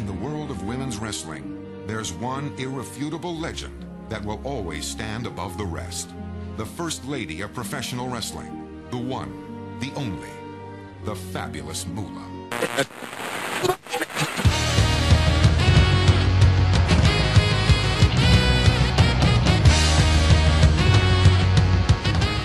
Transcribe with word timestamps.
In 0.00 0.06
the 0.06 0.14
world 0.14 0.50
of 0.50 0.64
women's 0.64 0.96
wrestling, 0.96 1.62
there's 1.86 2.10
one 2.10 2.54
irrefutable 2.56 3.36
legend 3.36 3.84
that 4.08 4.24
will 4.24 4.40
always 4.44 4.86
stand 4.86 5.26
above 5.26 5.58
the 5.58 5.64
rest. 5.66 6.08
The 6.56 6.64
first 6.64 7.04
lady 7.04 7.42
of 7.42 7.52
professional 7.52 8.08
wrestling. 8.08 8.80
The 8.90 8.96
one, 8.96 9.30
the 9.78 9.92
only, 9.96 10.30
the 11.04 11.14
fabulous 11.14 11.86
Moolah. 11.86 12.26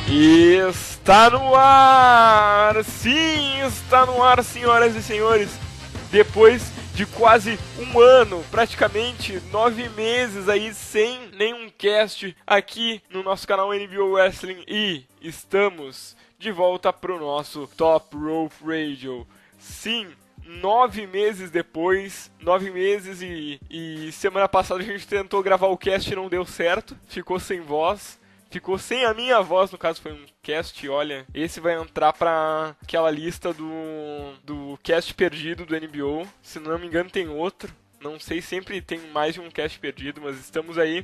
Está 0.09 1.29
no 1.31 1.55
ar! 1.55 2.83
Sim, 2.83 3.61
está 3.63 4.05
no 4.05 4.21
ar, 4.21 4.43
senhoras 4.43 4.93
e 4.97 5.01
senhores. 5.01 5.51
Depois 6.11 6.74
de 6.95 7.05
quase 7.05 7.59
um 7.77 7.99
ano, 7.99 8.41
praticamente 8.49 9.41
nove 9.51 9.89
meses 9.89 10.47
aí 10.47 10.73
sem 10.73 11.27
nenhum 11.37 11.69
cast 11.69 12.33
aqui 12.47 13.01
no 13.09 13.21
nosso 13.21 13.45
canal 13.45 13.73
NBO 13.73 14.13
Wrestling 14.13 14.63
e 14.65 15.03
estamos 15.21 16.15
de 16.39 16.53
volta 16.53 16.93
pro 16.93 17.19
nosso 17.19 17.69
Top 17.75 18.15
Rope 18.15 18.55
Radio. 18.65 19.27
Sim, 19.59 20.07
nove 20.45 21.05
meses 21.05 21.51
depois, 21.51 22.31
nove 22.39 22.71
meses 22.71 23.21
e, 23.21 23.59
e 23.69 24.09
semana 24.13 24.47
passada 24.47 24.81
a 24.81 24.85
gente 24.85 25.05
tentou 25.05 25.43
gravar 25.43 25.67
o 25.67 25.77
cast 25.77 26.09
e 26.09 26.15
não 26.15 26.29
deu 26.29 26.45
certo, 26.45 26.95
ficou 27.09 27.41
sem 27.41 27.59
voz 27.59 28.17
ficou 28.49 28.77
sem 28.77 29.05
a 29.05 29.13
minha 29.13 29.41
voz, 29.41 29.71
no 29.71 29.77
caso 29.77 30.01
foi 30.01 30.13
um 30.13 30.25
cast, 30.41 30.87
olha, 30.87 31.25
esse 31.33 31.59
vai 31.59 31.73
entrar 31.73 32.13
para 32.13 32.75
aquela 32.81 33.11
lista 33.11 33.53
do, 33.53 34.33
do 34.43 34.79
cast 34.83 35.13
perdido 35.13 35.65
do 35.65 35.75
NBO, 35.75 36.27
se 36.41 36.59
não 36.59 36.79
me 36.79 36.87
engano 36.87 37.09
tem 37.09 37.27
outro, 37.27 37.73
não 38.05 38.19
sei, 38.19 38.41
sempre 38.41 38.81
tem 38.81 38.99
mais 39.11 39.33
de 39.33 39.41
um 39.41 39.49
cast 39.49 39.79
perdido, 39.79 40.21
mas 40.21 40.39
estamos 40.39 40.77
aí. 40.77 41.03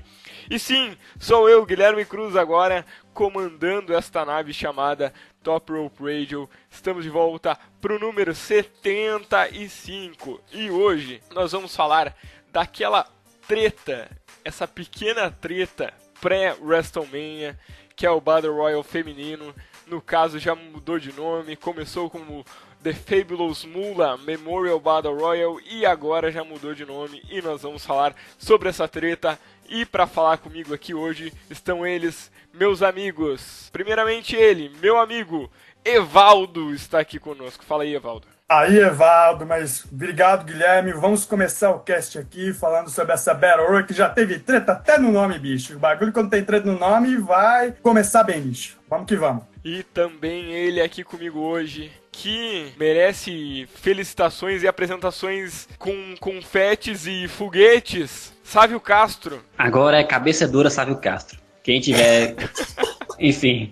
E 0.49 0.59
sim, 0.59 0.95
sou 1.19 1.49
eu, 1.49 1.65
Guilherme 1.65 2.05
Cruz, 2.05 2.35
agora 2.35 2.85
comandando 3.13 3.93
esta 3.93 4.23
nave 4.23 4.53
chamada 4.53 5.11
Top 5.41 5.71
Rope 5.71 6.03
Radio. 6.03 6.47
Estamos 6.69 7.03
de 7.03 7.09
volta 7.09 7.57
para 7.81 7.95
o 7.95 7.99
número 7.99 8.35
75 8.35 10.39
e 10.53 10.69
hoje 10.69 11.23
nós 11.33 11.51
vamos 11.51 11.75
falar 11.75 12.15
daquela 12.51 13.07
treta, 13.47 14.07
essa 14.45 14.67
pequena 14.67 15.31
treta 15.31 15.91
pré-WrestleMania, 16.21 17.59
que 17.95 18.05
é 18.05 18.11
o 18.11 18.21
Battle 18.21 18.55
Royal 18.55 18.83
feminino. 18.83 19.53
No 19.87 20.01
caso, 20.01 20.39
já 20.39 20.55
mudou 20.55 20.97
de 20.97 21.11
nome, 21.11 21.55
começou 21.55 22.09
como 22.09 22.45
The 22.81 22.93
Fabulous 22.93 23.65
Moolah 23.65 24.17
Memorial 24.17 24.79
Battle 24.79 25.17
Royal 25.17 25.59
e 25.69 25.85
agora 25.85 26.31
já 26.31 26.43
mudou 26.43 26.73
de 26.73 26.85
nome 26.85 27.21
e 27.29 27.41
nós 27.41 27.61
vamos 27.61 27.85
falar 27.85 28.15
sobre 28.37 28.69
essa 28.69 28.87
treta. 28.87 29.37
E 29.67 29.85
para 29.85 30.07
falar 30.07 30.37
comigo 30.37 30.73
aqui 30.73 30.93
hoje 30.93 31.31
estão 31.49 31.85
eles, 31.85 32.31
meus 32.53 32.81
amigos. 32.81 33.69
Primeiramente 33.71 34.35
ele, 34.35 34.71
meu 34.81 34.97
amigo 34.97 35.49
Evaldo 35.83 36.73
está 36.73 36.99
aqui 36.99 37.19
conosco. 37.19 37.63
Fala 37.63 37.83
aí, 37.83 37.93
Evaldo. 37.93 38.27
Aí, 38.51 38.79
Evaldo, 38.79 39.45
mas 39.45 39.85
obrigado, 39.89 40.43
Guilherme. 40.43 40.91
Vamos 40.91 41.23
começar 41.23 41.71
o 41.71 41.79
cast 41.79 42.19
aqui 42.19 42.51
falando 42.51 42.89
sobre 42.89 43.13
essa 43.13 43.33
Battle 43.33 43.65
Royale 43.65 43.87
que 43.87 43.93
já 43.93 44.09
teve 44.09 44.39
treta 44.39 44.73
até 44.73 44.97
no 44.97 45.09
nome, 45.09 45.39
bicho. 45.39 45.77
O 45.77 45.79
bagulho 45.79 46.11
quando 46.11 46.29
tem 46.29 46.43
treta 46.43 46.69
no 46.69 46.77
nome 46.77 47.15
vai 47.15 47.73
começar 47.81 48.25
bem, 48.25 48.41
bicho. 48.41 48.77
Vamos 48.89 49.05
que 49.05 49.15
vamos. 49.15 49.43
E 49.63 49.83
também 49.83 50.51
ele 50.51 50.81
aqui 50.81 51.01
comigo 51.01 51.39
hoje, 51.39 51.93
que 52.11 52.73
merece 52.77 53.69
felicitações 53.73 54.63
e 54.63 54.67
apresentações 54.67 55.69
com 55.79 55.93
confetes 56.19 57.07
e 57.07 57.29
foguetes. 57.29 58.33
Sávio 58.43 58.81
Castro. 58.81 59.41
Agora 59.57 59.97
é 59.97 60.03
cabeça 60.03 60.45
dura, 60.45 60.69
Sávio 60.69 60.97
Castro. 60.97 61.39
Quem 61.63 61.79
tiver, 61.79 62.35
enfim, 63.17 63.71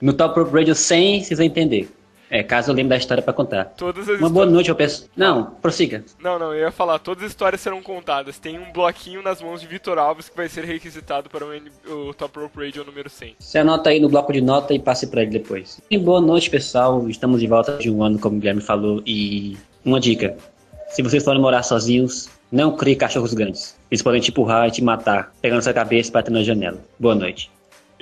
no 0.00 0.12
Top 0.12 0.32
Pro 0.32 0.48
Radio 0.48 0.76
100, 0.76 1.24
vocês 1.24 1.38
vão 1.38 1.46
entender. 1.46 1.90
É, 2.32 2.42
caso 2.42 2.70
eu 2.70 2.74
lembre 2.74 2.88
da 2.88 2.96
história 2.96 3.22
para 3.22 3.34
contar. 3.34 3.66
Todas 3.76 4.08
as 4.08 4.18
Uma 4.18 4.30
boa 4.30 4.46
noite, 4.46 4.70
eu 4.70 4.74
peço. 4.74 5.06
Não, 5.14 5.50
prossiga. 5.60 6.02
Não, 6.18 6.38
não, 6.38 6.54
eu 6.54 6.60
ia 6.60 6.72
falar, 6.72 6.98
todas 6.98 7.24
as 7.24 7.30
histórias 7.30 7.60
serão 7.60 7.82
contadas. 7.82 8.38
Tem 8.38 8.58
um 8.58 8.72
bloquinho 8.72 9.20
nas 9.20 9.42
mãos 9.42 9.60
de 9.60 9.66
Vitor 9.66 9.98
Alves 9.98 10.30
que 10.30 10.36
vai 10.36 10.48
ser 10.48 10.64
requisitado 10.64 11.28
para 11.28 11.44
o, 11.44 12.08
o 12.08 12.14
Top 12.14 12.38
Rope 12.38 12.64
Radio 12.64 12.86
número 12.86 13.10
100. 13.10 13.36
Você 13.38 13.58
anota 13.58 13.90
aí 13.90 14.00
no 14.00 14.08
bloco 14.08 14.32
de 14.32 14.40
nota 14.40 14.72
e 14.72 14.78
passe 14.78 15.08
para 15.08 15.20
ele 15.20 15.30
depois. 15.30 15.78
E 15.90 15.98
boa 15.98 16.22
noite, 16.22 16.48
pessoal. 16.48 17.06
Estamos 17.06 17.38
de 17.38 17.46
volta 17.46 17.76
de 17.76 17.90
um 17.90 18.02
ano, 18.02 18.18
como 18.18 18.36
o 18.36 18.38
Guilherme 18.38 18.62
falou. 18.62 19.02
E 19.04 19.58
uma 19.84 20.00
dica: 20.00 20.34
se 20.88 21.02
vocês 21.02 21.22
forem 21.22 21.38
morar 21.38 21.62
sozinhos, 21.62 22.30
não 22.50 22.74
crie 22.74 22.96
cachorros 22.96 23.34
grandes. 23.34 23.76
Eles 23.90 24.00
podem 24.00 24.22
te 24.22 24.30
empurrar 24.30 24.68
e 24.68 24.70
te 24.70 24.82
matar, 24.82 25.34
pegando 25.42 25.60
sua 25.60 25.74
cabeça 25.74 26.08
e 26.08 26.12
batendo 26.14 26.38
na 26.38 26.42
janela. 26.42 26.78
Boa 26.98 27.14
noite. 27.14 27.50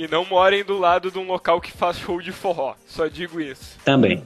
E 0.00 0.08
não 0.08 0.24
morem 0.24 0.64
do 0.64 0.78
lado 0.78 1.10
de 1.10 1.18
um 1.18 1.26
local 1.26 1.60
que 1.60 1.70
faz 1.70 1.98
show 1.98 2.22
de 2.22 2.32
forró. 2.32 2.74
Só 2.86 3.06
digo 3.06 3.38
isso. 3.38 3.76
Também. 3.84 4.24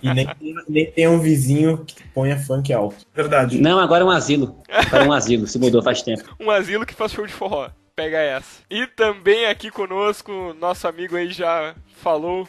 E 0.00 0.14
nem, 0.14 0.28
nem 0.68 0.92
tem 0.92 1.08
um 1.08 1.18
vizinho 1.18 1.84
que 1.84 2.04
ponha 2.14 2.38
funk 2.38 2.72
alto. 2.72 3.04
Verdade. 3.12 3.60
Não, 3.60 3.80
agora 3.80 4.04
é 4.04 4.06
um 4.06 4.10
asilo. 4.10 4.62
Agora 4.70 5.04
é 5.04 5.08
um 5.08 5.12
asilo, 5.12 5.48
se 5.48 5.58
mudou 5.58 5.82
faz 5.82 6.02
tempo. 6.02 6.22
Um 6.38 6.52
asilo 6.52 6.86
que 6.86 6.94
faz 6.94 7.10
show 7.10 7.26
de 7.26 7.32
forró. 7.32 7.68
Pega 7.96 8.16
essa. 8.16 8.60
E 8.70 8.86
também 8.86 9.46
aqui 9.46 9.72
conosco, 9.72 10.54
nosso 10.60 10.86
amigo 10.86 11.16
aí 11.16 11.32
já 11.32 11.74
falou, 12.00 12.46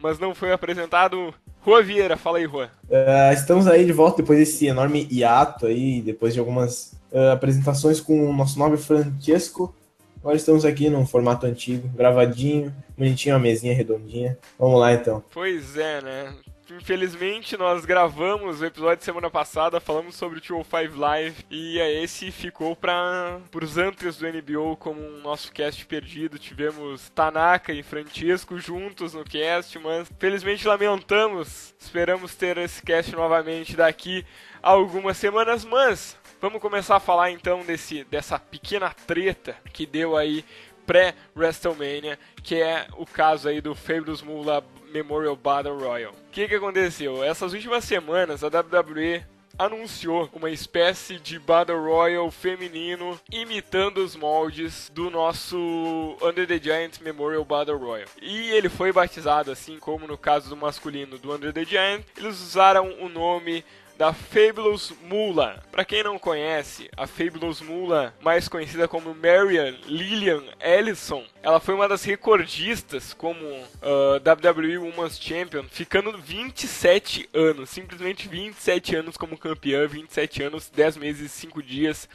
mas 0.00 0.18
não 0.18 0.34
foi 0.34 0.52
apresentado. 0.52 1.34
Rua 1.60 1.82
Vieira, 1.82 2.16
fala 2.16 2.38
aí, 2.38 2.46
Rua. 2.46 2.70
Uh, 2.88 3.34
estamos 3.34 3.66
aí 3.66 3.84
de 3.84 3.92
volta 3.92 4.22
depois 4.22 4.38
desse 4.38 4.66
enorme 4.66 5.06
hiato 5.10 5.66
aí, 5.66 6.00
depois 6.00 6.32
de 6.32 6.40
algumas 6.40 6.94
uh, 7.12 7.32
apresentações 7.32 8.00
com 8.00 8.30
o 8.30 8.32
nosso 8.32 8.58
nobre 8.58 8.78
Francesco. 8.78 9.74
Agora 10.20 10.36
estamos 10.36 10.66
aqui 10.66 10.90
num 10.90 11.06
formato 11.06 11.46
antigo, 11.46 11.88
gravadinho, 11.88 12.74
bonitinho, 12.96 13.34
uma 13.34 13.40
mesinha 13.40 13.74
redondinha. 13.74 14.38
Vamos 14.58 14.78
lá 14.78 14.92
então. 14.92 15.24
Pois 15.32 15.78
é, 15.78 16.02
né? 16.02 16.34
Infelizmente, 16.70 17.56
nós 17.56 17.84
gravamos 17.84 18.60
o 18.60 18.64
episódio 18.64 19.02
semana 19.02 19.28
passada, 19.28 19.80
falamos 19.80 20.14
sobre 20.14 20.38
o 20.38 20.40
205 20.40 20.96
Live, 20.96 21.44
e 21.50 21.78
esse 21.78 22.30
ficou 22.30 22.76
para 22.76 23.40
os 23.60 23.76
antes 23.76 24.18
do 24.18 24.28
NBO 24.28 24.76
como 24.76 25.00
um 25.00 25.20
nosso 25.20 25.50
cast 25.50 25.84
perdido. 25.86 26.38
Tivemos 26.38 27.10
Tanaka 27.10 27.72
e 27.72 27.82
Francisco 27.82 28.58
juntos 28.60 29.14
no 29.14 29.24
cast, 29.24 29.76
mas 29.80 30.08
felizmente 30.18 30.68
lamentamos. 30.68 31.74
Esperamos 31.80 32.36
ter 32.36 32.56
esse 32.58 32.82
cast 32.82 33.16
novamente 33.16 33.74
daqui 33.74 34.24
a 34.62 34.70
algumas 34.70 35.16
semanas, 35.16 35.64
mas 35.64 36.16
vamos 36.40 36.60
começar 36.60 36.96
a 36.96 37.00
falar 37.00 37.30
então 37.30 37.64
desse, 37.64 38.04
dessa 38.04 38.38
pequena 38.38 38.90
treta 39.06 39.56
que 39.72 39.86
deu 39.86 40.16
aí 40.16 40.44
pré-WrestleMania, 40.86 42.18
que 42.42 42.60
é 42.60 42.86
o 42.96 43.06
caso 43.06 43.48
aí 43.48 43.60
do 43.60 43.74
Fabulous 43.74 44.22
Moolah 44.22 44.62
Memorial 44.92 45.36
Battle 45.36 45.78
Royal. 45.78 46.12
O 46.12 46.30
que, 46.32 46.48
que 46.48 46.54
aconteceu? 46.54 47.22
Essas 47.22 47.52
últimas 47.52 47.84
semanas 47.84 48.42
a 48.42 48.48
WWE 48.48 49.24
anunciou 49.58 50.28
uma 50.32 50.50
espécie 50.50 51.18
de 51.18 51.38
Battle 51.38 51.78
Royal 51.78 52.30
feminino 52.30 53.20
imitando 53.30 53.98
os 53.98 54.16
moldes 54.16 54.90
do 54.94 55.10
nosso 55.10 56.16
Under 56.22 56.46
the 56.46 56.58
Giant 56.58 56.98
Memorial 57.00 57.44
Battle 57.44 57.76
Royal. 57.76 58.08
E 58.22 58.50
ele 58.52 58.70
foi 58.70 58.90
batizado 58.90 59.52
assim 59.52 59.78
como 59.78 60.06
no 60.06 60.16
caso 60.16 60.48
do 60.48 60.56
masculino 60.56 61.18
do 61.18 61.34
Under 61.34 61.52
the 61.52 61.64
Giant, 61.64 62.04
eles 62.16 62.40
usaram 62.40 62.90
o 63.00 63.08
nome 63.10 63.62
da 64.00 64.14
Fabulous 64.14 64.94
Moolah. 65.02 65.62
Para 65.70 65.84
quem 65.84 66.02
não 66.02 66.18
conhece, 66.18 66.88
a 66.96 67.06
Fabulous 67.06 67.60
Moolah, 67.60 68.14
mais 68.22 68.48
conhecida 68.48 68.88
como 68.88 69.14
Marian 69.14 69.76
Lillian 69.84 70.42
Ellison, 70.58 71.22
ela 71.42 71.58
foi 71.58 71.74
uma 71.74 71.88
das 71.88 72.04
recordistas 72.04 73.14
como 73.14 73.44
uh, 73.44 74.16
WWE 74.16 74.78
Women's 74.78 75.18
Champion, 75.18 75.64
ficando 75.64 76.16
27 76.18 77.28
anos, 77.32 77.70
simplesmente 77.70 78.28
27 78.28 78.96
anos 78.96 79.16
como 79.16 79.38
campeã, 79.38 79.86
27 79.86 80.42
anos, 80.42 80.68
10 80.68 80.96
meses 80.98 81.32
e 81.32 81.40
5 81.40 81.62
dias 81.62 82.08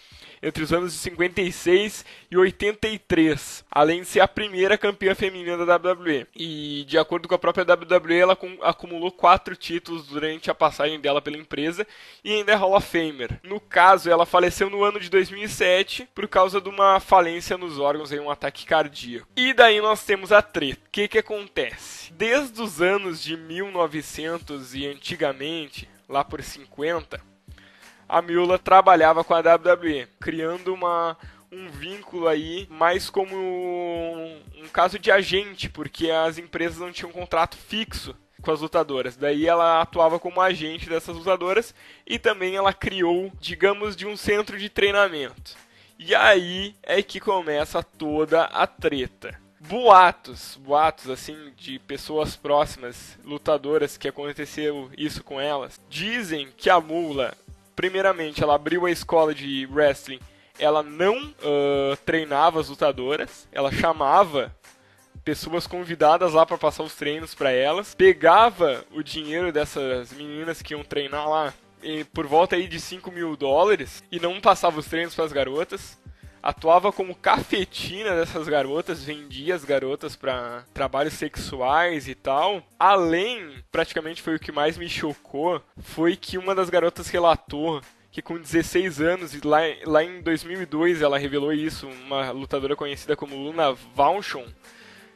entre 0.45 0.63
os 0.63 0.71
anos 0.71 0.93
de 0.93 0.99
56 0.99 2.05
e 2.29 2.37
83, 2.37 3.65
além 3.71 4.01
de 4.01 4.07
ser 4.07 4.19
a 4.19 4.27
primeira 4.27 4.77
campeã 4.77 5.15
feminina 5.15 5.65
da 5.65 5.75
WWE. 5.75 6.27
E 6.35 6.85
de 6.87 6.99
acordo 6.99 7.27
com 7.27 7.33
a 7.33 7.39
própria 7.39 7.65
WWE, 7.65 8.19
ela 8.19 8.37
acumulou 8.61 9.11
quatro 9.11 9.55
títulos 9.55 10.05
durante 10.05 10.51
a 10.51 10.55
passagem 10.55 10.99
dela 10.99 11.19
pela 11.19 11.37
empresa 11.37 11.87
e 12.23 12.31
ainda 12.31 12.51
é 12.51 12.55
Hall 12.55 12.75
of 12.75 12.87
Famer. 12.87 13.39
No 13.43 13.59
caso, 13.59 14.07
ela 14.07 14.25
faleceu 14.25 14.69
no 14.69 14.83
ano 14.83 14.99
de 14.99 15.09
2007 15.09 16.07
por 16.13 16.27
causa 16.27 16.61
de 16.61 16.69
uma 16.69 16.99
falência 16.99 17.57
nos 17.57 17.79
órgãos 17.79 18.11
em 18.11 18.19
um 18.19 18.29
ataque 18.29 18.67
cardíaco. 18.67 19.14
E 19.35 19.53
daí 19.53 19.81
nós 19.81 20.03
temos 20.03 20.31
a 20.31 20.41
treta. 20.41 20.81
O 20.85 20.89
que 20.91 21.07
que 21.07 21.17
acontece? 21.19 22.11
Desde 22.13 22.61
os 22.61 22.81
anos 22.81 23.21
de 23.21 23.37
1900 23.37 24.73
e 24.75 24.87
antigamente, 24.87 25.87
lá 26.07 26.23
por 26.23 26.41
50, 26.41 27.21
a 28.07 28.21
Miula 28.21 28.57
trabalhava 28.59 29.23
com 29.23 29.33
a 29.33 29.39
WWE, 29.39 30.07
criando 30.19 30.73
uma, 30.73 31.17
um 31.51 31.69
vínculo 31.69 32.27
aí 32.27 32.67
mais 32.69 33.09
como 33.09 33.35
um, 33.35 34.41
um 34.57 34.67
caso 34.67 34.99
de 34.99 35.11
agente, 35.11 35.69
porque 35.69 36.09
as 36.09 36.37
empresas 36.37 36.79
não 36.79 36.91
tinham 36.91 37.09
um 37.09 37.13
contrato 37.13 37.57
fixo 37.57 38.15
com 38.41 38.51
as 38.51 38.61
lutadoras. 38.61 39.17
Daí 39.17 39.47
ela 39.47 39.81
atuava 39.81 40.19
como 40.19 40.39
agente 40.39 40.87
dessas 40.87 41.15
lutadoras 41.15 41.73
e 42.05 42.19
também 42.19 42.55
ela 42.55 42.71
criou, 42.71 43.31
digamos, 43.39 43.95
de 43.95 44.05
um 44.05 44.15
centro 44.15 44.57
de 44.57 44.69
treinamento. 44.69 45.64
E 45.97 46.13
aí 46.13 46.75
é 46.83 47.01
que 47.01 47.19
começa 47.19 47.81
toda 47.81 48.43
a 48.45 48.67
treta. 48.67 49.39
Boatos, 49.59 50.59
boatos 50.61 51.09
assim 51.09 51.51
de 51.57 51.79
pessoas 51.79 52.35
próximas, 52.35 53.17
lutadoras 53.23 53.97
que 53.97 54.07
aconteceu 54.07 54.91
isso 54.95 55.23
com 55.23 55.41
elas, 55.41 55.79
dizem 55.89 56.49
que 56.55 56.69
a 56.69 56.79
Mula, 56.79 57.33
primeiramente, 57.75 58.43
ela 58.43 58.55
abriu 58.55 58.85
a 58.85 58.91
escola 58.91 59.33
de 59.33 59.67
wrestling, 59.71 60.19
ela 60.59 60.83
não 60.83 61.17
uh, 61.17 61.97
treinava 62.05 62.59
as 62.59 62.69
lutadoras, 62.69 63.47
ela 63.51 63.71
chamava 63.71 64.55
pessoas 65.23 65.65
convidadas 65.65 66.33
lá 66.33 66.45
para 66.45 66.57
passar 66.57 66.83
os 66.83 66.93
treinos 66.93 67.33
para 67.33 67.51
elas, 67.51 67.95
pegava 67.95 68.85
o 68.91 69.01
dinheiro 69.01 69.51
dessas 69.51 70.13
meninas 70.13 70.61
que 70.61 70.73
iam 70.73 70.83
treinar 70.83 71.27
lá 71.27 71.53
por 72.13 72.25
volta 72.27 72.55
aí 72.55 72.67
de 72.67 72.79
5 72.79 73.11
mil 73.11 73.35
dólares 73.35 74.03
e 74.11 74.19
não 74.19 74.39
passava 74.41 74.79
os 74.79 74.87
treinos 74.87 75.13
para 75.15 75.25
as 75.25 75.33
garotas. 75.33 75.99
Atuava 76.41 76.91
como 76.91 77.15
cafetina 77.15 78.15
dessas 78.15 78.47
garotas, 78.47 79.03
vendia 79.03 79.55
as 79.55 79.65
garotas 79.65 80.15
para 80.15 80.63
trabalhos 80.73 81.13
sexuais 81.13 82.07
e 82.07 82.13
tal. 82.13 82.61
Além, 82.77 83.63
praticamente 83.71 84.21
foi 84.21 84.35
o 84.35 84.39
que 84.39 84.51
mais 84.51 84.77
me 84.77 84.87
chocou, 84.87 85.59
foi 85.77 86.15
que 86.15 86.37
uma 86.37 86.53
das 86.53 86.69
garotas 86.69 87.07
relatou 87.07 87.81
que 88.11 88.21
com 88.21 88.37
16 88.37 89.01
anos, 89.01 89.33
e 89.33 89.45
lá, 89.45 89.59
lá 89.85 90.01
em 90.01 90.21
2002 90.21 91.01
ela 91.01 91.17
revelou 91.17 91.51
isso, 91.51 91.85
uma 91.85 92.31
lutadora 92.31 92.73
conhecida 92.73 93.13
como 93.13 93.35
Luna 93.35 93.73
Vauchon, 93.93 94.45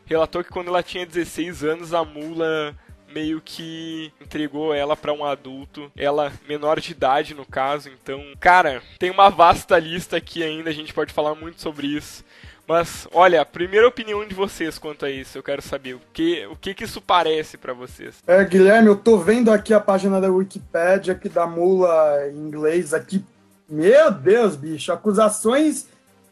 relatou 0.05 0.43
que 0.43 0.49
quando 0.49 0.67
ela 0.67 0.83
tinha 0.83 1.05
16 1.05 1.63
anos, 1.63 1.93
a 1.93 2.03
mula 2.03 2.75
meio 3.13 3.41
que 3.43 4.11
entregou 4.21 4.73
ela 4.73 4.95
para 4.95 5.13
um 5.13 5.25
adulto, 5.25 5.91
ela 5.95 6.31
menor 6.47 6.79
de 6.79 6.91
idade 6.91 7.33
no 7.33 7.45
caso. 7.45 7.89
Então, 7.89 8.23
cara, 8.39 8.81
tem 8.97 9.09
uma 9.09 9.29
vasta 9.29 9.77
lista 9.79 10.17
aqui 10.17 10.43
ainda, 10.43 10.69
a 10.69 10.73
gente 10.73 10.93
pode 10.93 11.13
falar 11.13 11.35
muito 11.35 11.61
sobre 11.61 11.87
isso. 11.87 12.23
Mas, 12.67 13.07
olha, 13.11 13.43
primeira 13.43 13.87
opinião 13.87 14.23
de 14.27 14.35
vocês 14.35 14.77
quanto 14.77 15.03
a 15.03 15.09
isso, 15.09 15.35
eu 15.35 15.41
quero 15.41 15.59
saber 15.59 15.95
o 15.95 16.01
que 16.13 16.45
o 16.45 16.55
que, 16.55 16.75
que 16.75 16.83
isso 16.83 17.01
parece 17.01 17.57
para 17.57 17.73
vocês. 17.73 18.17
É, 18.27 18.43
Guilherme, 18.45 18.89
eu 18.89 18.95
tô 18.95 19.17
vendo 19.17 19.51
aqui 19.51 19.73
a 19.73 19.79
página 19.79 20.21
da 20.21 20.29
Wikipedia 20.29 21.15
que 21.15 21.27
da 21.27 21.47
mula 21.47 22.27
em 22.31 22.37
inglês 22.37 22.93
aqui. 22.93 23.25
Meu 23.67 24.11
Deus, 24.11 24.55
bicho, 24.55 24.91
acusações 24.91 25.87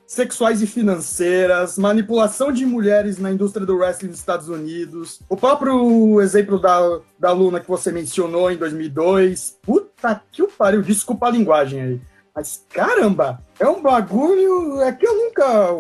sexuais 0.08 0.62
e 0.62 0.68
financeiras, 0.68 1.78
manipulação 1.78 2.52
de 2.52 2.66
mulheres 2.66 3.20
na 3.20 3.30
indústria 3.30 3.66
do 3.66 3.76
wrestling 3.76 4.08
dos 4.10 4.20
Estados 4.20 4.48
Unidos, 4.48 5.20
o 5.28 5.36
próprio 5.36 6.22
exemplo 6.22 6.58
da, 6.58 6.80
da 7.20 7.32
Luna 7.34 7.60
que 7.60 7.68
você 7.68 7.92
mencionou 7.92 8.50
em 8.50 8.56
2002. 8.56 9.58
Puta 9.62 10.22
que 10.32 10.42
o 10.42 10.48
pariu, 10.48 10.82
desculpa 10.82 11.28
a 11.28 11.32
linguagem 11.32 11.82
aí. 11.82 12.02
Mas 12.34 12.64
caramba, 12.70 13.42
é 13.60 13.68
um 13.68 13.82
bagulho. 13.82 14.80
É 14.82 14.92
que 14.92 15.06
eu 15.06 15.18
nunca 15.18 15.72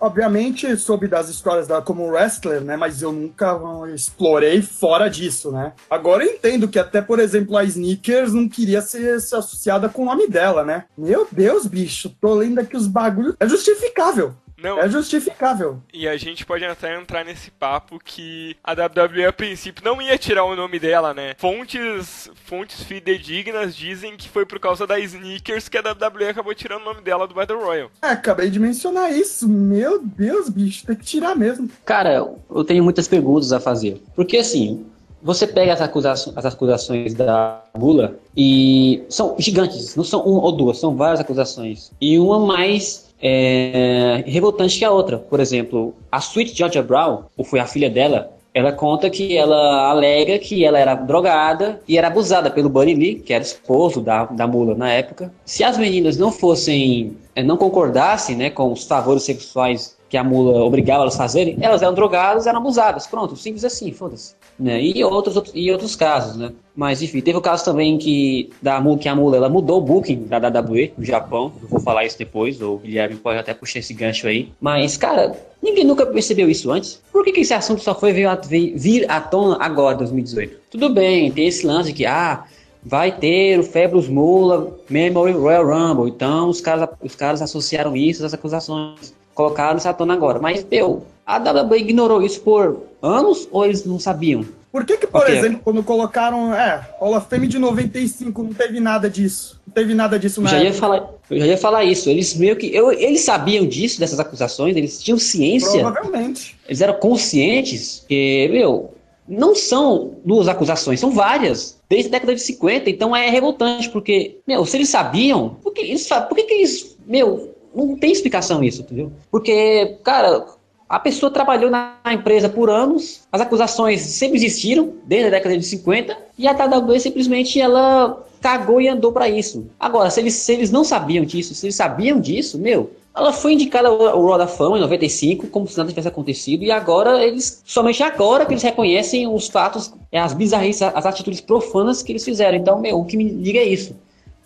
obviamente 0.00 0.76
soube 0.76 1.06
das 1.06 1.28
histórias 1.28 1.68
dela 1.68 1.82
como 1.82 2.08
wrestler, 2.10 2.60
né? 2.62 2.76
Mas 2.76 3.02
eu 3.02 3.12
nunca 3.12 3.60
explorei 3.94 4.62
fora 4.62 5.08
disso, 5.08 5.52
né? 5.52 5.72
Agora 5.88 6.24
eu 6.24 6.32
entendo 6.32 6.68
que 6.68 6.78
até, 6.78 7.00
por 7.00 7.18
exemplo, 7.18 7.56
a 7.56 7.64
Sneakers 7.64 8.32
não 8.32 8.48
queria 8.48 8.80
ser, 8.80 9.20
ser 9.20 9.36
associada 9.36 9.88
com 9.88 10.02
o 10.02 10.06
nome 10.06 10.28
dela, 10.28 10.64
né? 10.64 10.84
Meu 10.96 11.26
Deus, 11.30 11.66
bicho, 11.66 12.10
tô 12.20 12.34
lendo 12.34 12.60
aqui 12.60 12.76
os 12.76 12.86
bagulhos. 12.86 13.34
É 13.38 13.48
justificável. 13.48 14.34
Não. 14.62 14.78
É 14.78 14.88
justificável. 14.88 15.80
E 15.92 16.06
a 16.06 16.16
gente 16.16 16.44
pode 16.44 16.64
até 16.64 16.98
entrar 16.98 17.24
nesse 17.24 17.50
papo 17.50 17.98
que 18.02 18.56
a 18.62 18.72
WWE 18.72 19.26
a 19.26 19.32
princípio 19.32 19.84
não 19.84 20.00
ia 20.00 20.18
tirar 20.18 20.44
o 20.44 20.56
nome 20.56 20.78
dela, 20.78 21.14
né? 21.14 21.34
Fontes, 21.38 22.30
fontes 22.44 22.82
fidedignas 22.82 23.74
dizem 23.74 24.16
que 24.16 24.28
foi 24.28 24.44
por 24.44 24.58
causa 24.58 24.86
da 24.86 24.98
Sneakers 24.98 25.68
que 25.68 25.78
a 25.78 25.80
WWE 25.80 26.28
acabou 26.28 26.54
tirando 26.54 26.82
o 26.82 26.84
nome 26.84 27.00
dela 27.00 27.26
do 27.26 27.34
Battle 27.34 27.60
Royale. 27.60 27.90
É, 28.02 28.08
acabei 28.08 28.50
de 28.50 28.60
mencionar 28.60 29.12
isso. 29.12 29.48
Meu 29.48 30.00
Deus, 30.02 30.48
bicho, 30.48 30.86
tem 30.86 30.96
que 30.96 31.04
tirar 31.04 31.34
mesmo. 31.34 31.70
Cara, 31.84 32.14
eu 32.50 32.64
tenho 32.64 32.84
muitas 32.84 33.08
perguntas 33.08 33.52
a 33.52 33.60
fazer. 33.60 34.02
Porque 34.14 34.36
assim, 34.36 34.84
você 35.22 35.46
pega 35.46 35.72
as 35.72 35.80
acusações, 35.80 36.36
as 36.36 36.44
acusações 36.44 37.14
da 37.14 37.62
Mula 37.76 38.16
e 38.36 39.02
são 39.08 39.36
gigantes, 39.38 39.94
não 39.96 40.04
são 40.04 40.22
uma 40.22 40.42
ou 40.42 40.52
duas, 40.52 40.78
são 40.78 40.96
várias 40.96 41.20
acusações. 41.20 41.90
E 42.00 42.18
uma 42.18 42.38
mais 42.38 43.09
é, 43.20 44.24
revoltante 44.26 44.78
que 44.78 44.84
a 44.84 44.90
outra. 44.90 45.18
Por 45.18 45.40
exemplo, 45.40 45.94
a 46.10 46.18
Sweet 46.18 46.56
Georgia 46.56 46.82
Brown, 46.82 47.24
ou 47.36 47.44
foi 47.44 47.60
a 47.60 47.66
filha 47.66 47.90
dela, 47.90 48.32
ela 48.52 48.72
conta 48.72 49.08
que 49.08 49.36
ela 49.36 49.90
alega 49.90 50.38
que 50.38 50.64
ela 50.64 50.78
era 50.78 50.94
drogada 50.94 51.80
e 51.86 51.96
era 51.96 52.08
abusada 52.08 52.50
pelo 52.50 52.68
Buddy 52.68 52.94
Lee, 52.94 53.14
que 53.20 53.32
era 53.32 53.44
esposo 53.44 54.00
da, 54.00 54.24
da 54.24 54.46
mula 54.46 54.74
na 54.74 54.90
época. 54.90 55.32
Se 55.44 55.62
as 55.62 55.78
meninas 55.78 56.16
não 56.16 56.32
fossem, 56.32 57.16
é, 57.34 57.42
não 57.42 57.56
concordassem 57.56 58.36
né, 58.36 58.50
com 58.50 58.72
os 58.72 58.84
favores 58.84 59.22
sexuais 59.22 59.96
que 60.10 60.16
a 60.16 60.24
mula 60.24 60.64
obrigava 60.64 61.02
elas 61.02 61.14
a 61.14 61.18
fazerem, 61.18 61.56
elas 61.60 61.82
eram 61.82 61.94
drogadas, 61.94 62.48
eram 62.48 62.58
abusadas. 62.58 63.06
Pronto, 63.06 63.36
simples 63.36 63.64
assim, 63.64 63.92
foda-se. 63.92 64.34
Né? 64.58 64.82
E 64.82 65.02
outros, 65.04 65.40
e 65.54 65.70
outros 65.70 65.94
casos, 65.94 66.36
né? 66.36 66.50
Mas 66.74 67.00
enfim, 67.00 67.20
teve 67.20 67.38
o 67.38 67.40
caso 67.40 67.64
também 67.64 67.96
que, 67.96 68.50
da, 68.60 68.82
que 68.96 69.08
a 69.08 69.14
mula 69.14 69.36
ela 69.36 69.48
mudou 69.48 69.78
o 69.78 69.80
booking 69.80 70.24
da 70.24 70.38
WWE 70.38 70.92
no 70.98 71.04
Japão. 71.04 71.52
Eu 71.62 71.68
vou 71.68 71.78
falar 71.78 72.04
isso 72.04 72.18
depois, 72.18 72.60
o 72.60 72.78
Guilherme 72.78 73.16
pode 73.16 73.38
até 73.38 73.54
puxar 73.54 73.78
esse 73.78 73.94
gancho 73.94 74.26
aí. 74.26 74.52
Mas, 74.60 74.96
cara, 74.96 75.32
ninguém 75.62 75.84
nunca 75.84 76.04
percebeu 76.04 76.50
isso 76.50 76.72
antes. 76.72 77.00
Por 77.12 77.24
que, 77.24 77.30
que 77.30 77.40
esse 77.42 77.54
assunto 77.54 77.80
só 77.80 77.94
foi 77.94 78.12
vir, 78.12 78.28
vir 78.74 79.08
à 79.08 79.20
tona 79.20 79.58
agora, 79.60 79.96
2018? 79.98 80.56
Tudo 80.72 80.90
bem, 80.90 81.30
tem 81.30 81.46
esse 81.46 81.64
lance 81.64 81.90
de 81.90 81.94
que, 81.94 82.06
ah, 82.06 82.44
vai 82.82 83.12
ter 83.12 83.58
o 83.58 83.62
Febros 83.62 84.08
Mula 84.08 84.76
Memory 84.88 85.32
Royal 85.32 85.66
Rumble. 85.66 86.10
Então 86.10 86.48
os 86.48 86.60
caras, 86.60 86.88
os 87.02 87.14
caras 87.14 87.42
associaram 87.42 87.96
isso 87.96 88.24
às 88.24 88.34
acusações 88.34 89.14
colocaram 89.40 89.78
essa 89.78 89.92
tona 89.94 90.12
agora. 90.12 90.38
Mas, 90.38 90.66
meu, 90.70 91.06
a 91.24 91.38
WWE 91.38 91.78
ignorou 91.78 92.22
isso 92.22 92.40
por 92.42 92.82
anos 93.00 93.48
ou 93.50 93.64
eles 93.64 93.84
não 93.84 93.98
sabiam? 93.98 94.44
Por 94.70 94.84
que, 94.84 94.98
que 94.98 95.06
por 95.06 95.22
okay. 95.22 95.36
exemplo, 95.36 95.60
quando 95.64 95.82
colocaram, 95.82 96.54
é, 96.54 96.86
Hall 97.00 97.16
of 97.16 97.26
Fame 97.28 97.48
de 97.48 97.58
95, 97.58 98.42
não 98.42 98.52
teve 98.52 98.78
nada 98.78 99.10
disso? 99.10 99.60
Não 99.66 99.74
teve 99.74 99.94
nada 99.94 100.16
disso 100.16 100.40
na 100.40 100.50
já 100.50 100.62
ia 100.62 100.72
falar, 100.72 101.08
Eu 101.28 101.40
já 101.40 101.46
ia 101.46 101.58
falar 101.58 101.84
isso. 101.84 102.08
Eles 102.08 102.34
meio 102.36 102.54
que. 102.54 102.72
Eu, 102.72 102.92
eles 102.92 103.22
sabiam 103.22 103.66
disso, 103.66 103.98
dessas 103.98 104.20
acusações, 104.20 104.76
eles 104.76 105.02
tinham 105.02 105.18
ciência. 105.18 105.80
Provavelmente. 105.80 106.56
Eles 106.68 106.80
eram 106.80 106.94
conscientes 106.94 108.04
que, 108.08 108.48
meu, 108.52 108.94
não 109.26 109.56
são 109.56 110.12
duas 110.24 110.46
acusações, 110.46 111.00
são 111.00 111.10
várias. 111.10 111.79
Desde 111.90 112.08
a 112.08 112.12
década 112.12 112.36
de 112.36 112.40
50, 112.40 112.88
então 112.88 113.16
é 113.16 113.28
revoltante, 113.28 113.90
porque, 113.90 114.38
meu, 114.46 114.64
se 114.64 114.76
eles 114.76 114.88
sabiam, 114.88 115.56
por 115.60 115.72
que 115.72 115.80
eles, 115.80 116.08
por 116.08 116.36
que, 116.36 116.44
que 116.44 116.54
eles, 116.54 116.96
meu, 117.04 117.52
não 117.74 117.96
tem 117.96 118.12
explicação 118.12 118.62
isso, 118.62 118.82
entendeu? 118.82 119.10
Porque, 119.28 119.98
cara, 120.04 120.46
a 120.88 121.00
pessoa 121.00 121.32
trabalhou 121.32 121.68
na 121.68 121.98
empresa 122.12 122.48
por 122.48 122.70
anos, 122.70 123.22
as 123.32 123.40
acusações 123.40 124.02
sempre 124.02 124.36
existiram, 124.36 124.94
desde 125.04 125.26
a 125.26 125.30
década 125.30 125.58
de 125.58 125.64
50, 125.64 126.16
e 126.38 126.46
a 126.46 126.52
WWE 126.52 127.00
simplesmente 127.00 127.60
ela 127.60 128.24
cagou 128.40 128.80
e 128.80 128.88
andou 128.88 129.10
para 129.10 129.28
isso. 129.28 129.66
Agora, 129.78 130.10
se 130.10 130.20
eles, 130.20 130.34
se 130.34 130.52
eles 130.52 130.70
não 130.70 130.84
sabiam 130.84 131.24
disso, 131.24 131.56
se 131.56 131.66
eles 131.66 131.74
sabiam 131.74 132.20
disso, 132.20 132.56
meu, 132.56 132.90
ela 133.14 133.32
foi 133.32 133.54
indicada 133.54 133.88
ao 133.88 134.22
Roda 134.22 134.44
da 134.44 134.46
Fama 134.46 134.78
em 134.78 134.80
95, 134.80 135.48
como 135.48 135.66
se 135.66 135.76
nada 135.76 135.88
tivesse 135.90 136.08
acontecido, 136.08 136.62
e 136.62 136.70
agora 136.70 137.24
eles, 137.24 137.62
somente 137.64 138.02
agora 138.02 138.46
que 138.46 138.52
eles 138.52 138.62
reconhecem 138.62 139.26
os 139.26 139.48
fatos, 139.48 139.92
as 140.12 140.32
bizarrices, 140.32 140.82
as 140.82 141.06
atitudes 141.06 141.40
profanas 141.40 142.02
que 142.02 142.12
eles 142.12 142.24
fizeram. 142.24 142.56
Então, 142.56 142.80
meu, 142.80 143.00
o 143.00 143.04
que 143.04 143.16
me 143.16 143.28
diga 143.28 143.58
é 143.58 143.64
isso. 143.64 143.96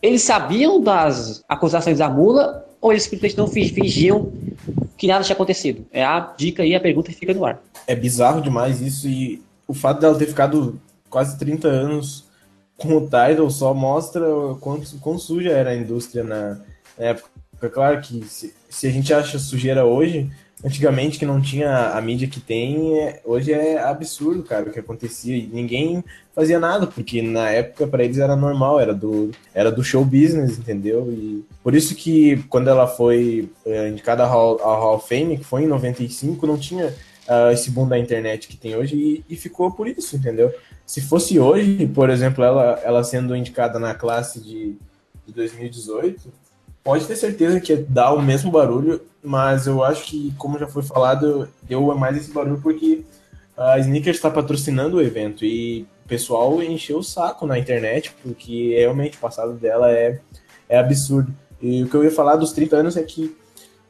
Eles 0.03 0.23
sabiam 0.23 0.81
das 0.81 1.43
acusações 1.49 1.99
da 1.99 2.09
mula, 2.09 2.65
ou 2.81 2.93
eles 2.93 3.05
simplesmente 3.05 3.39
não 3.39 3.47
fingiam 3.47 4.31
que 4.97 5.07
nada 5.07 5.25
tinha 5.25 5.35
acontecido? 5.35 5.85
É 5.93 6.05
a 6.05 6.21
dica 6.37 6.63
aí, 6.63 6.75
a 6.75 6.81
pergunta 6.81 7.13
fica 7.13 7.35
no 7.35 7.45
ar. 7.45 7.61
É 7.87 7.95
bizarro 7.95 8.41
demais 8.41 8.81
isso 8.81 9.09
e 9.09 9.43
o 9.67 9.75
fato 9.75 10.01
dela 10.01 10.19
ter 10.19 10.27
ficado 10.27 10.81
quase 11.11 11.39
30 11.39 11.69
anos 11.69 12.25
com 12.77 12.97
o 12.97 13.09
title 13.09 13.51
só 13.51 13.73
mostra 13.73 14.27
quanto, 14.61 14.99
quão 14.99 15.19
suja 15.19 15.51
era 15.51 15.71
a 15.71 15.77
indústria 15.77 16.25
na, 16.25 16.61
na 16.99 17.05
época. 17.05 17.29
Claro 17.71 18.01
que 18.01 18.25
se, 18.25 18.55
se 18.69 18.87
a 18.87 18.91
gente 18.91 19.13
acha 19.13 19.39
sujeira 19.39 19.85
hoje, 19.85 20.31
antigamente 20.65 21.19
que 21.19 21.27
não 21.27 21.41
tinha 21.41 21.91
a 21.91 22.01
mídia 22.01 22.27
que 22.27 22.41
tem, 22.41 22.99
é, 22.99 23.21
hoje 23.25 23.53
é 23.53 23.79
absurdo, 23.79 24.43
cara, 24.43 24.69
o 24.69 24.73
que 24.73 24.79
acontecia. 24.79 25.37
E 25.37 25.47
ninguém 25.47 26.03
fazia 26.35 26.59
nada, 26.59 26.87
porque 26.87 27.21
na 27.21 27.51
época 27.51 27.87
para 27.87 28.03
eles 28.03 28.19
era 28.19 28.35
normal, 28.35 28.81
era 28.81 28.95
do, 28.95 29.31
era 29.53 29.71
do 29.71 29.85
show 29.85 30.05
business, 30.05 30.59
entendeu? 30.59 31.13
E 31.13 31.45
por 31.63 31.75
isso 31.75 31.95
que 31.95 32.43
quando 32.49 32.69
ela 32.69 32.87
foi 32.87 33.51
é, 33.67 33.89
indicada 33.89 34.25
ao 34.25 34.31
Hall, 34.31 34.57
Hall 34.57 34.97
of 34.97 35.09
Fame, 35.09 35.37
que 35.37 35.45
foi 35.45 35.65
em 35.65 35.69
95, 35.69 36.47
não 36.47 36.57
tinha 36.57 36.95
uh, 37.29 37.51
esse 37.53 37.71
boom 37.71 37.87
da 37.87 37.99
internet 37.99 38.49
que 38.49 38.57
tem 38.57 38.75
hoje 38.75 38.97
e, 38.97 39.25
e, 39.29 39.37
ficou 39.37 39.71
por 39.71 39.87
isso, 39.87 40.17
entendeu? 40.17 40.53
Se 40.87 41.01
fosse 41.01 41.39
hoje, 41.39 41.87
por 41.87 42.11
exemplo, 42.11 42.43
ela, 42.45 42.81
ela 42.85 43.05
sendo 43.05 43.37
indicada 43.37 43.79
na 43.79 43.95
classe 43.95 44.41
de, 44.41 44.77
de 45.27 45.33
2018, 45.33 46.33
pode 46.85 47.07
ter 47.07 47.17
certeza 47.17 47.59
que 47.61 47.75
dá 47.75 48.13
o 48.13 48.23
mesmo 48.23 48.51
barulho, 48.51 49.01
mas 49.23 49.67
eu 49.67 49.83
acho 49.83 50.05
que, 50.05 50.33
como 50.37 50.59
já 50.59 50.69
foi 50.69 50.83
falado, 50.83 51.49
deu 51.63 51.83
mais 51.97 52.17
esse 52.17 52.31
barulho 52.31 52.61
porque 52.63 53.05
a 53.57 53.79
Sneakers 53.79 54.17
está 54.17 54.31
patrocinando 54.31 54.99
o 54.99 55.03
evento 55.03 55.45
e 55.45 55.87
o 56.05 56.09
pessoal 56.09 56.63
encheu 56.63 56.99
o 56.99 57.03
saco 57.03 57.47
na 57.47 57.59
internet, 57.59 58.15
porque 58.23 58.75
realmente 58.77 59.17
o 59.17 59.21
passado 59.21 59.55
dela 59.55 59.91
é, 59.91 60.21
é 60.69 60.79
absurdo. 60.79 61.35
E 61.61 61.83
o 61.83 61.89
que 61.89 61.97
eu 61.97 62.05
ia 62.05 62.11
falar 62.11 62.37
dos 62.37 62.53
30 62.53 62.77
anos 62.77 62.97
é 62.97 63.03
que 63.03 63.35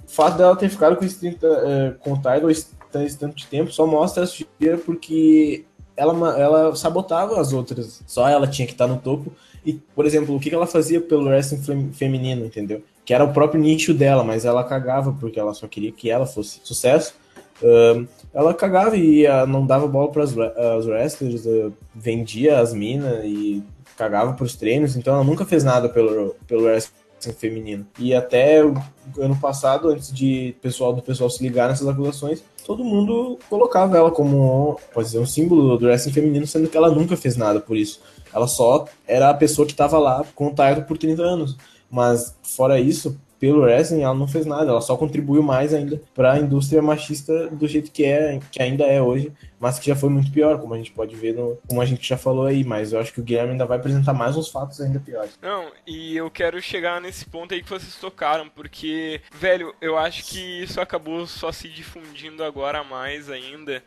o 0.06 0.10
fato 0.10 0.38
dela 0.38 0.54
ter 0.54 0.68
ficado 0.68 0.96
com 0.96 1.04
esse 1.04 1.18
30, 1.18 1.46
uh, 1.46 1.98
com 1.98 2.12
o 2.12 2.22
Tyler 2.22 2.50
esse 2.50 3.18
tanto 3.18 3.34
de 3.34 3.46
tempo 3.46 3.72
só 3.72 3.84
mostra 3.84 4.22
a 4.22 4.26
sujeira 4.26 4.78
porque 4.78 5.64
ela, 5.96 6.38
ela 6.38 6.76
sabotava 6.76 7.40
as 7.40 7.52
outras. 7.52 8.02
Só 8.06 8.28
ela 8.28 8.46
tinha 8.46 8.66
que 8.66 8.72
estar 8.74 8.86
no 8.86 8.98
topo. 8.98 9.32
E, 9.64 9.74
por 9.94 10.04
exemplo, 10.06 10.34
o 10.34 10.40
que 10.40 10.54
ela 10.54 10.66
fazia 10.66 11.00
pelo 11.00 11.26
wrestling 11.26 11.92
feminino, 11.92 12.44
entendeu? 12.44 12.82
Que 13.04 13.14
era 13.14 13.24
o 13.24 13.32
próprio 13.32 13.60
nicho 13.60 13.94
dela, 13.94 14.22
mas 14.22 14.44
ela 14.44 14.64
cagava 14.64 15.16
porque 15.18 15.40
ela 15.40 15.54
só 15.54 15.66
queria 15.66 15.92
que 15.92 16.10
ela 16.10 16.26
fosse 16.26 16.60
sucesso. 16.64 17.14
Ela 18.32 18.52
cagava 18.52 18.96
e 18.96 19.24
não 19.48 19.64
dava 19.64 19.86
bola 19.86 20.10
para 20.10 20.24
as 20.24 20.86
wrestlers, 20.86 21.46
uh, 21.46 21.72
vendia 21.94 22.58
as 22.58 22.74
minas 22.74 23.24
e 23.24 23.62
cagava 23.96 24.32
para 24.32 24.44
os 24.44 24.56
treinos, 24.56 24.96
então 24.96 25.14
ela 25.14 25.24
nunca 25.24 25.44
fez 25.44 25.62
nada 25.62 25.88
pelo, 25.88 26.34
pelo 26.46 26.64
wrestling 26.64 26.92
feminino. 27.38 27.86
E 27.98 28.12
até 28.12 28.62
o 28.64 28.74
ano 29.18 29.36
passado, 29.36 29.88
antes 29.88 30.12
de 30.12 30.54
pessoal 30.60 30.92
do 30.92 31.00
pessoal 31.00 31.30
se 31.30 31.42
ligar 31.42 31.68
nessas 31.68 31.86
acusações, 31.86 32.42
todo 32.66 32.84
mundo 32.84 33.38
colocava 33.48 33.96
ela 33.96 34.10
como, 34.10 34.78
pode 34.92 35.06
dizer, 35.06 35.20
um 35.20 35.26
símbolo 35.26 35.78
do 35.78 35.86
wrestling 35.86 36.12
feminino, 36.12 36.46
sendo 36.46 36.68
que 36.68 36.76
ela 36.76 36.90
nunca 36.90 37.16
fez 37.16 37.36
nada 37.36 37.60
por 37.60 37.76
isso. 37.76 38.00
Ela 38.34 38.46
só 38.46 38.86
era 39.06 39.30
a 39.30 39.34
pessoa 39.34 39.66
que 39.66 39.72
estava 39.72 39.98
lá 39.98 40.24
com 40.34 40.48
o 40.48 40.54
title 40.54 40.84
por 40.84 40.98
30 40.98 41.22
anos. 41.22 41.56
Mas 41.90 42.36
fora 42.42 42.80
isso, 42.80 43.18
pelo 43.38 43.60
wrestling, 43.60 44.02
ela 44.02 44.14
não 44.14 44.26
fez 44.26 44.46
nada, 44.46 44.70
ela 44.70 44.80
só 44.80 44.96
contribuiu 44.96 45.42
mais 45.42 45.74
ainda 45.74 46.00
para 46.14 46.32
a 46.32 46.38
indústria 46.38 46.80
machista 46.80 47.48
do 47.48 47.68
jeito 47.68 47.90
que 47.90 48.02
é, 48.02 48.40
que 48.50 48.62
ainda 48.62 48.84
é 48.84 49.02
hoje, 49.02 49.30
mas 49.60 49.78
que 49.78 49.86
já 49.86 49.94
foi 49.94 50.08
muito 50.08 50.32
pior, 50.32 50.58
como 50.58 50.72
a 50.72 50.78
gente 50.78 50.92
pode 50.92 51.14
ver, 51.14 51.34
no, 51.34 51.58
como 51.68 51.80
a 51.80 51.84
gente 51.84 52.08
já 52.08 52.16
falou 52.16 52.46
aí, 52.46 52.64
mas 52.64 52.92
eu 52.92 53.00
acho 53.00 53.12
que 53.12 53.20
o 53.20 53.22
Guilherme 53.22 53.52
ainda 53.52 53.66
vai 53.66 53.76
apresentar 53.76 54.14
mais 54.14 54.34
uns 54.34 54.48
fatos 54.48 54.80
ainda 54.80 54.98
piores. 54.98 55.38
Não, 55.42 55.70
e 55.86 56.16
eu 56.16 56.30
quero 56.30 56.60
chegar 56.62 57.00
nesse 57.00 57.26
ponto 57.26 57.52
aí 57.52 57.62
que 57.62 57.68
vocês 57.68 57.96
tocaram, 57.96 58.48
porque, 58.48 59.20
velho, 59.38 59.74
eu 59.80 59.98
acho 59.98 60.24
que 60.24 60.62
isso 60.62 60.80
acabou 60.80 61.26
só 61.26 61.52
se 61.52 61.68
difundindo 61.68 62.42
agora 62.42 62.82
mais 62.82 63.28
ainda, 63.28 63.82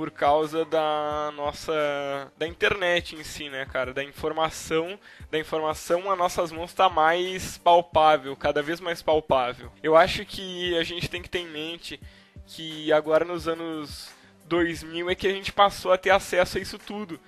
por 0.00 0.10
causa 0.10 0.64
da 0.64 1.30
nossa 1.36 2.32
da 2.38 2.46
internet 2.46 3.14
em 3.14 3.22
si, 3.22 3.50
né, 3.50 3.66
cara, 3.66 3.92
da 3.92 4.02
informação, 4.02 4.98
da 5.30 5.38
informação 5.38 6.10
a 6.10 6.16
nossas 6.16 6.50
mãos 6.50 6.70
está 6.70 6.88
mais 6.88 7.58
palpável, 7.58 8.34
cada 8.34 8.62
vez 8.62 8.80
mais 8.80 9.02
palpável. 9.02 9.70
Eu 9.82 9.94
acho 9.94 10.24
que 10.24 10.74
a 10.78 10.82
gente 10.82 11.06
tem 11.10 11.20
que 11.20 11.28
ter 11.28 11.40
em 11.40 11.48
mente 11.48 12.00
que 12.46 12.90
agora 12.90 13.26
nos 13.26 13.46
anos 13.46 14.08
2000 14.46 15.10
é 15.10 15.14
que 15.14 15.28
a 15.28 15.32
gente 15.32 15.52
passou 15.52 15.92
a 15.92 15.98
ter 15.98 16.08
acesso 16.08 16.56
a 16.56 16.62
isso 16.62 16.78
tudo. 16.78 17.20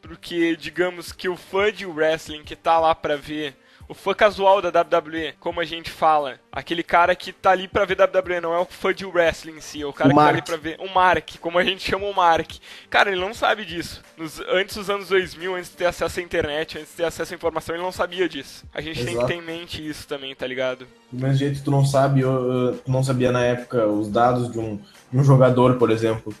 Porque 0.00 0.56
digamos 0.56 1.12
que 1.12 1.28
o 1.28 1.36
fã 1.36 1.70
de 1.70 1.84
wrestling 1.84 2.42
que 2.42 2.56
tá 2.56 2.78
lá 2.80 2.94
para 2.94 3.18
ver 3.18 3.54
o 3.88 3.94
fã 3.94 4.14
casual 4.14 4.62
da 4.62 4.68
WWE, 4.80 5.34
como 5.38 5.60
a 5.60 5.64
gente 5.64 5.90
fala. 5.90 6.38
Aquele 6.50 6.82
cara 6.82 7.14
que 7.14 7.32
tá 7.32 7.50
ali 7.50 7.68
pra 7.68 7.84
ver 7.84 7.96
WWE, 8.00 8.40
não 8.40 8.54
é 8.54 8.58
o 8.58 8.64
fã 8.64 8.94
de 8.94 9.04
wrestling 9.04 9.56
em 9.56 9.60
si, 9.60 9.82
é 9.82 9.86
o 9.86 9.92
cara 9.92 10.08
o 10.08 10.10
que 10.10 10.16
Mark. 10.16 10.28
tá 10.28 10.32
ali 10.34 10.42
pra 10.42 10.56
ver. 10.56 10.76
O 10.80 10.92
Mark, 10.92 11.30
como 11.40 11.58
a 11.58 11.64
gente 11.64 11.88
chama 11.88 12.06
o 12.06 12.14
Mark. 12.14 12.52
Cara, 12.88 13.10
ele 13.10 13.20
não 13.20 13.34
sabe 13.34 13.64
disso. 13.64 14.02
Nos, 14.16 14.40
antes 14.40 14.76
dos 14.76 14.88
anos 14.88 15.08
2000, 15.08 15.54
antes 15.56 15.70
de 15.70 15.76
ter 15.76 15.86
acesso 15.86 16.20
à 16.20 16.22
internet, 16.22 16.78
antes 16.78 16.90
de 16.90 16.96
ter 16.96 17.04
acesso 17.04 17.32
à 17.32 17.36
informação, 17.36 17.74
ele 17.74 17.82
não 17.82 17.92
sabia 17.92 18.28
disso. 18.28 18.64
A 18.72 18.80
gente 18.80 19.00
Exato. 19.00 19.16
tem 19.16 19.18
que 19.18 19.26
ter 19.26 19.34
em 19.34 19.42
mente 19.42 19.86
isso 19.86 20.06
também, 20.06 20.34
tá 20.34 20.46
ligado? 20.46 20.86
Do 21.10 21.22
mesmo 21.22 21.36
jeito 21.38 21.58
que 21.58 21.64
tu 21.64 21.70
não 21.70 21.84
sabe, 21.84 22.20
eu, 22.20 22.80
tu 22.84 22.90
não 22.90 23.02
sabia 23.02 23.30
na 23.30 23.44
época 23.44 23.86
os 23.86 24.08
dados 24.08 24.50
de 24.50 24.58
um, 24.58 24.80
um 25.12 25.22
jogador, 25.22 25.76
por 25.76 25.90
exemplo 25.90 26.34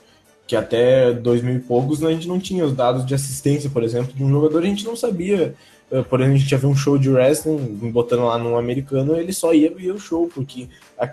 que 0.46 0.54
até 0.54 1.12
2000 1.12 1.56
e 1.56 1.60
poucos 1.60 2.02
a 2.04 2.10
gente 2.10 2.28
não 2.28 2.38
tinha 2.38 2.64
os 2.64 2.74
dados 2.74 3.06
de 3.06 3.14
assistência, 3.14 3.70
por 3.70 3.82
exemplo, 3.82 4.12
de 4.12 4.22
um 4.22 4.30
jogador, 4.30 4.62
a 4.62 4.66
gente 4.66 4.84
não 4.84 4.94
sabia 4.94 5.54
eh, 5.90 6.02
por 6.02 6.20
exemplo, 6.20 6.36
a 6.36 6.38
gente 6.38 6.52
ia 6.52 6.58
ver 6.58 6.66
um 6.66 6.76
show 6.76 6.98
de 6.98 7.10
wrestling, 7.10 7.58
botando 7.92 8.24
lá 8.24 8.38
no 8.38 8.56
americano, 8.56 9.16
ele 9.16 9.32
só 9.32 9.54
ia 9.54 9.72
ver 9.72 9.92
o 9.92 9.98
show, 9.98 10.28
porque 10.34 10.68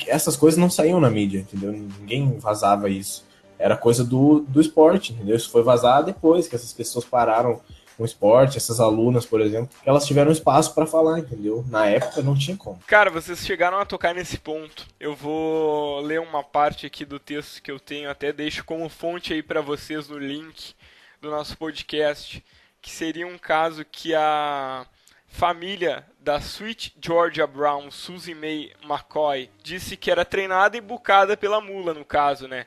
essas 0.08 0.36
coisas 0.36 0.58
não 0.58 0.70
saíam 0.70 1.00
na 1.00 1.10
mídia, 1.10 1.40
entendeu? 1.40 1.72
Ninguém 1.72 2.38
vazava 2.40 2.90
isso. 2.90 3.26
Era 3.60 3.78
coisa 3.78 4.04
do, 4.04 4.40
do 4.48 4.60
esporte, 4.60 5.14
entendeu? 5.14 5.36
Isso 5.36 5.52
foi 5.52 5.62
vazado 5.62 6.08
depois 6.08 6.48
que 6.48 6.56
essas 6.56 6.74
pessoas 6.74 7.06
pararam 7.06 7.60
com 8.02 8.06
esporte, 8.06 8.58
essas 8.58 8.80
alunas, 8.80 9.28
por 9.28 9.40
exemplo, 9.40 9.70
elas 9.86 10.08
tiveram 10.08 10.32
espaço 10.32 10.74
para 10.74 10.88
falar, 10.88 11.20
entendeu? 11.20 11.64
Na 11.70 11.86
época 11.86 12.24
não 12.24 12.36
tinha 12.36 12.58
como. 12.58 12.80
Cara, 12.88 13.12
vocês 13.12 13.46
chegaram 13.46 13.78
a 13.80 13.86
tocar 13.86 14.16
nesse 14.16 14.40
ponto. 14.40 14.88
Eu 15.00 15.16
vou 15.16 16.02
ler 16.02 16.20
uma 16.20 16.44
parte 16.44 16.88
aqui 16.88 17.06
do 17.06 17.20
texto 17.20 17.62
que 17.62 17.72
eu 17.72 17.80
tenho, 17.80 18.10
até 18.10 18.34
deixo 18.34 18.66
como 18.66 18.90
fonte 18.90 19.34
aí 19.34 19.44
para 19.44 19.62
vocês 19.62 20.08
no 20.08 20.18
link 20.18 20.74
do 21.22 21.30
nosso 21.30 21.56
podcast 21.56 22.44
que 22.82 22.90
seria 22.90 23.28
um 23.28 23.38
caso 23.38 23.86
que 23.86 24.16
a 24.16 24.88
família 25.28 26.04
da 26.20 26.38
Sweet 26.38 26.96
Georgia 27.00 27.46
Brown, 27.46 27.92
Susie 27.92 28.34
May 28.34 28.72
McCoy, 28.84 29.50
disse 29.62 29.96
que 29.96 30.10
era 30.10 30.26
treinada 30.26 30.76
e 30.76 30.82
bucada 30.82 31.38
pela 31.38 31.62
mula, 31.62 31.94
no 31.94 32.04
caso, 32.04 32.48
né? 32.48 32.66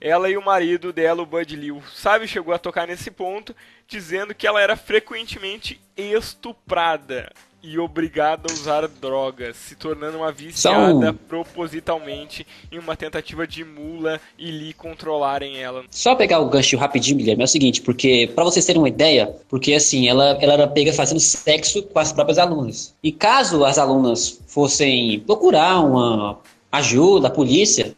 Ela 0.00 0.28
e 0.28 0.36
o 0.36 0.44
marido 0.44 0.92
dela, 0.92 1.22
o 1.22 1.26
Bud 1.26 1.56
Liu, 1.56 1.82
sabe, 1.92 2.28
chegou 2.28 2.54
a 2.54 2.58
tocar 2.58 2.86
nesse 2.86 3.10
ponto, 3.10 3.56
dizendo 3.88 4.34
que 4.34 4.46
ela 4.46 4.60
era 4.60 4.76
frequentemente 4.76 5.80
estuprada 5.96 7.32
e 7.62 7.78
obrigada 7.78 8.42
a 8.48 8.52
usar 8.52 8.86
drogas, 8.86 9.56
se 9.56 9.74
tornando 9.74 10.18
uma 10.18 10.30
viciada 10.30 11.12
propositalmente 11.12 12.46
em 12.70 12.78
uma 12.78 12.96
tentativa 12.96 13.46
de 13.46 13.64
mula 13.64 14.20
e 14.38 14.50
lhe 14.50 14.72
controlarem 14.72 15.58
ela. 15.58 15.84
Só 15.90 16.14
pegar 16.14 16.38
o 16.38 16.48
gancho 16.48 16.76
rapidinho, 16.76 17.16
Guilherme, 17.16 17.42
é 17.42 17.44
o 17.44 17.48
seguinte, 17.48 17.80
porque 17.82 18.30
para 18.32 18.44
vocês 18.44 18.64
terem 18.64 18.80
uma 18.80 18.88
ideia, 18.88 19.34
porque 19.48 19.74
assim, 19.74 20.08
ela, 20.08 20.38
ela 20.40 20.52
era 20.52 20.68
pega 20.68 20.92
fazendo 20.92 21.18
sexo 21.18 21.82
com 21.82 21.98
as 21.98 22.12
próprias 22.12 22.38
alunas. 22.38 22.94
E 23.02 23.10
caso 23.10 23.64
as 23.64 23.76
alunas 23.76 24.40
fossem 24.46 25.20
procurar 25.20 25.80
uma 25.80 26.38
ajuda, 26.70 27.26
a 27.26 27.30
polícia, 27.30 27.94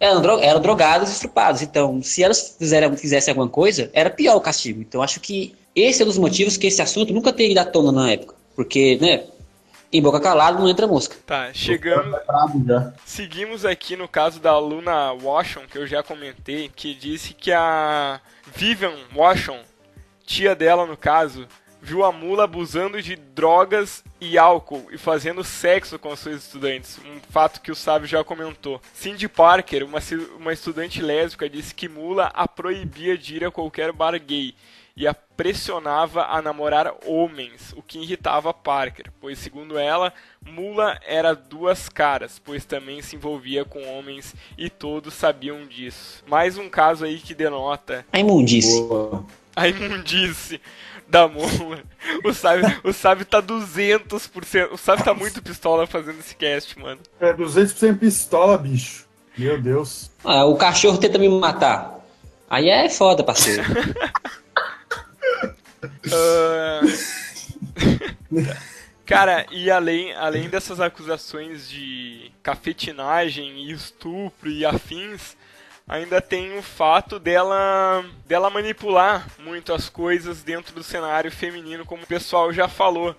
eram, 0.00 0.22
dro 0.22 0.38
eram 0.40 0.60
drogadas 0.60 1.10
e 1.10 1.12
estrupadas. 1.12 1.60
Então, 1.60 2.02
se 2.02 2.24
elas 2.24 2.56
fizeram, 2.58 2.96
fizessem 2.96 3.30
alguma 3.30 3.48
coisa, 3.48 3.90
era 3.92 4.08
pior 4.08 4.36
o 4.36 4.40
castigo. 4.40 4.80
Então, 4.80 5.02
acho 5.02 5.20
que 5.20 5.54
esse 5.76 6.02
é 6.02 6.04
um 6.04 6.08
dos 6.08 6.18
motivos 6.18 6.56
que 6.56 6.66
esse 6.66 6.80
assunto 6.80 7.12
nunca 7.12 7.32
teria 7.32 7.52
ido 7.52 7.60
à 7.60 7.64
tona 7.64 7.92
na 7.92 8.10
época. 8.10 8.34
Porque, 8.56 8.98
né? 9.00 9.24
Em 9.92 10.00
boca 10.00 10.20
calada 10.20 10.58
não 10.58 10.68
entra 10.68 10.86
mosca. 10.86 11.16
Tá, 11.26 11.50
chegamos. 11.52 12.16
Seguimos 13.04 13.64
aqui 13.64 13.96
no 13.96 14.06
caso 14.06 14.38
da 14.38 14.56
Luna 14.56 15.12
Washon, 15.12 15.62
que 15.70 15.76
eu 15.76 15.86
já 15.86 16.00
comentei, 16.00 16.70
que 16.74 16.94
disse 16.94 17.34
que 17.34 17.50
a 17.50 18.20
Vivian 18.54 18.94
Washon, 19.14 19.58
tia 20.24 20.54
dela 20.54 20.86
no 20.86 20.96
caso, 20.96 21.46
viu 21.82 22.04
a 22.04 22.12
mula 22.12 22.44
abusando 22.44 23.00
de 23.00 23.16
drogas 23.16 24.04
e 24.20 24.36
álcool 24.36 24.86
e 24.90 24.98
fazendo 24.98 25.42
sexo 25.42 25.98
com 25.98 26.12
as 26.12 26.18
suas 26.18 26.44
estudantes, 26.44 26.98
um 26.98 27.20
fato 27.30 27.60
que 27.60 27.70
o 27.70 27.76
sábio 27.76 28.06
já 28.06 28.22
comentou. 28.22 28.80
Cindy 28.92 29.28
Parker, 29.28 29.84
uma, 29.84 29.98
uma 30.38 30.52
estudante 30.52 31.00
lésbica, 31.00 31.48
disse 31.48 31.74
que 31.74 31.88
mula 31.88 32.30
a 32.34 32.46
proibia 32.46 33.16
de 33.16 33.36
ir 33.36 33.44
a 33.44 33.50
qualquer 33.50 33.92
bar 33.92 34.18
gay 34.18 34.54
e 34.96 35.06
a 35.06 35.14
pressionava 35.14 36.26
a 36.26 36.42
namorar 36.42 36.92
homens, 37.06 37.72
o 37.74 37.82
que 37.82 37.98
irritava 37.98 38.52
Parker, 38.52 39.06
pois, 39.18 39.38
segundo 39.38 39.78
ela, 39.78 40.12
Mula 40.44 41.00
era 41.06 41.34
duas 41.34 41.88
caras, 41.88 42.38
pois 42.38 42.66
também 42.66 43.00
se 43.00 43.16
envolvia 43.16 43.64
com 43.64 43.82
homens 43.96 44.34
e 44.58 44.68
todos 44.68 45.14
sabiam 45.14 45.66
disso. 45.66 46.22
Mais 46.26 46.58
um 46.58 46.68
caso 46.68 47.06
aí 47.06 47.18
que 47.18 47.34
denota 47.34 48.04
a 48.12 48.18
imundice. 48.18 48.86
A 49.56 49.66
imundice 49.66 50.60
da 51.10 51.28
Mula. 51.28 51.82
O 52.24 52.32
Sábio, 52.32 52.80
o 52.84 52.92
Sábio 52.92 53.26
tá 53.26 53.42
200%. 53.42 54.72
O 54.72 54.76
Sábio 54.76 55.04
tá 55.04 55.12
muito 55.12 55.42
pistola 55.42 55.86
fazendo 55.86 56.20
esse 56.20 56.34
cast, 56.34 56.78
mano. 56.78 57.00
É, 57.20 57.32
200% 57.32 57.98
pistola, 57.98 58.56
bicho. 58.56 59.06
Meu 59.36 59.60
Deus. 59.60 60.10
Ah, 60.24 60.44
o 60.44 60.56
cachorro 60.56 60.98
tenta 60.98 61.18
me 61.18 61.28
matar. 61.28 62.00
Aí 62.48 62.68
é 62.68 62.88
foda, 62.88 63.22
parceiro. 63.22 63.62
Uh... 66.06 66.80
Cara, 69.06 69.44
e 69.50 69.68
além, 69.70 70.14
além 70.14 70.48
dessas 70.48 70.78
acusações 70.78 71.68
de 71.68 72.30
cafetinagem 72.44 73.64
e 73.64 73.72
estupro 73.72 74.48
e 74.48 74.64
afins, 74.64 75.36
ainda 75.90 76.20
tem 76.20 76.56
o 76.56 76.62
fato 76.62 77.18
dela 77.18 78.04
dela 78.24 78.48
manipular 78.48 79.26
muito 79.40 79.72
as 79.72 79.88
coisas 79.88 80.44
dentro 80.44 80.72
do 80.72 80.84
cenário 80.84 81.32
feminino, 81.32 81.84
como 81.84 82.04
o 82.04 82.06
pessoal 82.06 82.52
já 82.52 82.68
falou, 82.68 83.14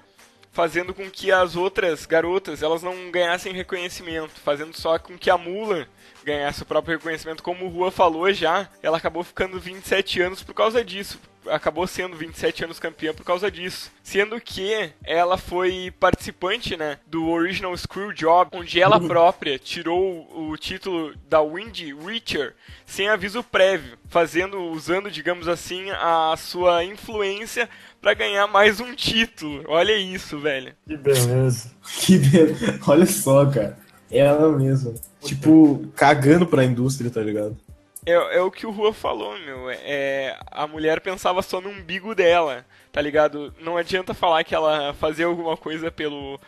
fazendo 0.54 0.94
com 0.94 1.12
que 1.12 1.34
as 1.34 1.58
outras 1.58 2.06
garotas 2.06 2.64
elas 2.64 2.82
não 2.82 3.12
ganhassem 3.12 3.52
reconhecimento, 3.52 4.40
fazendo 4.40 4.74
só 4.74 4.98
com 4.98 5.18
que 5.18 5.30
a 5.30 5.38
Mula 5.38 5.86
ganhasse 6.24 6.64
o 6.64 6.66
próprio 6.66 6.98
reconhecimento, 6.98 7.44
como 7.44 7.66
o 7.66 7.70
Rua 7.70 7.92
falou 7.92 8.32
já, 8.32 8.68
ela 8.82 8.98
acabou 8.98 9.24
ficando 9.24 9.60
27 9.60 10.22
anos 10.22 10.44
por 10.44 10.54
causa 10.54 10.84
disso, 10.84 11.20
acabou 11.48 11.88
sendo 11.88 12.16
27 12.16 12.66
anos 12.66 12.80
campeã 12.80 13.14
por 13.14 13.24
causa 13.24 13.50
disso. 13.50 13.92
Sendo 14.04 14.40
que 14.40 14.92
ela 15.04 15.38
foi 15.38 15.94
participante, 16.00 16.76
né, 16.76 17.00
do 17.08 17.30
Original 17.30 17.76
Screwjob, 17.76 18.50
onde 18.54 18.82
ela 18.82 19.00
própria 19.00 19.58
tirou 19.58 20.28
o 20.36 20.56
título 20.58 21.16
da 21.28 21.42
Windy 21.42 21.94
Richer 21.94 22.54
sem 22.86 23.08
aviso 23.08 23.44
prévio, 23.44 23.98
fazendo, 24.08 24.60
usando, 24.60 25.10
digamos 25.10 25.48
assim, 25.48 25.90
a 25.92 26.36
sua 26.38 26.84
influência 26.84 27.70
para 28.02 28.14
ganhar 28.14 28.48
mais 28.48 28.80
um 28.80 28.94
título. 28.94 29.64
Olha 29.68 29.96
isso, 29.96 30.40
velho. 30.40 30.74
Que 30.88 30.98
beleza. 30.98 31.72
Que 32.00 32.18
beleza. 32.18 32.80
Olha 32.88 33.06
só, 33.06 33.46
cara. 33.46 33.78
Ela 34.12 34.52
mesma. 34.58 34.94
Tipo, 35.22 35.88
cagando 35.96 36.46
pra 36.46 36.66
indústria, 36.66 37.10
tá 37.10 37.22
ligado? 37.22 37.58
É, 38.06 38.38
é 38.38 38.42
o 38.42 38.52
que 38.52 38.66
o 38.66 38.72
Rua 38.72 38.94
falou, 38.94 39.38
meu. 39.40 39.70
É, 39.70 40.38
a 40.52 40.68
mulher 40.68 41.02
pensava 41.02 41.42
só 41.42 41.62
no 41.62 41.70
umbigo 41.70 42.16
dela, 42.16 42.66
tá 42.92 43.00
ligado? 43.02 43.54
Não 43.62 43.78
adianta 43.78 44.14
falar 44.14 44.44
que 44.44 44.56
ela 44.56 44.94
fazia 44.96 45.28
alguma 45.28 45.56
coisa 45.56 45.92
pelo, 45.92 46.40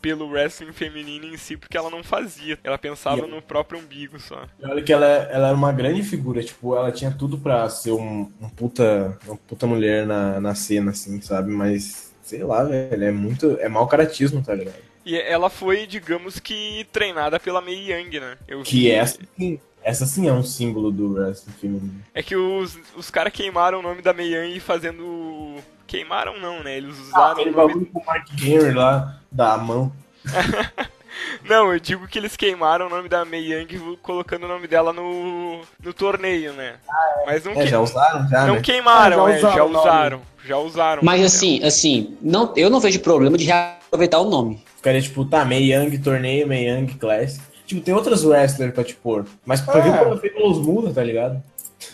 pelo 0.00 0.28
wrestling 0.28 0.72
feminino 0.72 1.26
em 1.26 1.36
si, 1.36 1.56
porque 1.56 1.76
ela 1.76 1.90
não 1.90 2.02
fazia. 2.02 2.58
Ela 2.64 2.78
pensava 2.78 3.26
no 3.26 3.42
próprio 3.42 3.78
umbigo 3.78 4.18
só. 4.18 4.46
Olha 4.62 4.82
que 4.82 4.92
ela, 4.92 5.06
ela 5.06 5.48
era 5.48 5.56
uma 5.56 5.72
grande 5.72 6.02
figura, 6.02 6.42
tipo, 6.42 6.74
ela 6.74 6.90
tinha 6.90 7.10
tudo 7.10 7.38
pra 7.38 7.68
ser 7.68 7.92
um, 7.92 8.30
um 8.40 8.48
puta, 8.48 9.18
uma 9.26 9.36
puta 9.36 9.66
mulher 9.66 10.06
na, 10.06 10.40
na 10.40 10.54
cena, 10.54 10.92
assim, 10.92 11.20
sabe? 11.20 11.50
Mas, 11.52 12.12
sei 12.22 12.42
lá, 12.42 12.64
velho, 12.64 13.04
é 13.04 13.12
muito. 13.12 13.58
É 13.60 13.68
mau 13.68 13.86
caratismo, 13.86 14.42
tá 14.42 14.54
ligado? 14.54 14.91
E 15.04 15.16
ela 15.18 15.50
foi, 15.50 15.86
digamos 15.86 16.38
que, 16.38 16.86
treinada 16.92 17.40
pela 17.40 17.60
Mei 17.60 17.90
Young, 17.92 18.20
né? 18.20 18.36
Eu 18.46 18.62
Que 18.62 18.82
vi- 18.82 18.90
essa 18.90 19.18
sim, 19.36 19.60
essa 19.82 20.06
sim 20.06 20.28
é 20.28 20.32
um 20.32 20.42
símbolo 20.44 20.90
do 20.92 21.12
wrestling 21.14 21.52
feminino. 21.54 22.02
É 22.14 22.22
que 22.22 22.36
os, 22.36 22.78
os 22.96 23.10
caras 23.10 23.32
queimaram 23.32 23.80
o 23.80 23.82
nome 23.82 24.00
da 24.02 24.12
Mei 24.12 24.34
Young 24.34 24.60
fazendo. 24.60 25.56
Queimaram 25.86 26.38
não, 26.40 26.62
né? 26.62 26.76
Eles 26.76 26.96
Ah, 26.98 27.02
usaram 27.02 27.32
aquele 27.32 27.50
o 27.50 27.52
nome 27.52 27.66
bagulho 27.68 27.86
com 27.86 27.98
o 27.98 28.06
Mark 28.06 28.28
Henry 28.40 28.72
lá, 28.72 29.20
da 29.30 29.58
mão. 29.58 29.92
Não, 31.44 31.72
eu 31.72 31.78
digo 31.80 32.06
que 32.08 32.18
eles 32.18 32.36
queimaram 32.36 32.86
o 32.86 32.90
nome 32.90 33.08
da 33.08 33.24
Mei 33.24 33.52
Young 33.52 33.96
colocando 34.02 34.44
o 34.44 34.48
nome 34.48 34.66
dela 34.66 34.92
no, 34.92 35.60
no 35.82 35.92
torneio, 35.92 36.52
né? 36.52 36.74
Mas 37.26 37.44
não, 37.44 37.52
É, 37.52 37.56
que- 37.64 37.66
já 37.66 37.80
usaram, 37.80 38.28
já, 38.28 38.46
não 38.46 38.54
né? 38.56 38.60
queimaram, 38.60 39.28
É, 39.28 39.36
é, 39.36 39.40
já 39.40 39.50
já 39.50 39.64
usaram 39.64 39.68
nome. 39.72 39.78
usaram. 39.88 40.22
Já 40.44 40.56
usaram. 40.58 41.02
Mas 41.04 41.24
assim, 41.24 41.62
assim, 41.64 42.16
não, 42.20 42.52
eu 42.56 42.68
não 42.68 42.80
vejo 42.80 42.98
problema 43.00 43.36
de 43.38 43.44
reaproveitar 43.44 44.18
o 44.20 44.28
nome. 44.28 44.62
Ficaria 44.76 45.00
tipo, 45.00 45.24
tá, 45.24 45.44
Mei 45.44 45.72
Young 45.72 45.96
torneio, 45.98 46.46
Mei 46.48 46.68
Young 46.68 46.86
Classic. 46.98 47.40
Tipo, 47.66 47.80
tem 47.80 47.94
outras 47.94 48.24
wrestlers 48.24 48.74
pra 48.74 48.82
te 48.84 48.94
pôr. 48.94 49.24
Mas 49.46 49.60
pra 49.60 49.78
É. 49.78 49.82
ver 49.82 49.98
como 49.98 50.18
pelos 50.18 50.58
mulas, 50.58 50.94
tá 50.94 51.02
ligado? 51.04 51.40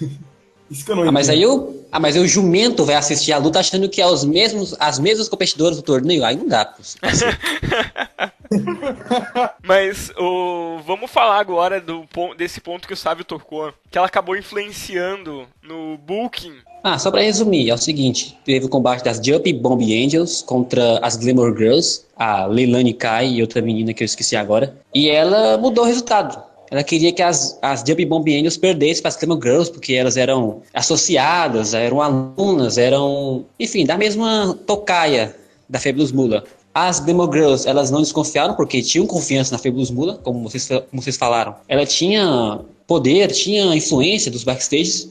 Isso 0.71 0.85
que 0.85 0.91
eu 0.91 0.97
não 0.97 1.03
Ah, 1.09 1.13
mas 1.13 1.29
entendo. 1.29 1.37
aí 1.39 1.43
eu, 1.45 1.87
ah, 1.91 1.99
mas 2.01 2.15
aí 2.17 2.21
o 2.23 2.29
jumento 2.29 2.85
vai 2.85 2.95
assistir 2.95 3.33
a 3.33 3.39
luta 3.39 3.59
achando 3.59 3.89
que 3.89 4.03
é 4.03 4.07
os 4.07 4.23
mesmos, 4.25 4.75
as 4.79 4.99
mesmas 4.99 5.27
competidoras 5.29 5.77
do 5.79 5.83
torneio. 5.83 6.23
Aí 6.25 6.37
não 6.37 6.47
dá, 6.47 6.65
pô. 6.67 6.83
Mas 9.63 10.11
o, 10.19 10.79
vamos 10.85 11.11
falar 11.11 11.39
agora 11.39 11.81
do, 11.81 12.07
desse 12.37 12.61
ponto 12.61 12.87
que 12.87 12.95
o 12.95 12.97
Sávio 12.97 13.25
tocou, 13.25 13.73
que 13.91 13.99
ela 13.99 14.07
acabou 14.07 14.37
influenciando 14.37 15.47
no 15.63 15.99
booking. 15.99 16.55
Ah, 16.83 16.99
só 16.99 17.11
pra 17.11 17.23
resumir, 17.23 17.71
é 17.71 17.75
o 17.75 17.79
seguinte: 17.79 18.39
teve 18.45 18.67
o 18.67 18.69
combate 18.69 19.05
das 19.05 19.21
Jumpy 19.25 19.53
Bomb 19.53 19.83
Angels 19.83 20.43
contra 20.43 20.99
as 21.01 21.17
Glamour 21.17 21.57
Girls, 21.57 22.03
a 22.17 22.47
Leilani 22.47 22.95
Kai 22.95 23.29
e 23.29 23.41
outra 23.41 23.61
menina 23.61 23.93
que 23.93 24.03
eu 24.03 24.07
esqueci 24.07 24.37
agora. 24.37 24.77
E 24.95 25.09
ela 25.09 25.59
mudou 25.59 25.85
o 25.85 25.87
resultado. 25.87 26.49
Ela 26.71 26.85
queria 26.85 27.13
que 27.13 27.23
as, 27.23 27.59
as 27.63 27.83
Jumpy 27.87 28.05
Bomb 28.05 28.29
Angels 28.29 28.59
perdessem 28.59 29.03
para 29.03 29.09
as 29.09 29.17
Glamour 29.17 29.43
Girls, 29.43 29.71
porque 29.73 29.95
elas 29.95 30.17
eram 30.17 30.63
associadas, 30.75 31.73
eram 31.73 32.03
alunas, 32.03 32.77
eram, 32.77 33.47
enfim, 33.59 33.87
da 33.87 33.97
mesma 33.97 34.57
tocaia 34.67 35.35
da 35.69 35.79
Fabulous 35.79 36.13
Mula. 36.13 36.45
As 36.87 37.01
Glamour 37.01 37.33
Girls, 37.33 37.69
elas 37.69 37.91
não 37.91 38.01
desconfiaram 38.01 38.55
porque 38.55 38.83
tinham 38.83 39.07
confiança 39.07 39.53
na 39.53 39.59
Fabulous 39.59 39.91
Mula, 39.91 40.19
como 40.23 40.43
vocês, 40.49 40.69
como 40.91 41.03
vocês 41.03 41.17
falaram. 41.17 41.55
Ela 41.67 41.85
tinha 41.87 42.61
poder, 42.87 43.33
tinha 43.33 43.75
influência 43.75 44.31
dos 44.31 44.45
backstages 44.45 45.09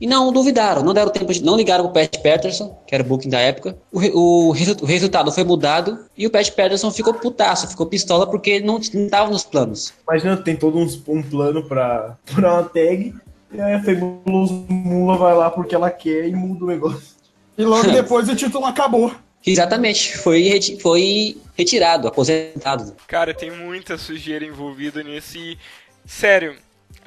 e 0.00 0.06
não 0.06 0.32
duvidaram, 0.32 0.82
não 0.82 0.94
deram 0.94 1.10
tempo 1.10 1.30
de. 1.32 1.42
não 1.44 1.56
ligaram 1.56 1.84
pro 1.84 1.92
Pat 1.92 2.16
Patterson, 2.22 2.74
que 2.86 2.94
era 2.94 3.04
o 3.04 3.06
booking 3.06 3.28
da 3.28 3.38
época. 3.38 3.76
O, 3.92 3.98
re- 3.98 4.12
o 4.14 4.50
resu- 4.50 4.76
o 4.80 4.86
resultado 4.86 5.30
foi 5.30 5.44
mudado 5.44 5.98
e 6.16 6.26
o 6.26 6.30
Pat 6.30 6.48
Patterson 6.50 6.90
ficou 6.90 7.12
putaço, 7.12 7.68
ficou 7.68 7.84
pistola 7.86 8.26
porque 8.26 8.60
não 8.60 8.78
estava 8.78 9.30
nos 9.30 9.44
planos. 9.44 9.92
Imagina, 10.08 10.36
tem 10.38 10.56
todo 10.56 10.78
um, 10.78 10.88
um 11.08 11.22
plano 11.22 11.62
pra, 11.64 12.16
pra 12.34 12.54
uma 12.54 12.62
tag, 12.62 13.14
e 13.52 13.60
aí 13.60 13.74
a 13.74 13.82
Fabulous 13.82 14.50
Mula 14.68 15.18
vai 15.18 15.34
lá 15.36 15.50
porque 15.50 15.74
ela 15.74 15.90
quer 15.90 16.26
e 16.28 16.34
muda 16.34 16.64
o 16.64 16.68
negócio. 16.68 17.14
E 17.58 17.64
logo 17.64 17.88
depois 17.92 18.26
o 18.28 18.34
título 18.34 18.64
acabou. 18.64 19.12
Exatamente, 19.46 20.18
foi, 20.18 20.42
reti- 20.42 20.78
foi 20.80 21.36
retirado, 21.56 22.06
aposentado. 22.08 22.94
Cara, 23.06 23.32
tem 23.34 23.50
muita 23.50 23.96
sujeira 23.96 24.44
envolvida 24.44 25.02
nisso 25.02 25.38
e, 25.38 25.58
sério, 26.04 26.56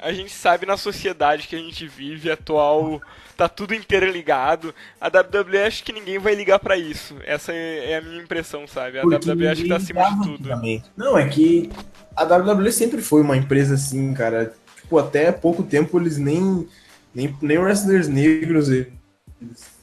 a 0.00 0.12
gente 0.12 0.32
sabe 0.32 0.66
na 0.66 0.76
sociedade 0.76 1.46
que 1.46 1.54
a 1.54 1.58
gente 1.58 1.86
vive 1.86 2.30
atual, 2.30 3.00
tá 3.36 3.48
tudo 3.48 3.74
interligado. 3.74 4.74
A 5.00 5.06
WWE 5.08 5.58
acho 5.66 5.84
que 5.84 5.92
ninguém 5.92 6.18
vai 6.18 6.34
ligar 6.34 6.58
pra 6.58 6.76
isso. 6.76 7.16
Essa 7.24 7.52
é 7.52 7.92
é 7.92 7.96
a 7.98 8.02
minha 8.02 8.22
impressão, 8.22 8.66
sabe? 8.66 8.98
A 8.98 9.02
Porque 9.02 9.16
WWE 9.30 9.48
acho 9.48 9.62
que 9.62 9.68
tá 9.68 9.76
acima 9.76 10.02
de 10.02 10.10
ligava 10.10 10.22
tudo. 10.22 10.34
antigamente. 10.40 10.84
Não, 10.96 11.16
é 11.16 11.28
que 11.28 11.70
a 12.16 12.24
WWE 12.24 12.72
sempre 12.72 13.00
foi 13.00 13.22
uma 13.22 13.36
empresa 13.36 13.74
assim, 13.74 14.12
cara. 14.12 14.54
Tipo, 14.80 14.98
até 14.98 15.30
pouco 15.32 15.62
tempo 15.62 15.98
eles 16.00 16.18
nem. 16.18 16.66
Nem, 17.14 17.36
nem 17.40 17.58
wrestlers 17.58 18.08
negros 18.08 18.68
eles, 18.68 18.88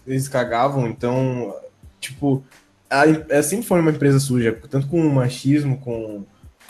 eles 0.05 0.27
cagavam, 0.27 0.87
então. 0.87 1.55
Tipo, 2.01 2.43
a, 2.89 3.05
ela 3.05 3.43
sempre 3.43 3.65
foi 3.65 3.79
uma 3.79 3.91
empresa 3.91 4.19
suja, 4.19 4.59
tanto 4.69 4.87
com 4.87 5.01
machismo, 5.07 5.77
com, 5.77 6.25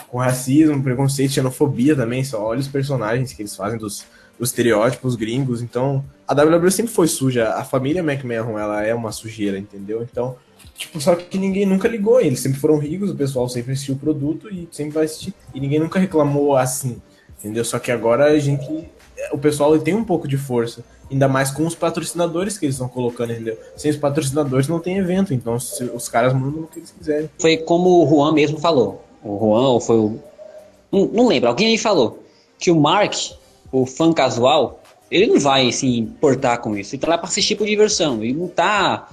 com 0.08 0.20
racismo, 0.20 0.84
preconceito, 0.84 1.32
xenofobia 1.32 1.96
também. 1.96 2.24
Só 2.24 2.44
olha 2.44 2.60
os 2.60 2.68
personagens 2.68 3.34
que 3.34 3.42
eles 3.42 3.56
fazem 3.56 3.80
dos, 3.80 4.06
dos 4.38 4.50
estereótipos 4.50 5.16
gringos. 5.16 5.64
Então, 5.64 6.06
a 6.28 6.34
WWE 6.34 6.70
sempre 6.70 6.92
foi 6.92 7.08
suja. 7.08 7.54
A 7.54 7.64
família 7.64 8.02
McMahon, 8.02 8.60
ela 8.60 8.86
é 8.86 8.94
uma 8.94 9.12
sujeira, 9.12 9.58
entendeu? 9.58 10.04
Então, 10.04 10.38
Tipo, 10.82 11.00
só 11.00 11.16
que 11.16 11.38
ninguém 11.38 11.64
nunca 11.64 11.88
ligou, 11.88 12.20
eles 12.20 12.40
sempre 12.40 12.60
foram 12.60 12.80
ricos, 12.80 13.12
o 13.12 13.16
pessoal 13.16 13.48
sempre 13.48 13.74
assistiu 13.74 13.94
o 13.94 14.00
produto 14.00 14.52
e 14.52 14.68
sempre 14.72 14.94
vai 14.94 15.06
assistir. 15.06 15.32
E 15.54 15.60
ninguém 15.60 15.80
nunca 15.80 16.00
reclamou 16.00 16.58
assim, 16.58 17.00
entendeu? 17.38 17.64
Só 17.64 17.78
que 17.78 17.92
agora 17.92 18.26
a 18.26 18.40
gente. 18.40 18.90
O 19.32 19.38
pessoal 19.38 19.78
tem 19.78 19.94
um 19.94 20.04
pouco 20.04 20.28
de 20.28 20.38
força, 20.38 20.84
ainda 21.12 21.28
mais 21.28 21.52
com 21.52 21.66
os 21.66 21.76
patrocinadores 21.76 22.58
que 22.58 22.66
eles 22.66 22.76
estão 22.76 22.88
colocando, 22.88 23.34
entendeu? 23.34 23.58
Sem 23.76 23.92
os 23.92 23.98
patrocinadores 23.98 24.68
não 24.68 24.80
tem 24.80 24.98
evento, 24.98 25.34
então 25.34 25.56
os 25.56 26.08
caras 26.08 26.34
mandam 26.34 26.64
o 26.64 26.68
que 26.68 26.80
eles 26.80 26.92
quiserem. 26.92 27.30
Foi 27.38 27.58
como 27.58 28.04
o 28.04 28.10
Juan 28.10 28.32
mesmo 28.34 28.60
falou. 28.60 29.04
O 29.24 29.38
Juan, 29.38 29.70
ou 29.70 29.80
foi 29.82 29.98
o. 29.98 30.20
Não, 30.92 31.06
não 31.08 31.28
lembro, 31.28 31.50
alguém 31.50 31.68
aí 31.68 31.78
falou. 31.78 32.24
Que 32.58 32.72
o 32.72 32.80
Mark, 32.80 33.14
o 33.72 33.86
fã 33.86 34.14
casual, 34.14 34.82
ele 35.10 35.28
não 35.28 35.40
vai 35.40 35.72
se 35.72 36.00
importar 36.00 36.60
com 36.60 36.78
isso. 36.78 36.96
Ele 36.96 37.02
tá 37.02 37.10
lá 37.10 37.18
pra 37.18 37.28
assistir 37.28 37.56
por 37.56 37.68
diversão. 37.68 38.24
Ele 38.24 38.34
não 38.34 38.48
tá 38.48 39.10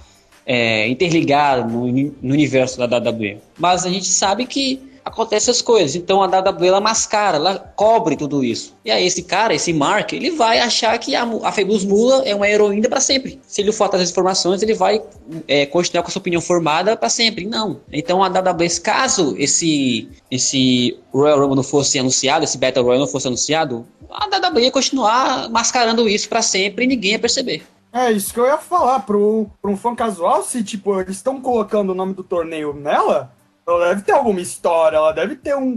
é, 0.47 0.87
interligado 0.89 1.71
no, 1.71 1.87
no 1.89 2.33
universo 2.33 2.79
da 2.79 2.99
WWE. 2.99 3.39
Mas 3.59 3.85
a 3.85 3.91
gente 3.91 4.07
sabe 4.07 4.47
que 4.47 4.88
acontecem 5.09 5.51
essas 5.51 5.63
coisas. 5.63 5.97
Então 5.97 6.23
a 6.23 6.27
WWE 6.27 6.69
ela 6.69 6.81
mascara, 6.81 7.37
ela 7.37 7.59
cobre 7.77 8.17
tudo 8.17 8.45
isso. 8.45 8.75
E 8.85 8.91
aí 8.91 9.07
esse 9.07 9.23
cara, 9.23 9.55
esse 9.55 9.73
Mark, 9.73 10.13
ele 10.13 10.31
vai 10.31 10.61
achar 10.61 10.97
que 10.99 11.15
a, 11.15 11.23
a 11.23 11.55
Mula 11.87 12.23
é 12.25 12.35
uma 12.35 12.49
heroína 12.49 12.89
para 12.89 13.01
sempre. 13.01 13.41
Se 13.47 13.61
ele 13.61 13.73
for 13.73 13.85
atrás 13.85 14.03
das 14.03 14.11
informações, 14.11 14.63
ele 14.63 14.75
vai 14.75 15.03
é, 15.47 15.67
continuar 15.67 16.03
com 16.03 16.09
a 16.09 16.13
sua 16.13 16.21
opinião 16.21 16.41
formada 16.41 16.97
para 16.97 17.09
sempre. 17.09 17.47
Não. 17.47 17.81
Então 17.93 18.23
a 18.23 18.29
WWE, 18.29 18.69
caso 18.83 19.35
esse, 19.39 20.09
esse 20.31 20.99
Royal 21.13 21.41
Rumble 21.41 21.57
não 21.57 21.63
fosse 21.63 21.99
anunciado, 21.99 22.45
esse 22.45 22.59
Battle 22.59 22.85
Royale 22.85 23.01
não 23.01 23.11
fosse 23.11 23.27
anunciado, 23.27 23.87
a 24.11 24.27
WWE 24.27 24.65
ia 24.65 24.71
continuar 24.71 25.49
mascarando 25.51 26.09
isso 26.09 26.29
para 26.29 26.43
sempre 26.43 26.85
e 26.85 26.89
ninguém 26.89 27.13
ia 27.13 27.19
perceber. 27.19 27.63
É 27.93 28.13
isso 28.13 28.33
que 28.33 28.41
eu 28.41 28.47
ia 28.47 28.59
falar. 28.59 29.01
Pro 29.01 29.51
um 29.65 29.77
fã 29.77 29.95
casual, 29.95 30.43
se 30.43 30.63
tipo, 30.63 30.99
eles 31.01 31.17
estão 31.17 31.41
colocando 31.41 31.91
o 31.91 31.95
nome 31.95 32.15
do 32.15 32.23
torneio 32.23 32.73
nela, 32.75 33.33
ela 33.69 33.89
deve 33.91 34.03
ter 34.03 34.13
alguma 34.13 34.41
história, 34.41 34.97
ela 34.97 35.13
deve 35.13 35.37
ter 35.37 35.55
um, 35.57 35.77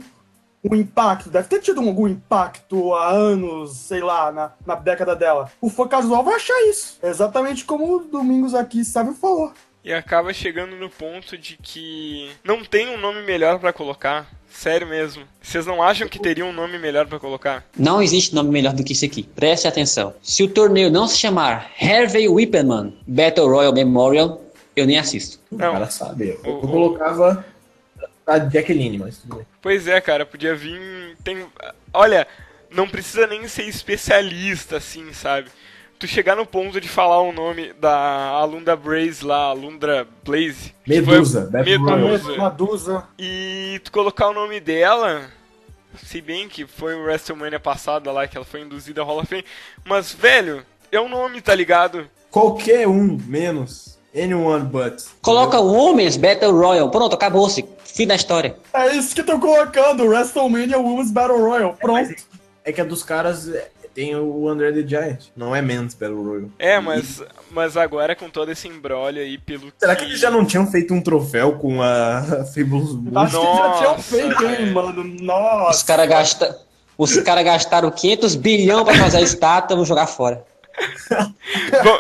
um 0.63 0.75
impacto, 0.75 1.30
deve 1.30 1.47
ter 1.47 1.60
tido 1.60 1.82
algum 1.82 2.08
impacto 2.08 2.93
há 2.93 3.10
anos, 3.10 3.75
sei 3.77 3.99
lá, 4.01 4.32
na, 4.32 4.51
na 4.65 4.75
década 4.75 5.15
dela. 5.15 5.51
O 5.60 5.69
fã 5.69 5.88
casual 5.88 6.23
vai 6.23 6.36
achar 6.36 6.60
isso. 6.69 6.97
Exatamente 7.04 7.65
como 7.65 7.95
o 7.95 7.99
Domingos 7.99 8.54
aqui, 8.56 8.84
sabe, 8.86 9.13
falou. 9.15 9.51
E 9.84 9.91
acaba 9.91 10.32
chegando 10.32 10.75
no 10.75 10.89
ponto 10.91 11.36
de 11.36 11.58
que 11.58 12.30
não 12.43 12.63
tem 12.63 12.88
um 12.95 12.99
nome 12.99 13.23
melhor 13.23 13.58
pra 13.60 13.73
colocar. 13.73 14.27
Sério 14.47 14.86
mesmo. 14.86 15.23
Vocês 15.41 15.65
não 15.65 15.82
acham 15.82 16.08
que 16.08 16.19
teria 16.19 16.45
um 16.45 16.51
nome 16.54 16.77
melhor 16.77 17.08
pra 17.08 17.17
colocar? 17.17 17.65
Não 17.75 17.99
existe 18.01 18.36
nome 18.36 18.51
melhor 18.51 18.73
do 18.73 18.84
que 18.84 18.93
isso 18.93 19.06
aqui. 19.06 19.23
Preste 19.23 19.67
atenção. 19.67 20.13
Se 20.21 20.43
o 20.43 20.47
torneio 20.49 20.91
não 20.91 21.08
se 21.08 21.17
chamar 21.17 21.71
Harvey 21.82 22.27
Whipperman 22.30 22.95
Battle 23.08 23.47
Royal 23.49 23.73
Memorial, 23.73 24.39
eu 24.75 24.86
nem 24.86 24.99
assisto. 24.99 25.39
O 25.49 25.56
Não. 25.56 25.71
cara 25.71 25.89
sabe. 25.89 26.38
Eu, 26.43 26.51
O- 26.51 26.62
eu 26.63 26.67
colocava 26.67 27.45
a 28.26 28.40
Jacqueline, 28.40 28.98
mas 28.98 29.18
tudo 29.18 29.38
bem. 29.38 29.46
Pois 29.62 29.88
é, 29.88 30.00
cara, 30.02 30.26
podia 30.26 30.56
vir. 30.56 31.16
Tem. 31.24 31.46
Olha, 31.94 32.28
não 32.70 32.88
precisa 32.88 33.28
nem 33.28 33.48
ser 33.48 33.64
especialista, 33.64 34.78
assim, 34.78 35.12
sabe? 35.14 35.50
tu 36.02 36.08
chegar 36.08 36.36
no 36.36 36.48
ponto 36.48 36.82
de 36.82 36.90
falar 36.90 37.22
o 37.22 37.32
nome 37.32 37.74
da 37.74 37.96
Alundra 38.30 38.76
Blaze 38.76 39.24
lá, 39.24 39.38
Alundra 39.44 40.08
Blaze. 40.26 40.74
que 40.84 41.00
foi- 41.00 41.14
Medusa, 41.14 41.50
Medusa. 41.52 42.38
Medusa. 42.38 43.08
E 43.20 43.80
tu 43.84 43.92
colocar 43.92 44.30
o 44.30 44.34
nome 44.34 44.60
dela, 44.60 45.30
se 46.04 46.20
bem 46.20 46.50
que 46.50 46.66
foi 46.66 46.96
o 46.96 47.04
WrestleMania 47.04 47.60
passada 47.60 48.12
lá, 48.12 48.28
que 48.28 48.36
ela 48.36 48.46
foi 48.46 48.62
induzida 48.62 49.02
ao 49.02 49.06
Hall 49.08 49.20
of 49.20 49.28
Fame, 49.28 49.46
mas, 49.86 50.12
velho, 50.12 50.66
é 50.92 51.00
um 51.00 51.08
nome, 51.08 51.40
tá 51.40 51.54
ligado? 51.54 52.10
Qualquer 52.32 52.88
um, 52.88 53.16
menos 53.28 54.00
anyone 54.15 54.65
but. 54.65 55.04
Coloca 55.21 55.60
o 55.60 55.71
Women's 55.71 56.17
Battle 56.17 56.52
Royal. 56.52 56.89
Pronto, 56.89 57.13
acabou-se. 57.15 57.65
Fim 57.84 58.08
da 58.08 58.15
história. 58.15 58.56
É 58.74 58.95
isso 58.95 59.13
que 59.13 59.24
tô 59.24 59.38
colocando, 59.39 60.06
WrestleMania 60.06 60.78
Women's 60.78 61.12
Battle 61.12 61.39
Royal. 61.39 61.76
Pronto. 61.80 62.13
É 62.63 62.71
que 62.71 62.80
a 62.80 62.86
dos 62.86 63.04
caras 63.04 63.50
é, 63.50 63.69
tem 63.93 64.15
o 64.15 64.50
Under 64.50 64.74
the 64.74 64.88
Giant, 64.88 65.26
não 65.36 65.56
é 65.56 65.62
Men's 65.62 65.93
Battle 65.93 66.24
Royal. 66.24 66.50
É, 66.58 66.80
mas, 66.80 67.21
mas 67.50 67.76
agora 67.76 68.15
com 68.15 68.30
todo 68.30 68.52
esse 68.52 68.67
embrólio 68.67 69.21
aí, 69.21 69.38
pelo 69.38 69.71
Será 69.78 69.95
que 69.95 70.06
eles 70.06 70.19
já 70.19 70.32
não 70.32 70.45
tinham 70.45 70.65
feito 70.67 70.93
um 70.93 71.02
troféu 71.02 71.54
com 71.54 71.82
a 71.82 72.45
Fabulous 72.54 72.93
Moon? 72.93 73.19
Acho 73.19 73.39
que 73.39 73.58
já 73.58 73.74
tinham 73.78 74.00
feito, 74.00 74.45
hein, 74.45 74.71
mano. 74.71 75.02
Os 75.02 75.21
Nossa. 75.21 75.86
caras 75.86 76.08
gasta... 76.08 76.71
Os 76.97 77.17
cara 77.21 77.41
gastaram 77.41 77.89
500 77.89 78.36
bilhões 78.36 78.84
pra 78.84 78.93
fazer 78.93 79.17
a 79.17 79.21
estátua, 79.21 79.76
vão 79.76 79.84
jogar 79.84 80.06
fora. 80.06 80.45
Bom, 81.84 81.97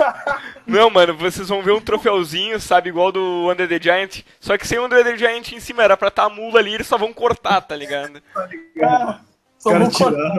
não, 0.71 0.89
mano, 0.89 1.15
vocês 1.15 1.47
vão 1.49 1.61
ver 1.61 1.71
um 1.73 1.81
troféuzinho, 1.81 2.59
sabe, 2.59 2.89
igual 2.89 3.11
do 3.11 3.49
Under 3.51 3.67
the 3.67 3.79
Giant, 3.79 4.21
só 4.39 4.57
que 4.57 4.67
sem 4.67 4.79
o 4.79 4.85
Under 4.85 5.03
the 5.03 5.17
Giant 5.17 5.51
em 5.51 5.59
cima, 5.59 5.83
era 5.83 5.95
pra 5.97 6.07
estar 6.07 6.23
a 6.25 6.29
mula 6.29 6.59
ali, 6.59 6.73
eles 6.73 6.87
só 6.87 6.97
vão 6.97 7.13
cortar, 7.13 7.61
tá 7.61 7.75
ligado? 7.75 8.21
Ah, 8.83 9.19
Os 9.57 9.63
só 9.63 9.77
vou 9.77 9.91
cortar. 9.91 10.33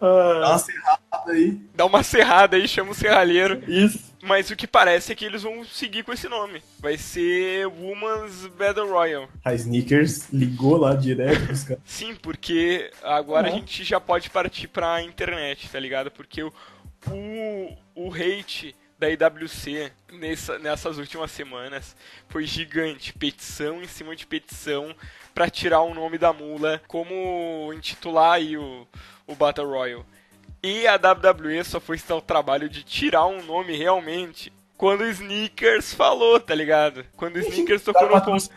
Ah, 0.00 0.40
Dá 0.40 0.46
uma 0.48 0.58
serrada 0.58 1.32
aí. 1.32 1.60
Dá 1.74 1.84
uma 1.86 2.02
serrada 2.02 2.56
aí, 2.56 2.68
chama 2.68 2.92
o 2.92 2.94
serralheiro. 2.94 3.62
Isso. 3.70 4.08
Mas 4.22 4.50
o 4.50 4.56
que 4.56 4.66
parece 4.66 5.12
é 5.12 5.14
que 5.14 5.24
eles 5.24 5.42
vão 5.42 5.64
seguir 5.64 6.02
com 6.04 6.12
esse 6.12 6.28
nome. 6.28 6.62
Vai 6.80 6.96
ser 6.96 7.66
Woman's 7.66 8.46
Battle 8.58 8.88
Royal. 8.90 9.28
A 9.44 9.54
Sneakers 9.54 10.28
ligou 10.32 10.76
lá 10.76 10.94
direto 10.94 11.46
pros 11.46 11.64
caras. 11.64 11.82
Sim, 11.84 12.14
porque 12.16 12.90
agora 13.02 13.48
a 13.48 13.50
Uhum. 13.50 13.58
gente 13.58 13.84
já 13.84 14.00
pode 14.00 14.30
partir 14.30 14.68
pra 14.68 15.02
internet, 15.02 15.68
tá 15.68 15.78
ligado? 15.78 16.10
Porque 16.10 16.42
o, 16.42 16.52
o, 17.10 17.76
o 17.94 18.12
hate 18.12 18.74
da 18.98 19.08
IWC 19.08 19.92
nessa, 20.12 20.58
nessas 20.58 20.98
últimas 20.98 21.30
semanas 21.30 21.94
foi 22.28 22.44
gigante. 22.44 23.12
Petição 23.12 23.82
em 23.82 23.86
cima 23.86 24.16
de 24.16 24.26
petição 24.26 24.94
pra 25.34 25.48
tirar 25.48 25.82
o 25.82 25.94
nome 25.94 26.18
da 26.18 26.32
mula, 26.32 26.82
como 26.88 27.72
intitular 27.72 28.32
aí 28.34 28.56
o, 28.56 28.86
o 29.26 29.34
Battle 29.34 29.68
Royal. 29.68 30.04
E 30.62 30.86
a 30.88 30.96
WWE 30.96 31.62
só 31.62 31.78
foi 31.78 31.98
dar 32.06 32.16
o 32.16 32.20
trabalho 32.20 32.68
de 32.68 32.82
tirar 32.82 33.26
um 33.26 33.42
nome 33.44 33.76
realmente 33.76 34.52
quando 34.76 35.02
o 35.02 35.06
Sneakers 35.10 35.92
falou, 35.94 36.40
tá 36.40 36.54
ligado? 36.54 37.04
Quando 37.16 37.36
o 37.36 37.38
Sneakers 37.40 37.82
tocou 37.82 38.08
no 38.08 38.20
ponto. 38.20 38.48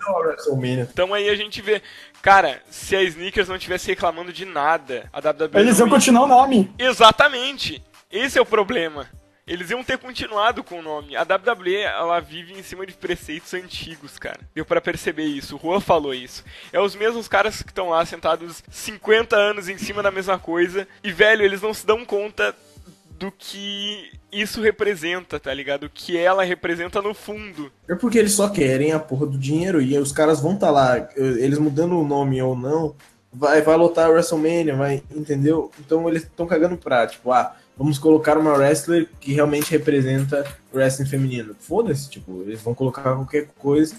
Então 0.91 1.13
aí 1.13 1.29
a 1.29 1.35
gente 1.35 1.61
vê, 1.61 1.81
cara, 2.21 2.61
se 2.69 2.95
a 2.95 3.03
Sneakers 3.03 3.47
não 3.47 3.57
tivesse 3.59 3.87
reclamando 3.87 4.33
de 4.33 4.45
nada, 4.45 5.07
a 5.13 5.19
WWE 5.19 5.49
Eles 5.61 5.77
iam 5.79 5.87
ia- 5.87 5.93
continuar 5.93 6.23
o 6.23 6.27
nome. 6.27 6.71
Exatamente. 6.77 7.83
Esse 8.11 8.37
é 8.37 8.41
o 8.41 8.45
problema. 8.45 9.07
Eles 9.45 9.69
iam 9.69 9.83
ter 9.83 9.97
continuado 9.97 10.63
com 10.63 10.79
o 10.79 10.81
nome. 10.81 11.15
A 11.15 11.23
WWE, 11.23 11.75
ela 11.77 12.19
vive 12.19 12.53
em 12.53 12.63
cima 12.63 12.85
de 12.85 12.93
preceitos 12.93 13.53
antigos, 13.53 14.17
cara. 14.19 14.39
Deu 14.53 14.65
pra 14.65 14.79
perceber 14.79 15.25
isso. 15.25 15.55
O 15.55 15.59
Juan 15.59 15.79
falou 15.79 16.13
isso. 16.13 16.43
É 16.71 16.79
os 16.79 16.95
mesmos 16.95 17.27
caras 17.27 17.61
que 17.61 17.71
estão 17.71 17.89
lá 17.89 18.05
sentados 18.05 18.63
50 18.69 19.35
anos 19.35 19.67
em 19.67 19.77
cima 19.77 20.03
da 20.03 20.11
mesma 20.11 20.37
coisa. 20.37 20.87
E, 21.03 21.11
velho, 21.11 21.43
eles 21.43 21.61
não 21.61 21.73
se 21.73 21.85
dão 21.85 22.05
conta 22.05 22.55
do 23.21 23.31
que 23.31 24.11
isso 24.31 24.61
representa, 24.61 25.39
tá 25.39 25.53
ligado? 25.53 25.83
O 25.83 25.89
que 25.89 26.17
ela 26.17 26.43
representa 26.43 27.01
no 27.03 27.13
fundo. 27.13 27.71
É 27.87 27.93
porque 27.93 28.17
eles 28.17 28.33
só 28.33 28.49
querem 28.49 28.93
a 28.93 28.99
porra 28.99 29.27
do 29.27 29.37
dinheiro 29.37 29.79
e 29.79 29.95
os 29.95 30.11
caras 30.11 30.41
vão 30.41 30.55
estar 30.55 30.71
lá, 30.71 31.07
eles 31.15 31.59
mudando 31.59 31.99
o 31.99 32.07
nome 32.07 32.41
ou 32.41 32.55
não, 32.55 32.95
vai, 33.31 33.61
vai 33.61 33.77
lotar 33.77 34.07
a 34.07 34.09
WrestleMania, 34.09 34.75
vai, 34.75 35.03
entendeu? 35.15 35.69
Então 35.79 36.09
eles 36.09 36.23
estão 36.23 36.47
cagando 36.47 36.77
pra, 36.77 37.05
tipo, 37.05 37.31
ah, 37.31 37.55
vamos 37.77 37.97
colocar 37.97 38.37
uma 38.37 38.53
wrestler 38.53 39.07
que 39.19 39.33
realmente 39.33 39.71
representa 39.71 40.45
o 40.71 40.77
wrestling 40.77 41.05
feminino. 41.07 41.55
Foda-se, 41.59 42.09
tipo, 42.09 42.41
eles 42.41 42.61
vão 42.61 42.73
colocar 42.73 43.01
qualquer 43.03 43.47
coisa 43.57 43.95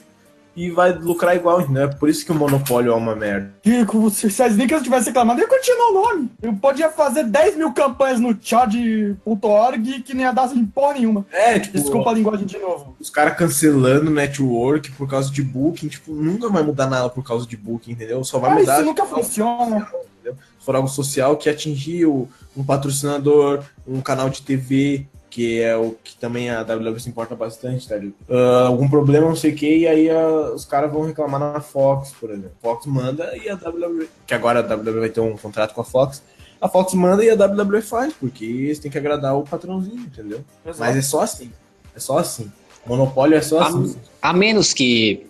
e 0.55 0.71
vai 0.71 0.93
lucrar 0.93 1.35
igual, 1.35 1.63
entendeu? 1.63 1.85
É 1.85 1.87
por 1.89 2.11
isso 2.11 2.27
que 2.27 2.31
o 2.31 2.35
monopólio 2.35 2.93
é 2.93 2.95
uma 2.95 3.17
merda. 3.17 3.55
Rico, 3.65 4.11
se 4.11 4.27
a 4.43 4.47
Sneakers 4.49 4.83
tivesse 4.83 5.07
reclamado, 5.07 5.41
ia 5.41 5.49
continuar 5.49 5.89
o 5.89 5.93
nome. 5.95 6.31
Eu 6.43 6.53
podia 6.55 6.91
fazer 6.91 7.25
10 7.25 7.57
mil 7.57 7.73
campanhas 7.73 8.21
no 8.21 8.37
chad.org 8.39 10.03
que 10.03 10.15
nem 10.15 10.27
ia 10.27 10.33
dar 10.33 10.51
porra 10.75 10.95
nenhuma. 10.95 11.25
É, 11.33 11.59
tipo, 11.59 11.79
Desculpa 11.79 12.11
a 12.11 12.15
linguagem 12.15 12.47
de 12.47 12.59
novo. 12.59 12.95
os 13.01 13.09
caras 13.09 13.37
cancelando 13.37 14.11
network 14.11 14.91
por 14.93 15.09
causa 15.09 15.31
de 15.31 15.43
booking, 15.43 15.89
tipo, 15.89 16.13
nunca 16.13 16.49
vai 16.49 16.63
mudar 16.63 16.87
nada 16.87 17.09
por 17.09 17.25
causa 17.25 17.47
de 17.47 17.57
booking, 17.57 17.93
entendeu? 17.93 18.23
Só 18.23 18.39
vai 18.39 18.51
Mas 18.51 18.61
mudar 18.61 18.77
isso 18.77 18.85
nunca 18.85 19.07
funciona. 19.07 19.89
se 20.23 20.33
for 20.61 20.77
algo 20.77 20.89
social 20.89 21.37
que 21.37 21.49
atingiu 21.49 22.29
um 22.57 22.65
patrocinador, 22.65 23.65
um 23.87 24.01
canal 24.01 24.29
de 24.29 24.43
TV, 24.43 25.07
que 25.33 25.61
é 25.61 25.75
o 25.75 25.97
que 26.05 26.15
também 26.17 26.51
a 26.51 26.61
WWE 26.61 27.01
se 27.01 27.09
importa 27.09 27.35
bastante, 27.35 27.89
tá 27.89 27.97
ligado? 27.97 28.15
Ah, 28.29 28.67
algum 28.67 28.89
problema, 28.89 29.29
não 29.29 29.37
sei 29.37 29.53
o 29.53 29.55
que, 29.55 29.79
e 29.79 29.89
aí 29.89 30.11
ah, 30.11 30.53
os 30.55 30.67
caras 30.67 30.93
vão 30.93 31.07
reclamar 31.07 31.41
na 31.41 31.61
Fox, 31.61 32.13
por 32.21 32.31
exemplo. 32.31 32.53
Fox 32.61 32.85
manda 32.85 33.35
e 33.37 33.49
a 33.49 33.55
WWE, 33.55 34.09
que 34.27 34.35
agora 34.35 34.61
a 34.61 34.75
WWE 34.77 35.01
vai 35.01 35.09
ter 35.09 35.21
um 35.21 35.37
contrato 35.37 35.73
com 35.73 35.81
a 35.81 35.85
Fox, 35.85 36.23
a 36.61 36.69
Fox 36.69 36.93
manda 36.93 37.25
e 37.25 37.31
a 37.31 37.35
WWE 37.35 37.81
faz, 37.81 38.13
porque 38.13 38.45
eles 38.45 38.79
têm 38.79 38.91
que 38.91 38.99
agradar 38.99 39.35
o 39.37 39.43
patrãozinho, 39.43 40.01
entendeu? 40.01 40.45
Mas 40.65 40.97
é 40.97 41.03
só 41.03 41.23
assim, 41.23 41.51
é 41.97 41.99
só 41.99 42.19
assim. 42.19 42.53
Monopólio 42.87 43.37
é 43.37 43.41
só 43.41 43.61
A, 43.61 43.69
assim. 43.69 43.97
a 44.21 44.33
menos 44.33 44.75
que 44.75 45.27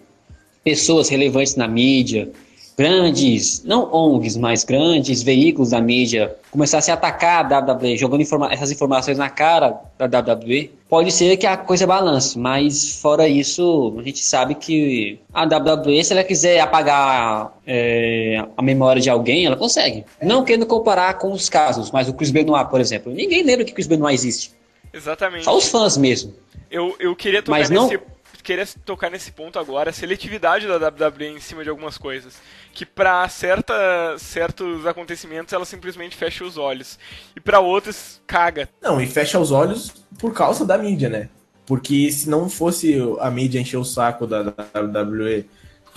pessoas 0.65 1.09
relevantes 1.09 1.55
na 1.55 1.69
mídia, 1.69 2.33
grandes, 2.77 3.63
não 3.65 3.93
ONGs, 3.93 4.37
mas 4.37 4.65
grandes 4.65 5.23
veículos 5.23 5.71
da 5.71 5.81
mídia, 5.81 6.35
começassem 6.51 6.93
a 6.93 6.97
atacar 6.97 7.45
a 7.53 7.59
WWE, 7.73 7.97
jogando 7.97 8.21
informa- 8.23 8.53
essas 8.53 8.71
informações 8.71 9.17
na 9.19 9.29
cara 9.31 9.81
da 9.99 10.07
WWE, 10.21 10.71
pode 10.89 11.11
ser 11.13 11.37
que 11.37 11.47
a 11.47 11.57
coisa 11.57 11.87
balance, 11.87 12.39
mas 12.39 13.01
fora 13.01 13.27
isso, 13.29 13.95
a 13.99 14.03
gente 14.03 14.19
sabe 14.21 14.55
que 14.55 15.19
a 15.33 15.45
WWE, 15.45 16.05
se 16.05 16.13
ela 16.13 16.25
quiser 16.25 16.61
apagar 16.61 17.53
é, 17.67 18.45
a 18.57 18.63
memória 18.63 19.01
de 19.01 19.09
alguém, 19.11 19.47
ela 19.47 19.57
consegue. 19.57 20.05
Não 20.23 20.45
querendo 20.45 20.67
comparar 20.67 21.15
com 21.19 21.33
os 21.33 21.49
casos, 21.49 21.91
mas 21.91 22.09
o 22.09 22.13
Chris 22.15 22.31
Benoit, 22.31 22.69
por 22.69 22.81
exemplo. 22.81 23.13
Ninguém 23.13 23.43
lembra 23.43 23.65
que 23.65 23.73
Chris 23.73 23.87
Benoit 23.87 24.15
existe. 24.15 24.53
Exatamente. 24.93 25.45
Só 25.45 25.57
os 25.57 25.69
fãs 25.69 25.97
mesmo. 25.97 26.35
Eu, 26.71 26.95
eu 26.99 27.15
queria 27.15 27.43
tocar 27.43 27.59
Mas 27.59 27.71
não- 27.71 27.85
nesse 27.89 28.01
queria 28.43 28.67
tocar 28.85 29.11
nesse 29.11 29.33
ponto 29.33 29.59
agora, 29.59 29.91
a 29.91 29.93
seletividade 29.93 30.67
da 30.67 30.77
WWE 30.77 31.29
em 31.29 31.41
cima 31.41 31.63
de 31.63 31.71
algumas 31.71 31.97
coisas, 31.97 32.35
que 32.73 32.85
pra 32.85 33.29
certa, 33.29 33.75
certos 34.19 34.87
acontecimentos 34.87 35.53
ela 35.53 35.65
simplesmente 35.65 36.17
fecha 36.17 36.45
os 36.45 36.57
olhos 36.57 36.99
e 37.37 37.41
pra 37.41 37.61
outros 37.61 38.21
caga. 38.27 38.69
Não, 38.83 39.01
e 39.01 39.07
fecha 39.07 39.39
os 39.39 39.51
olhos 39.51 39.93
por 40.19 40.33
causa 40.33 40.65
da 40.65 40.77
mídia, 40.77 41.09
né? 41.09 41.29
Porque 41.67 42.11
se 42.11 42.29
não 42.29 42.49
fosse 42.49 42.99
a 43.21 43.31
mídia 43.31 43.61
encher 43.61 43.77
o 43.77 43.85
saco 43.85 44.27
da, 44.27 44.41
WWE, 44.41 45.49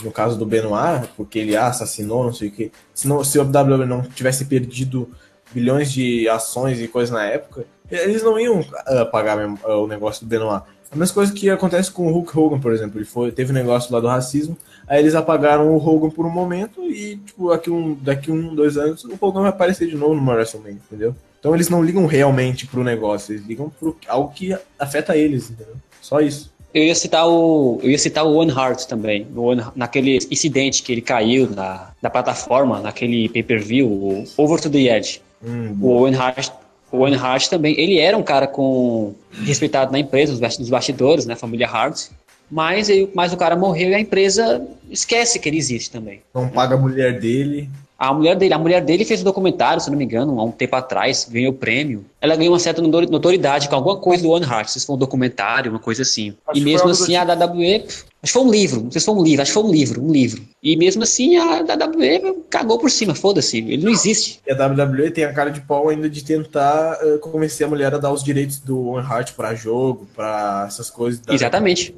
no 0.04 0.12
caso 0.12 0.38
do 0.38 0.46
Benoit, 0.46 1.08
porque 1.18 1.40
ele 1.40 1.56
assassinou, 1.56 2.24
não 2.24 2.34
sei 2.34 2.50
o 2.50 2.52
quê, 2.52 2.72
se, 2.94 3.08
não, 3.08 3.24
se 3.24 3.40
a 3.40 3.44
WWE 3.44 3.86
não 3.86 4.02
tivesse 4.04 4.46
perdido 4.46 5.10
bilhões 5.52 5.92
de 5.92 6.28
ações 6.30 6.80
e 6.80 6.88
coisas 6.88 7.12
na 7.12 7.26
época, 7.26 7.66
eles 7.90 8.24
não 8.24 8.40
iam 8.40 8.66
ah, 8.86 9.06
pagar 9.06 9.38
ah, 9.40 9.78
o 9.78 9.88
negócio 9.88 10.26
do 10.26 10.30
Benoit. 10.30 10.64
A 10.96 10.98
mesma 10.98 11.14
coisa 11.14 11.34
que 11.34 11.50
acontece 11.50 11.92
com 11.92 12.08
o 12.08 12.12
Hulk 12.12 12.40
Hogan, 12.40 12.60
por 12.60 12.72
exemplo. 12.72 12.98
Ele 12.98 13.06
foi, 13.06 13.32
teve 13.32 13.52
um 13.52 13.56
negócio 13.56 13.94
lá 13.94 14.00
do 14.00 14.08
racismo, 14.08 14.58
aí 14.88 15.00
eles 15.00 15.14
apagaram 15.14 15.68
o 15.76 15.78
Hogan 15.78 16.10
por 16.10 16.26
um 16.26 16.30
momento 16.32 16.82
e, 16.84 17.18
tipo, 17.18 17.50
daqui 17.50 17.70
um, 17.70 17.94
daqui 18.02 18.32
um, 18.32 18.56
dois 18.56 18.78
anos, 18.78 19.04
o 19.04 19.18
Hogan 19.20 19.42
vai 19.42 19.50
aparecer 19.50 19.88
de 19.90 19.96
novo 19.96 20.16
no 20.16 20.32
WrestleMania, 20.32 20.80
entendeu? 20.88 21.14
Então 21.40 21.54
eles 21.54 21.70
não 21.70 21.84
ligam 21.84 22.06
realmente 22.06 22.66
pro 22.66 22.84
negócio, 22.84 23.34
eles 23.34 23.46
ligam 23.46 23.70
pro 23.80 23.96
algo 24.08 24.32
que 24.34 24.58
afeta 24.80 25.16
eles, 25.18 25.52
entendeu? 25.52 25.76
Só 26.02 26.20
isso. 26.22 26.52
Eu 26.74 26.84
ia 26.84 26.96
citar 26.96 27.28
o, 27.28 27.80
eu 27.84 27.92
ia 27.92 27.98
citar 27.98 28.26
o 28.26 28.34
One 28.34 28.52
Heart 28.52 28.86
também, 28.86 29.28
One- 29.36 29.64
naquele 29.76 30.18
incidente 30.32 30.82
que 30.82 30.92
ele 30.92 31.02
caiu 31.02 31.50
na, 31.50 31.92
na 32.02 32.10
plataforma, 32.10 32.80
naquele 32.80 33.30
pay-per-view, 33.30 33.88
o 33.88 34.24
Over 34.38 34.60
to 34.60 34.70
the 34.70 34.80
Edge. 34.98 35.22
Hum, 35.46 35.78
O 35.82 35.90
Owen 35.90 36.16
Hart, 36.16 36.50
o 36.96 37.00
Owen 37.02 37.16
Hart 37.16 37.48
também, 37.48 37.80
ele 37.80 38.00
era 38.00 38.18
um 38.18 38.24
cara 38.24 38.48
com 38.48 39.14
respeitado 39.44 39.92
na 39.92 40.00
empresa, 40.00 40.32
nos 40.32 40.40
basti- 40.42 40.60
nos 40.62 40.70
bastidores, 40.70 41.26
né, 41.26 41.36
família 41.36 41.68
Hart. 41.68 42.08
Mas, 42.50 42.88
mas 43.14 43.34
o 43.34 43.38
cara 43.38 43.56
morreu 43.56 43.90
e 43.90 43.96
a 43.96 44.00
empresa 44.00 44.66
esquece 44.90 45.40
que 45.40 45.50
ele 45.50 45.58
existe 45.58 45.90
também. 45.90 46.22
não 46.34 46.48
paga 46.48 46.76
a 46.76 46.78
mulher 46.78 47.20
dele. 47.20 47.70
A 47.98 48.14
mulher 48.14 48.36
dele, 48.36 48.54
a 48.54 48.58
mulher 48.60 48.82
dele 48.82 49.06
fez 49.06 49.22
um 49.22 49.24
documentário, 49.24 49.82
se 49.82 49.90
não 49.90 49.98
me 49.98 50.04
engano, 50.04 50.38
há 50.40 50.44
um 50.44 50.52
tempo 50.52 50.76
atrás, 50.76 51.26
ganhou 51.32 51.52
o 51.52 51.56
prêmio. 51.56 52.04
Ela 52.20 52.36
ganhou 52.36 52.52
uma 52.54 52.60
certa 52.60 52.82
notoriedade 52.82 53.70
com 53.70 53.76
alguma 53.76 53.98
coisa 53.98 54.22
do 54.24 54.30
One 54.32 54.46
Heart, 54.46 54.68
se 54.70 54.86
foi 54.86 54.96
um 54.96 55.00
documentário, 55.00 55.72
uma 55.72 55.80
coisa 55.80 56.02
assim. 56.02 56.34
Acho 56.48 56.60
e 56.60 56.64
mesmo 56.64 56.90
assim 56.90 57.14
do 57.14 57.32
a 57.32 57.36
WWE, 57.46 57.76
acho 57.86 58.04
que 58.24 58.32
foi 58.34 58.42
um 58.42 58.52
livro, 58.52 58.82
não 58.84 58.92
sei 58.92 59.00
se 59.00 59.06
foi 59.06 59.16
um 59.16 59.24
livro, 59.24 59.42
acho 59.42 59.52
que 59.52 59.54
foi 59.54 59.64
um 59.64 59.72
livro, 59.72 60.04
um 60.04 60.12
livro. 60.12 60.44
E 60.62 60.76
mesmo 60.76 61.04
assim 61.04 61.38
a 61.38 61.62
WWE 61.62 62.44
cagou 62.50 62.78
por 62.80 62.92
cima, 62.92 63.16
foda-se, 63.16 63.60
ele 63.60 63.78
não 63.86 63.92
existe. 63.92 64.42
E 64.46 64.52
a 64.52 64.68
WWE 64.68 65.12
tem 65.12 65.24
a 65.24 65.32
cara 65.32 65.50
de 65.50 65.62
pau 65.62 65.88
ainda 65.88 66.10
de 66.10 66.22
tentar 66.24 66.98
eh, 67.02 67.18
convencer 67.20 67.66
a 67.66 67.70
mulher 67.70 67.94
a 67.94 67.98
dar 67.98 68.12
os 68.12 68.22
direitos 68.24 68.60
do 68.60 68.88
One 68.90 69.08
Heart 69.08 69.34
pra 69.36 69.56
jogo, 69.56 70.06
pra 70.14 70.66
essas 70.68 70.90
coisas. 70.90 71.22
da- 71.22 71.34
Exatamente. 71.34 71.96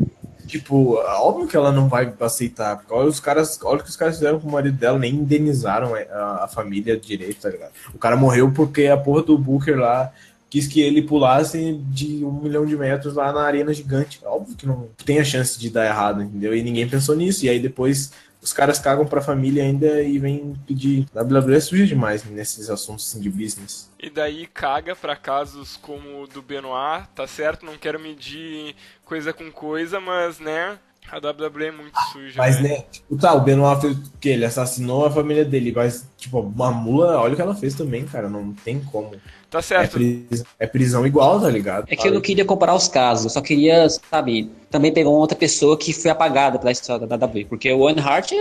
Tipo, 0.48 0.96
óbvio 0.96 1.48
que 1.48 1.56
ela 1.56 1.72
não 1.72 1.88
vai 1.88 2.12
aceitar. 2.22 2.78
Porque 2.78 2.94
olha 2.94 3.10
os 3.10 3.20
caras, 3.20 3.60
olha 3.64 3.80
o 3.80 3.84
que 3.84 3.90
os 3.90 3.96
caras 3.96 4.16
fizeram 4.16 4.40
com 4.40 4.48
o 4.48 4.52
marido 4.52 4.78
dela, 4.78 4.98
nem 4.98 5.14
indenizaram 5.14 5.94
a, 5.94 6.46
a 6.46 6.48
família 6.48 6.98
direito, 6.98 7.42
tá 7.42 7.50
ligado? 7.50 7.72
O 7.94 7.98
cara 7.98 8.16
morreu 8.16 8.52
porque 8.52 8.88
a 8.88 8.98
porra 8.98 9.24
do 9.24 9.38
Booker 9.38 9.78
lá 9.78 10.12
quis 10.50 10.68
que 10.68 10.82
ele 10.82 11.02
pulasse 11.02 11.74
de 11.90 12.24
um 12.24 12.32
milhão 12.42 12.66
de 12.66 12.76
metros 12.78 13.16
lá 13.16 13.32
na 13.34 13.42
arena 13.42 13.74
gigante. 13.74 14.22
Óbvio 14.24 14.56
que 14.56 14.66
não 14.66 14.88
tem 15.06 15.20
a 15.20 15.24
chance 15.24 15.60
de 15.60 15.70
dar 15.70 15.86
errado, 15.86 16.24
entendeu? 16.24 16.56
E 16.56 16.64
ninguém 16.64 16.88
pensou 16.88 17.16
nisso. 17.16 17.46
E 17.46 17.50
aí 17.50 17.60
depois 17.60 18.12
os 18.42 18.54
caras 18.54 18.80
cagam 18.80 19.06
pra 19.06 19.22
família 19.22 19.64
ainda 19.64 20.02
e 20.02 20.20
vêm 20.20 20.56
pedir. 20.68 21.06
A 21.16 21.22
WWE 21.22 21.60
suja 21.60 21.86
demais 21.86 22.24
nesses 22.26 22.70
assuntos 22.70 23.10
assim, 23.10 23.20
de 23.20 23.30
business. 23.30 23.90
E 24.00 24.10
daí 24.10 24.46
caga 24.48 24.96
pra 24.96 25.16
casos 25.16 25.78
como 25.78 26.22
o 26.24 26.28
do 26.28 26.42
Benoit, 26.42 27.08
tá 27.16 27.28
certo? 27.28 27.66
Não 27.66 27.78
quero 27.78 28.00
medir 28.00 28.76
coisa 29.04 29.34
com 29.34 29.52
coisa, 29.52 30.00
mas 30.00 30.40
né, 30.40 30.78
a 31.12 31.18
WWE 31.18 31.66
é 31.66 31.72
muito 31.72 31.98
suja. 32.12 32.34
Mas, 32.38 32.58
velho. 32.58 32.70
né, 32.70 32.84
tipo, 32.92 33.18
tá, 33.18 33.34
o 33.34 33.42
Benoit 33.42 33.82
fez 33.82 33.98
o 33.98 34.12
quê? 34.20 34.30
Ele 34.30 34.46
assassinou 34.46 35.06
a 35.06 35.12
família 35.12 35.46
dele, 35.46 35.72
mas, 35.76 36.08
tipo, 36.18 36.40
uma 36.40 36.72
mula, 36.72 37.20
olha 37.20 37.34
o 37.34 37.36
que 37.36 37.42
ela 37.42 37.56
fez 37.56 37.74
também, 37.76 38.06
cara, 38.06 38.30
não 38.30 38.54
tem 38.54 38.80
como. 38.80 39.12
Tá 39.50 39.60
É 39.60 39.62
certo. 39.62 39.94
prisão, 39.94 40.46
é 40.60 40.68
prisão 40.68 41.08
igual, 41.08 41.40
tá 41.40 41.50
ligado? 41.50 41.86
É 41.90 41.96
que 41.96 42.08
eu 42.08 42.14
não 42.14 42.20
queria 42.22 42.44
comparar 42.44 42.76
os 42.76 42.88
casos, 42.90 43.26
eu 43.26 43.30
só 43.30 43.42
queria, 43.42 43.88
sabe, 43.90 44.52
também 44.70 44.94
pegar 44.94 45.10
uma 45.10 45.20
outra 45.20 45.38
pessoa 45.38 45.78
que 45.78 45.94
foi 45.94 46.12
apagada 46.12 46.60
pela 46.60 46.72
história 46.72 47.08
da 47.08 47.16
WWE. 47.16 47.46
Porque 47.46 47.72
o 47.72 47.80
Owen 47.80 48.00
Hart, 48.00 48.32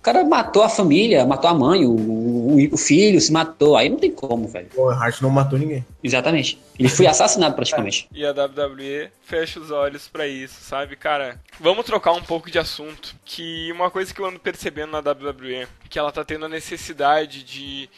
o 0.00 0.02
cara 0.02 0.24
matou 0.24 0.62
a 0.62 0.68
família, 0.68 1.26
matou 1.26 1.50
a 1.50 1.52
mãe, 1.52 1.84
o, 1.84 1.90
o, 1.90 2.74
o 2.74 2.76
filho 2.78 3.20
se 3.20 3.30
matou. 3.30 3.76
Aí 3.76 3.90
não 3.90 3.98
tem 3.98 4.10
como, 4.10 4.48
velho. 4.48 4.68
O 4.74 4.88
Hart 4.88 5.20
não 5.20 5.28
matou 5.28 5.58
ninguém. 5.58 5.84
Exatamente. 6.02 6.58
Ele 6.78 6.88
foi 6.88 7.06
assassinado 7.06 7.54
praticamente. 7.54 8.08
E 8.20 8.24
a 8.24 8.30
WWE 8.30 9.10
fecha 9.22 9.60
os 9.60 9.70
olhos 9.70 10.08
pra 10.08 10.26
isso, 10.26 10.56
sabe, 10.62 10.96
cara? 10.96 11.38
Vamos 11.58 11.84
trocar 11.84 12.12
um 12.12 12.22
pouco 12.22 12.50
de 12.50 12.58
assunto. 12.58 13.14
Que 13.26 13.70
uma 13.72 13.90
coisa 13.90 14.12
que 14.12 14.20
eu 14.20 14.26
ando 14.26 14.40
percebendo 14.40 14.90
na 14.90 14.98
WWE, 15.00 15.68
que 15.90 15.98
ela 15.98 16.10
tá 16.10 16.24
tendo 16.24 16.46
a 16.46 16.48
necessidade 16.48 17.42
de, 17.42 17.88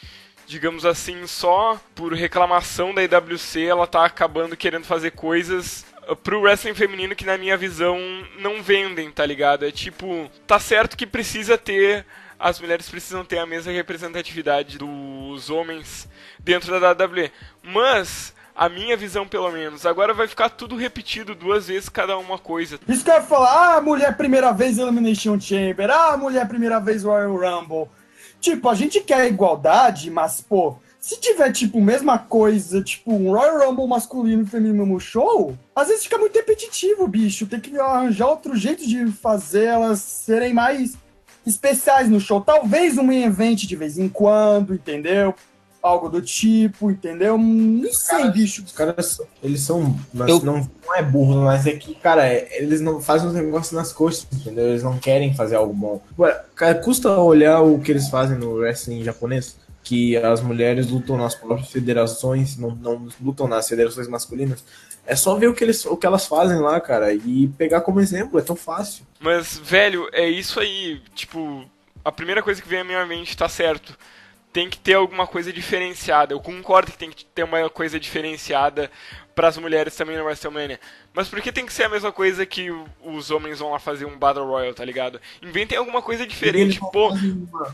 digamos 0.45 0.85
assim, 0.85 1.25
só 1.25 1.79
por 1.95 2.13
reclamação 2.13 2.93
da 2.93 3.01
IWC, 3.01 3.65
ela 3.65 3.87
tá 3.87 4.05
acabando 4.05 4.57
querendo 4.57 4.83
fazer 4.83 5.11
coisas 5.11 5.85
pro 6.23 6.41
wrestling 6.41 6.73
feminino 6.73 7.15
que 7.15 7.25
na 7.25 7.37
minha 7.37 7.57
visão 7.57 7.97
não 8.39 8.61
vendem, 8.61 9.11
tá 9.11 9.25
ligado? 9.25 9.65
É 9.65 9.71
tipo, 9.71 10.29
tá 10.45 10.59
certo 10.59 10.97
que 10.97 11.07
precisa 11.07 11.57
ter 11.57 12.05
as 12.43 12.59
mulheres 12.59 12.89
precisam 12.89 13.23
ter 13.23 13.37
a 13.37 13.45
mesma 13.45 13.71
representatividade 13.71 14.77
dos 14.77 15.49
homens 15.49 16.09
dentro 16.37 16.77
da 16.77 16.91
WWE. 16.91 17.31
Mas 17.63 18.33
a 18.53 18.67
minha 18.67 18.97
visão, 18.97 19.25
pelo 19.25 19.49
menos, 19.49 19.85
agora 19.85 20.13
vai 20.13 20.27
ficar 20.27 20.49
tudo 20.49 20.75
repetido 20.75 21.33
duas 21.33 21.67
vezes 21.67 21.87
cada 21.87 22.17
uma 22.17 22.37
coisa. 22.37 22.79
Isso 22.87 23.03
que 23.03 23.09
eu 23.09 23.15
ia 23.15 23.21
falar, 23.21 23.77
ah, 23.77 23.81
mulher 23.81 24.17
primeira 24.17 24.51
vez 24.51 24.77
Elimination 24.77 25.39
Chamber, 25.39 25.89
ah, 25.89 26.17
mulher 26.17 26.45
primeira 26.47 26.79
vez 26.79 27.03
Royal 27.03 27.33
Rumble. 27.33 27.89
Tipo, 28.41 28.67
a 28.67 28.75
gente 28.75 28.99
quer 28.99 29.25
igualdade, 29.27 30.11
mas, 30.11 30.41
pô, 30.41 30.77
se 31.03 31.19
tiver, 31.19 31.51
tipo, 31.51 31.81
mesma 31.81 32.17
coisa, 32.17 32.81
tipo, 32.81 33.11
um 33.13 33.29
Royal 33.33 33.67
Rumble 33.67 33.85
masculino 33.87 34.43
e 34.43 34.45
feminino 34.45 34.85
no 34.85 35.01
show, 35.01 35.53
às 35.75 35.89
vezes 35.89 36.05
fica 36.05 36.17
muito 36.17 36.33
repetitivo, 36.33 37.05
bicho. 37.09 37.45
Tem 37.45 37.59
que 37.59 37.77
arranjar 37.77 38.27
outro 38.29 38.55
jeito 38.55 38.87
de 38.87 39.07
fazer 39.07 39.65
elas 39.65 39.99
serem 39.99 40.53
mais 40.53 40.93
especiais 41.45 42.09
no 42.09 42.21
show. 42.21 42.39
Talvez 42.39 42.97
um 42.97 43.03
main 43.03 43.23
event 43.23 43.65
de 43.65 43.75
vez 43.75 43.97
em 43.97 44.07
quando, 44.07 44.73
entendeu? 44.73 45.35
Algo 45.81 46.07
do 46.07 46.21
tipo, 46.21 46.89
entendeu? 46.89 47.37
Não 47.37 47.91
sei, 47.93 48.31
bicho. 48.31 48.63
Os 48.63 48.71
caras, 48.71 49.19
eles 49.43 49.59
são. 49.59 49.99
Mas 50.13 50.29
Eu- 50.29 50.39
não, 50.41 50.65
não 50.87 50.95
é 50.95 51.03
burro, 51.03 51.41
mas 51.43 51.67
é 51.67 51.73
que, 51.73 51.93
cara, 51.95 52.25
é- 52.25 52.47
eles 52.63 52.79
não 52.79 53.01
fazem 53.01 53.27
os 53.27 53.33
negócios 53.33 53.73
nas 53.73 53.91
coxas, 53.91 54.25
entendeu? 54.31 54.69
Eles 54.69 54.83
não 54.83 54.97
querem 54.97 55.35
fazer 55.35 55.57
algo 55.57 55.73
bom. 55.73 56.01
Ué, 56.17 56.41
cara, 56.55 56.75
custa 56.75 57.09
olhar 57.19 57.59
o 57.61 57.77
que 57.79 57.91
eles 57.91 58.07
fazem 58.07 58.37
no 58.37 58.53
wrestling 58.53 59.03
japonês? 59.03 59.57
Que 59.83 60.15
as 60.17 60.41
mulheres 60.41 60.89
lutam 60.89 61.17
nas 61.17 61.35
próprias 61.35 61.69
federações, 61.69 62.57
não, 62.57 62.71
não 62.71 63.07
lutam 63.21 63.47
nas 63.47 63.67
federações 63.67 64.07
masculinas. 64.07 64.63
É 65.05 65.15
só 65.15 65.35
ver 65.35 65.47
o 65.47 65.53
que, 65.53 65.63
eles, 65.63 65.85
o 65.85 65.97
que 65.97 66.05
elas 66.05 66.25
fazem 66.25 66.59
lá, 66.59 66.79
cara, 66.79 67.13
e 67.13 67.47
pegar 67.57 67.81
como 67.81 67.99
exemplo, 67.99 68.39
é 68.39 68.41
tão 68.41 68.55
fácil. 68.55 69.05
Mas, 69.19 69.57
velho, 69.57 70.07
é 70.13 70.29
isso 70.29 70.59
aí. 70.61 71.01
Tipo, 71.13 71.65
a 72.05 72.11
primeira 72.11 72.41
coisa 72.41 72.61
que 72.61 72.69
vem 72.69 72.79
à 72.79 72.83
minha 72.85 73.05
mente 73.05 73.35
tá 73.35 73.49
certo. 73.49 73.97
Tem 74.53 74.69
que 74.69 74.77
ter 74.77 74.93
alguma 74.93 75.25
coisa 75.25 75.51
diferenciada. 75.51 76.33
Eu 76.33 76.39
concordo 76.39 76.91
que 76.91 76.97
tem 76.97 77.09
que 77.09 77.25
ter 77.25 77.43
uma 77.43 77.67
coisa 77.71 77.99
diferenciada 77.99 78.89
pras 79.33 79.57
mulheres 79.57 79.95
também 79.95 80.15
no 80.15 80.23
WrestleMania. 80.23 80.79
Mas 81.11 81.27
por 81.27 81.41
que 81.41 81.51
tem 81.51 81.65
que 81.65 81.73
ser 81.73 81.85
a 81.85 81.89
mesma 81.89 82.11
coisa 82.11 82.45
que 82.45 82.69
os 83.03 83.31
homens 83.31 83.57
vão 83.57 83.71
lá 83.71 83.79
fazer 83.79 84.05
um 84.05 84.15
Battle 84.15 84.45
Royale, 84.45 84.75
tá 84.75 84.85
ligado? 84.85 85.19
Inventem 85.41 85.75
alguma 85.77 86.03
coisa 86.03 86.25
diferente, 86.27 86.79
pô. 86.91 87.11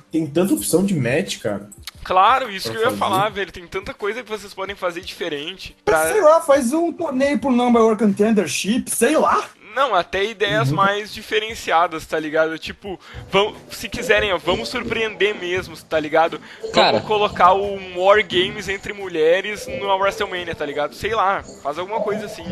Tem 0.10 0.26
tanta 0.26 0.54
opção 0.54 0.86
de 0.86 0.96
match, 0.96 1.40
cara. 1.40 1.70
Claro, 2.02 2.50
isso 2.50 2.70
Pra 2.72 2.72
que 2.72 2.78
eu 2.78 2.92
ia 2.92 2.98
fazer. 2.98 3.12
falar, 3.14 3.30
velho. 3.30 3.52
Tem 3.52 3.68
tanta 3.68 3.94
coisa 3.94 4.24
que 4.24 4.30
vocês 4.30 4.54
podem 4.54 4.74
fazer 4.76 5.02
diferente. 5.02 5.76
Mas, 5.86 6.12
Sei 6.14 6.22
Pra... 6.22 6.30
lá, 6.30 6.42
faz 6.42 6.72
um 6.72 6.94
torneio 6.94 7.38
pro 7.40 7.52
Number 7.52 7.82
One 7.82 7.98
Contendership, 7.98 8.90
sei 8.90 9.18
lá. 9.18 9.50
Não, 9.76 9.94
até 9.94 10.24
ideias 10.26 10.72
mais 10.72 11.14
diferenciadas, 11.14 12.06
tá 12.06 12.20
ligado? 12.20 12.58
Tipo, 12.58 13.00
vão, 13.32 13.56
se 13.72 13.88
quiserem, 13.88 14.34
ó, 14.34 14.38
vamos 14.38 14.70
surpreender 14.70 15.36
mesmo, 15.36 15.76
tá 15.78 16.00
ligado? 16.00 16.40
Vamos 16.60 16.76
Cara. 16.76 17.02
colocar 17.02 17.54
o 17.54 17.78
War 17.98 18.26
Games 18.28 18.68
entre 18.68 18.94
mulheres 18.94 19.68
no 19.68 19.88
WrestleMania, 19.88 20.56
tá 20.56 20.66
ligado? 20.66 20.94
Sei 20.96 21.14
lá, 21.14 21.44
faz 21.64 21.78
alguma 21.78 22.02
coisa 22.02 22.26
assim. 22.26 22.44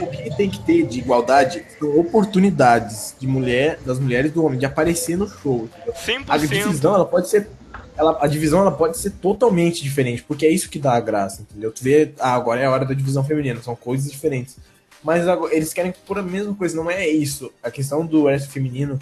O 0.00 0.06
que 0.06 0.36
tem 0.36 0.50
que 0.50 0.60
ter 0.64 0.86
de 0.86 0.98
igualdade 0.98 1.64
são 1.78 1.98
oportunidades 1.98 3.14
de 3.18 3.26
mulher, 3.26 3.78
das 3.84 3.98
mulheres 3.98 4.30
e 4.30 4.34
do 4.34 4.44
homem, 4.44 4.58
de 4.58 4.66
aparecer 4.66 5.16
no 5.16 5.28
show. 5.28 5.68
entendeu? 5.74 6.24
A 6.28 6.38
100%. 6.38 6.48
divisão, 6.48 6.94
ela 6.94 7.06
pode 7.06 7.28
ser. 7.28 7.48
Ela, 7.96 8.18
a 8.22 8.26
divisão 8.26 8.60
ela 8.60 8.72
pode 8.72 8.96
ser 8.96 9.10
totalmente 9.10 9.82
diferente, 9.82 10.22
porque 10.22 10.46
é 10.46 10.50
isso 10.50 10.70
que 10.70 10.78
dá 10.78 10.94
a 10.94 11.00
graça, 11.00 11.42
entendeu? 11.42 11.70
Tu 11.70 11.84
vê, 11.84 12.12
ah, 12.18 12.34
agora 12.34 12.60
é 12.60 12.64
a 12.64 12.70
hora 12.70 12.86
da 12.86 12.94
divisão 12.94 13.22
feminina, 13.22 13.60
são 13.62 13.76
coisas 13.76 14.10
diferentes. 14.10 14.56
Mas 15.02 15.26
agora, 15.26 15.54
eles 15.54 15.72
querem 15.72 15.92
pôr 16.06 16.18
a 16.18 16.22
mesma 16.22 16.54
coisa, 16.54 16.76
não 16.76 16.90
é 16.90 17.06
isso. 17.08 17.50
A 17.62 17.70
questão 17.70 18.06
do 18.06 18.24
wrestling 18.24 18.50
feminino, 18.50 18.98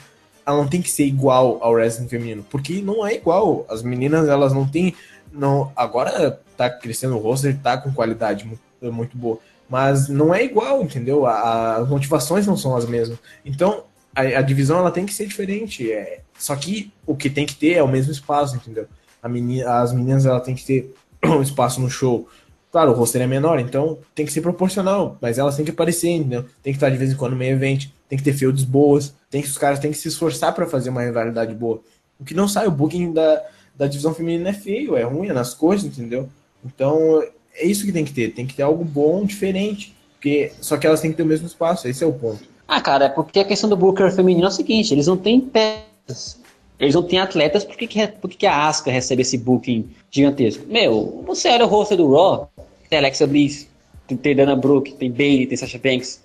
ela 0.47 0.57
não 0.57 0.69
tem 0.69 0.81
que 0.81 0.91
ser 0.91 1.05
igual 1.05 1.59
ao 1.61 1.73
wrestling 1.73 2.09
feminino, 2.09 2.45
porque 2.51 2.81
não 2.81 3.07
é 3.07 3.15
igual. 3.15 3.67
As 3.69 3.83
meninas, 3.83 4.29
elas 4.29 4.53
não 4.53 4.67
têm. 4.67 4.95
Não, 5.33 5.71
agora 5.77 6.41
tá 6.57 6.69
crescendo 6.71 7.17
o 7.17 7.19
roster, 7.21 7.57
tá 7.63 7.77
com 7.77 7.93
qualidade 7.93 8.45
muito, 8.45 8.61
muito 8.93 9.17
boa. 9.17 9.39
Mas 9.69 10.09
não 10.09 10.35
é 10.35 10.43
igual, 10.43 10.83
entendeu? 10.83 11.27
A- 11.27 11.77
as 11.77 11.89
motivações 11.89 12.47
não 12.47 12.57
são 12.57 12.77
as 12.77 12.85
mesmas. 12.87 13.19
Então, 13.45 13.85
a, 14.15 14.23
a 14.23 14.43
divisão 14.43 14.79
ela 14.79 14.91
tem 14.91 15.07
que 15.07 15.15
ser 15.15 15.27
diferente. 15.27 15.91
É, 15.93 16.21
só 16.39 16.57
que 16.57 16.93
o 17.07 17.15
que 17.15 17.31
tem 17.31 17.47
que 17.47 17.55
ter 17.55 17.75
é 17.75 17.83
o 17.83 17.89
mesmo 17.89 18.11
espaço, 18.11 18.57
entendeu? 18.57 18.87
As 19.23 19.93
meninas 19.93 20.25
ela 20.27 20.41
tem 20.41 20.55
que 20.55 20.65
ter 20.65 20.95
um 21.25 21.43
espaço 21.43 21.81
no 21.81 21.91
show. 21.91 22.29
Claro, 22.71 22.93
o 22.93 22.95
roster 22.95 23.21
é 23.21 23.27
menor, 23.27 23.59
então 23.59 23.99
tem 24.15 24.25
que 24.25 24.33
ser 24.33 24.43
proporcional, 24.43 25.19
mas 25.21 25.39
elas 25.39 25.57
têm 25.57 25.65
que 25.65 25.73
aparecer, 25.73 26.11
entendeu? 26.11 26.45
Tem 26.63 26.73
que 26.73 26.77
estar 26.77 26.89
de 26.89 26.97
vez 26.97 27.13
em 27.13 27.17
quando 27.17 27.33
no 27.33 27.39
meio 27.39 27.55
evento, 27.55 27.89
tem 28.09 28.17
que 28.17 28.25
ter 28.25 28.33
feudos 28.33 28.63
boas, 28.63 29.13
tem 29.29 29.43
que 29.43 29.49
os 29.49 29.59
caras 29.59 29.81
têm 29.81 29.91
que 29.91 29.99
se 29.99 30.09
esforçar 30.09 30.55
para 30.55 30.67
fazer 30.67 30.91
uma 30.91 31.03
rivalidade 31.03 31.53
boa. 31.55 31.81
O 32.19 32.25
que 32.25 32.35
não 32.35 32.47
sai, 32.47 32.69
o 32.69 32.71
booking 32.71 33.13
da, 33.13 33.43
da 33.77 33.87
divisão 33.89 34.15
feminina 34.15 34.51
é 34.51 34.53
feio, 34.53 34.97
é 34.97 35.03
ruim, 35.03 35.29
é 35.29 35.33
nas 35.33 35.53
coisas, 35.53 35.87
entendeu? 35.87 36.29
Então, 36.65 37.23
é 37.55 37.67
isso 37.67 37.85
que 37.85 37.93
tem 37.93 38.05
que 38.05 38.13
ter, 38.13 38.35
tem 38.35 38.47
que 38.47 38.55
ter 38.55 38.63
algo 38.63 38.85
bom, 38.85 39.25
diferente, 39.25 39.97
porque 40.13 40.53
só 40.61 40.77
que 40.77 40.87
elas 40.87 41.01
têm 41.01 41.11
que 41.11 41.17
ter 41.17 41.23
o 41.23 41.27
mesmo 41.27 41.47
espaço, 41.47 41.89
esse 41.89 42.05
é 42.05 42.07
o 42.07 42.13
ponto. 42.13 42.43
Ah, 42.69 42.81
cara, 42.81 43.07
é 43.07 43.09
porque 43.09 43.41
a 43.41 43.45
questão 43.45 43.69
do 43.69 43.77
Booker 43.77 44.13
feminino 44.13 44.47
é 44.47 44.49
o 44.49 44.53
seguinte, 44.53 44.95
eles 44.95 45.09
não 45.09 45.17
têm 45.17 45.41
peças. 45.41 46.40
Eles 46.81 46.95
não 46.95 47.03
têm 47.03 47.19
atletas, 47.19 47.63
por 47.63 47.77
que, 47.77 47.87
que, 47.87 48.07
por 48.07 48.31
que, 48.31 48.39
que 48.39 48.47
a 48.47 48.67
Asuka 48.67 48.91
recebe 48.91 49.21
esse 49.21 49.37
booking 49.37 49.91
gigantesco? 50.11 50.65
Meu, 50.67 51.23
você 51.27 51.51
olha 51.51 51.67
o 51.67 51.69
roster 51.69 51.99
do 51.99 52.11
Raw, 52.11 52.51
tem 52.89 52.99
Alexa 52.99 53.27
Bliss, 53.27 53.69
tem, 54.09 54.17
tem 54.17 54.35
Dana 54.35 54.57
Brooke, 54.57 54.95
tem 54.95 55.11
Bailey, 55.11 55.47
tem 55.47 55.59
Sasha 55.59 55.79
Banks, 55.79 56.25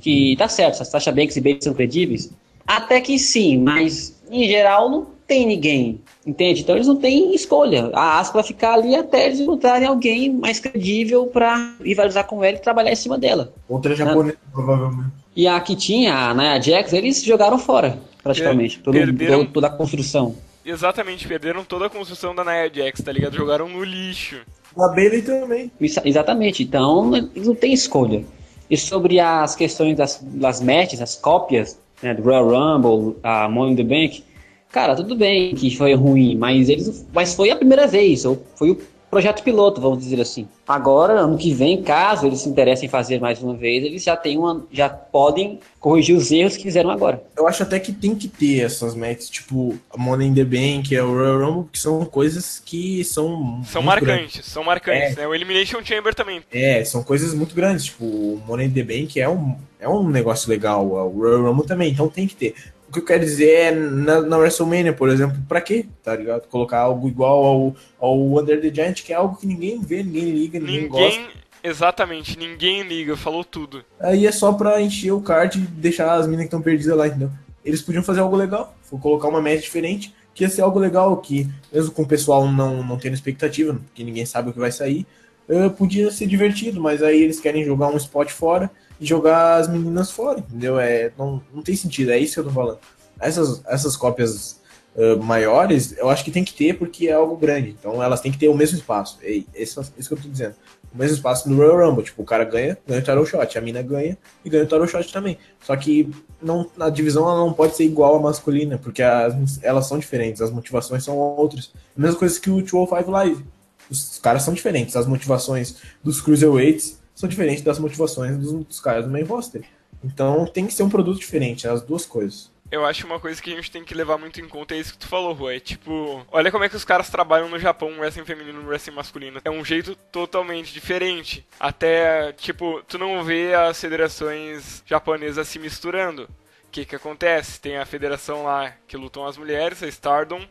que 0.00 0.36
tá 0.36 0.48
certo, 0.48 0.84
Sasha 0.84 1.10
Banks 1.10 1.36
e 1.36 1.40
Bailey 1.40 1.60
são 1.60 1.74
credíveis, 1.74 2.30
até 2.64 3.00
que 3.00 3.18
sim, 3.18 3.58
mas 3.58 4.16
em 4.30 4.46
geral 4.46 4.88
não 4.88 5.06
tem 5.26 5.44
ninguém, 5.44 6.00
entende? 6.24 6.60
Então 6.60 6.76
eles 6.76 6.86
não 6.86 6.96
têm 6.96 7.34
escolha. 7.34 7.90
A 7.92 8.20
Asuka 8.20 8.38
vai 8.38 8.46
ficar 8.46 8.74
ali 8.74 8.94
até 8.94 9.26
eles 9.26 9.40
encontrarem 9.40 9.88
alguém 9.88 10.32
mais 10.32 10.60
credível 10.60 11.26
pra 11.26 11.74
rivalizar 11.82 12.24
com 12.26 12.44
ela 12.44 12.56
e 12.56 12.60
trabalhar 12.60 12.92
em 12.92 12.96
cima 12.96 13.18
dela. 13.18 13.52
Outra 13.68 13.94
japonesa, 13.96 14.38
provavelmente. 14.52 15.10
E 15.34 15.48
a 15.48 15.60
que 15.60 15.74
tinha, 15.74 16.14
a 16.14 16.32
Nia 16.32 16.60
Jax, 16.62 16.92
eles 16.92 17.22
jogaram 17.22 17.58
fora, 17.58 17.98
praticamente. 18.26 18.76
Per- 18.76 18.84
todo, 18.84 18.94
perderam- 18.94 19.46
toda 19.46 19.66
a 19.66 19.70
construção. 19.70 20.36
Exatamente, 20.64 21.26
perderam 21.28 21.64
toda 21.64 21.86
a 21.86 21.90
construção 21.90 22.34
da 22.34 22.44
Nia 22.44 22.70
Jax, 22.72 23.00
tá 23.00 23.12
ligado? 23.12 23.36
Jogaram 23.36 23.68
no 23.68 23.84
lixo. 23.84 24.38
A 24.76 24.88
Bailey 24.88 25.22
também. 25.22 25.70
Isso- 25.80 26.00
Exatamente, 26.04 26.62
então 26.62 27.14
eles 27.16 27.46
não 27.46 27.54
tem 27.54 27.72
escolha. 27.72 28.24
E 28.68 28.76
sobre 28.76 29.20
as 29.20 29.54
questões 29.54 29.96
das, 29.96 30.20
das 30.22 30.60
matches, 30.60 31.00
as 31.00 31.14
cópias 31.14 31.78
né, 32.02 32.12
do 32.14 32.22
Royal 32.22 32.48
Rumble, 32.48 33.16
a 33.22 33.48
Money 33.48 33.72
in 33.72 33.76
the 33.76 33.82
Bank, 33.84 34.24
cara, 34.72 34.96
tudo 34.96 35.14
bem 35.14 35.54
que 35.54 35.74
foi 35.76 35.94
ruim, 35.94 36.36
mas 36.36 36.68
eles, 36.68 37.06
mas 37.14 37.32
foi 37.34 37.50
a 37.50 37.56
primeira 37.56 37.86
vez, 37.86 38.24
ou 38.24 38.44
foi 38.56 38.72
o 38.72 38.78
projeto 39.16 39.42
piloto, 39.42 39.80
vamos 39.80 40.00
dizer 40.00 40.20
assim. 40.20 40.46
Agora, 40.68 41.14
ano 41.14 41.38
que 41.38 41.54
vem, 41.54 41.82
caso 41.82 42.26
eles 42.26 42.40
se 42.40 42.48
interessem 42.50 42.86
em 42.86 42.90
fazer 42.90 43.18
mais 43.18 43.42
uma 43.42 43.54
vez, 43.54 43.82
eles 43.82 44.04
já 44.04 44.14
têm 44.14 44.36
uma, 44.36 44.66
já 44.70 44.90
podem 44.90 45.58
corrigir 45.80 46.14
os 46.14 46.30
erros 46.30 46.54
que 46.54 46.64
fizeram 46.64 46.90
agora. 46.90 47.22
Eu 47.34 47.48
acho 47.48 47.62
até 47.62 47.80
que 47.80 47.92
tem 47.92 48.14
que 48.14 48.28
ter 48.28 48.60
essas 48.60 48.94
matches, 48.94 49.30
tipo 49.30 49.74
a 49.90 49.96
Money 49.96 50.28
in 50.28 50.34
the 50.34 50.44
Bank, 50.44 50.94
é 50.94 51.02
o 51.02 51.14
Royal 51.14 51.38
Rumble, 51.38 51.70
que 51.72 51.78
são 51.78 52.04
coisas 52.04 52.60
que 52.62 53.02
são. 53.04 53.62
São 53.64 53.80
muito 53.80 54.04
grandes. 54.04 54.24
marcantes, 54.24 54.44
são 54.44 54.64
marcantes, 54.64 55.16
né? 55.16 55.26
O 55.26 55.34
Elimination 55.34 55.82
Chamber 55.82 56.14
também. 56.14 56.42
É, 56.52 56.84
são 56.84 57.02
coisas 57.02 57.32
muito 57.32 57.54
grandes. 57.54 57.86
Tipo, 57.86 58.04
o 58.04 58.42
Money 58.46 58.66
in 58.66 58.70
the 58.70 58.82
Bank 58.82 59.18
é 59.18 59.26
um, 59.26 59.56
é 59.80 59.88
um 59.88 60.06
negócio 60.10 60.50
legal, 60.50 60.86
o 60.86 61.08
Royal 61.08 61.42
Rumble 61.42 61.66
também, 61.66 61.90
então 61.90 62.06
tem 62.06 62.26
que 62.26 62.36
ter. 62.36 62.54
O 62.88 62.92
que 62.92 63.00
eu 63.00 63.04
quero 63.04 63.24
dizer 63.24 63.50
é, 63.50 63.70
na, 63.72 64.20
na 64.20 64.38
WrestleMania, 64.38 64.92
por 64.92 65.08
exemplo, 65.08 65.36
pra 65.48 65.60
quê? 65.60 65.86
Tá 66.02 66.14
ligado? 66.14 66.46
Colocar 66.48 66.80
algo 66.80 67.08
igual 67.08 67.44
ao, 67.44 67.76
ao 67.98 68.38
Under 68.38 68.60
the 68.60 68.72
Giant, 68.72 69.02
que 69.02 69.12
é 69.12 69.16
algo 69.16 69.36
que 69.36 69.46
ninguém 69.46 69.80
vê, 69.80 70.02
ninguém 70.02 70.30
liga, 70.30 70.60
ninguém, 70.60 70.88
gosta. 70.88 71.18
Ninguém, 71.18 71.28
exatamente, 71.64 72.38
ninguém 72.38 72.82
liga, 72.82 73.16
falou 73.16 73.44
tudo. 73.44 73.84
Aí 73.98 74.26
é 74.26 74.32
só 74.32 74.52
pra 74.52 74.80
encher 74.80 75.10
o 75.10 75.20
card 75.20 75.58
e 75.58 75.62
deixar 75.62 76.14
as 76.14 76.26
minas 76.26 76.42
que 76.42 76.46
estão 76.46 76.62
perdidas 76.62 76.96
lá, 76.96 77.08
entendeu? 77.08 77.30
Eles 77.64 77.82
podiam 77.82 78.04
fazer 78.04 78.20
algo 78.20 78.36
legal, 78.36 78.76
colocar 79.02 79.26
uma 79.26 79.40
match 79.40 79.62
diferente, 79.62 80.14
que 80.32 80.44
ia 80.44 80.48
ser 80.48 80.62
algo 80.62 80.78
legal, 80.78 81.16
que 81.16 81.48
mesmo 81.72 81.90
com 81.90 82.02
o 82.02 82.06
pessoal 82.06 82.46
não, 82.46 82.84
não 82.84 82.98
tendo 82.98 83.14
expectativa, 83.14 83.74
porque 83.74 84.04
ninguém 84.04 84.24
sabe 84.24 84.50
o 84.50 84.52
que 84.52 84.60
vai 84.60 84.70
sair, 84.70 85.04
eh, 85.48 85.68
podia 85.70 86.10
ser 86.10 86.26
divertido, 86.26 86.80
mas 86.80 87.02
aí 87.02 87.22
eles 87.22 87.40
querem 87.40 87.64
jogar 87.64 87.88
um 87.88 87.96
spot 87.96 88.30
fora 88.30 88.70
e 89.00 89.06
jogar 89.06 89.56
as 89.56 89.68
meninas 89.68 90.10
fora, 90.10 90.40
entendeu? 90.40 90.78
É, 90.78 91.12
não, 91.18 91.42
não 91.52 91.62
tem 91.62 91.76
sentido, 91.76 92.12
é 92.12 92.18
isso 92.18 92.34
que 92.34 92.40
eu 92.40 92.44
tô 92.44 92.50
falando. 92.50 92.78
Essas, 93.20 93.62
essas 93.66 93.96
cópias 93.96 94.60
eh, 94.98 95.14
maiores, 95.16 95.94
eu 95.98 96.08
acho 96.08 96.24
que 96.24 96.30
tem 96.30 96.42
que 96.42 96.54
ter 96.54 96.78
porque 96.78 97.08
é 97.08 97.12
algo 97.12 97.36
grande, 97.36 97.76
então 97.78 98.02
elas 98.02 98.20
têm 98.22 98.32
que 98.32 98.38
ter 98.38 98.48
o 98.48 98.56
mesmo 98.56 98.78
espaço. 98.78 99.18
É 99.22 99.42
isso, 99.54 99.80
isso 99.98 100.08
que 100.08 100.14
eu 100.14 100.22
tô 100.22 100.28
dizendo. 100.28 100.54
O 100.92 100.96
mesmo 100.96 101.16
espaço 101.16 101.50
no 101.50 101.56
Royal 101.56 101.90
Rumble, 101.90 102.02
tipo, 102.02 102.22
o 102.22 102.24
cara 102.24 102.44
ganha, 102.44 102.78
ganha 102.86 103.00
o 103.00 103.04
title 103.04 103.26
shot, 103.26 103.58
a 103.58 103.60
mina 103.60 103.82
ganha 103.82 104.16
e 104.42 104.48
ganha 104.48 104.64
o 104.64 104.66
title 104.66 104.88
shot 104.88 105.12
também. 105.12 105.36
Só 105.62 105.76
que 105.76 106.10
não, 106.40 106.70
na 106.74 106.88
divisão 106.88 107.28
ela 107.28 107.38
não 107.38 107.52
pode 107.52 107.76
ser 107.76 107.84
igual 107.84 108.16
à 108.16 108.20
masculina, 108.20 108.78
porque 108.78 109.02
as, 109.02 109.62
elas 109.62 109.86
são 109.86 109.98
diferentes, 109.98 110.40
as 110.40 110.50
motivações 110.50 111.04
são 111.04 111.18
outras. 111.18 111.70
A 111.96 112.00
mesma 112.00 112.18
coisa 112.18 112.40
que 112.40 112.48
o 112.48 112.62
205 112.62 113.10
Live. 113.10 113.44
Os 113.90 114.18
caras 114.18 114.42
são 114.42 114.54
diferentes, 114.54 114.96
as 114.96 115.06
motivações 115.06 115.76
dos 116.02 116.20
Cruiserweights 116.20 116.98
são 117.16 117.28
diferentes 117.28 117.64
das 117.64 117.80
motivações 117.80 118.36
dos, 118.36 118.52
dos 118.64 118.78
caras 118.78 119.06
do 119.06 119.10
main 119.10 119.24
roster. 119.24 119.64
Então 120.04 120.46
tem 120.46 120.66
que 120.66 120.72
ser 120.72 120.84
um 120.84 120.90
produto 120.90 121.18
diferente, 121.18 121.66
as 121.66 121.82
duas 121.82 122.06
coisas. 122.06 122.54
Eu 122.70 122.84
acho 122.84 123.06
uma 123.06 123.20
coisa 123.20 123.40
que 123.40 123.52
a 123.52 123.56
gente 123.56 123.70
tem 123.70 123.84
que 123.84 123.94
levar 123.94 124.18
muito 124.18 124.40
em 124.40 124.48
conta 124.48 124.74
é 124.74 124.78
isso 124.78 124.92
que 124.92 124.98
tu 124.98 125.06
falou, 125.06 125.32
Rua. 125.32 125.54
É 125.54 125.60
tipo, 125.60 126.26
olha 126.30 126.50
como 126.50 126.64
é 126.64 126.68
que 126.68 126.76
os 126.76 126.84
caras 126.84 127.08
trabalham 127.08 127.48
no 127.48 127.58
Japão, 127.58 127.88
um 127.88 128.00
wrestling 128.00 128.24
feminino 128.24 128.60
um 128.60 128.66
wrestling 128.66 128.94
masculino. 128.94 129.40
É 129.44 129.50
um 129.50 129.64
jeito 129.64 129.94
totalmente 130.10 130.72
diferente. 130.72 131.46
Até, 131.60 132.32
tipo, 132.32 132.82
tu 132.88 132.98
não 132.98 133.22
vê 133.22 133.54
as 133.54 133.80
federações 133.80 134.82
japonesas 134.84 135.46
se 135.46 135.60
misturando. 135.60 136.24
O 136.64 136.70
que 136.72 136.84
que 136.84 136.96
acontece? 136.96 137.60
Tem 137.60 137.78
a 137.78 137.86
federação 137.86 138.42
lá 138.42 138.72
que 138.86 138.96
lutam 138.96 139.24
as 139.24 139.38
mulheres, 139.38 139.82
a 139.82 139.86
Stardom, 139.86 140.44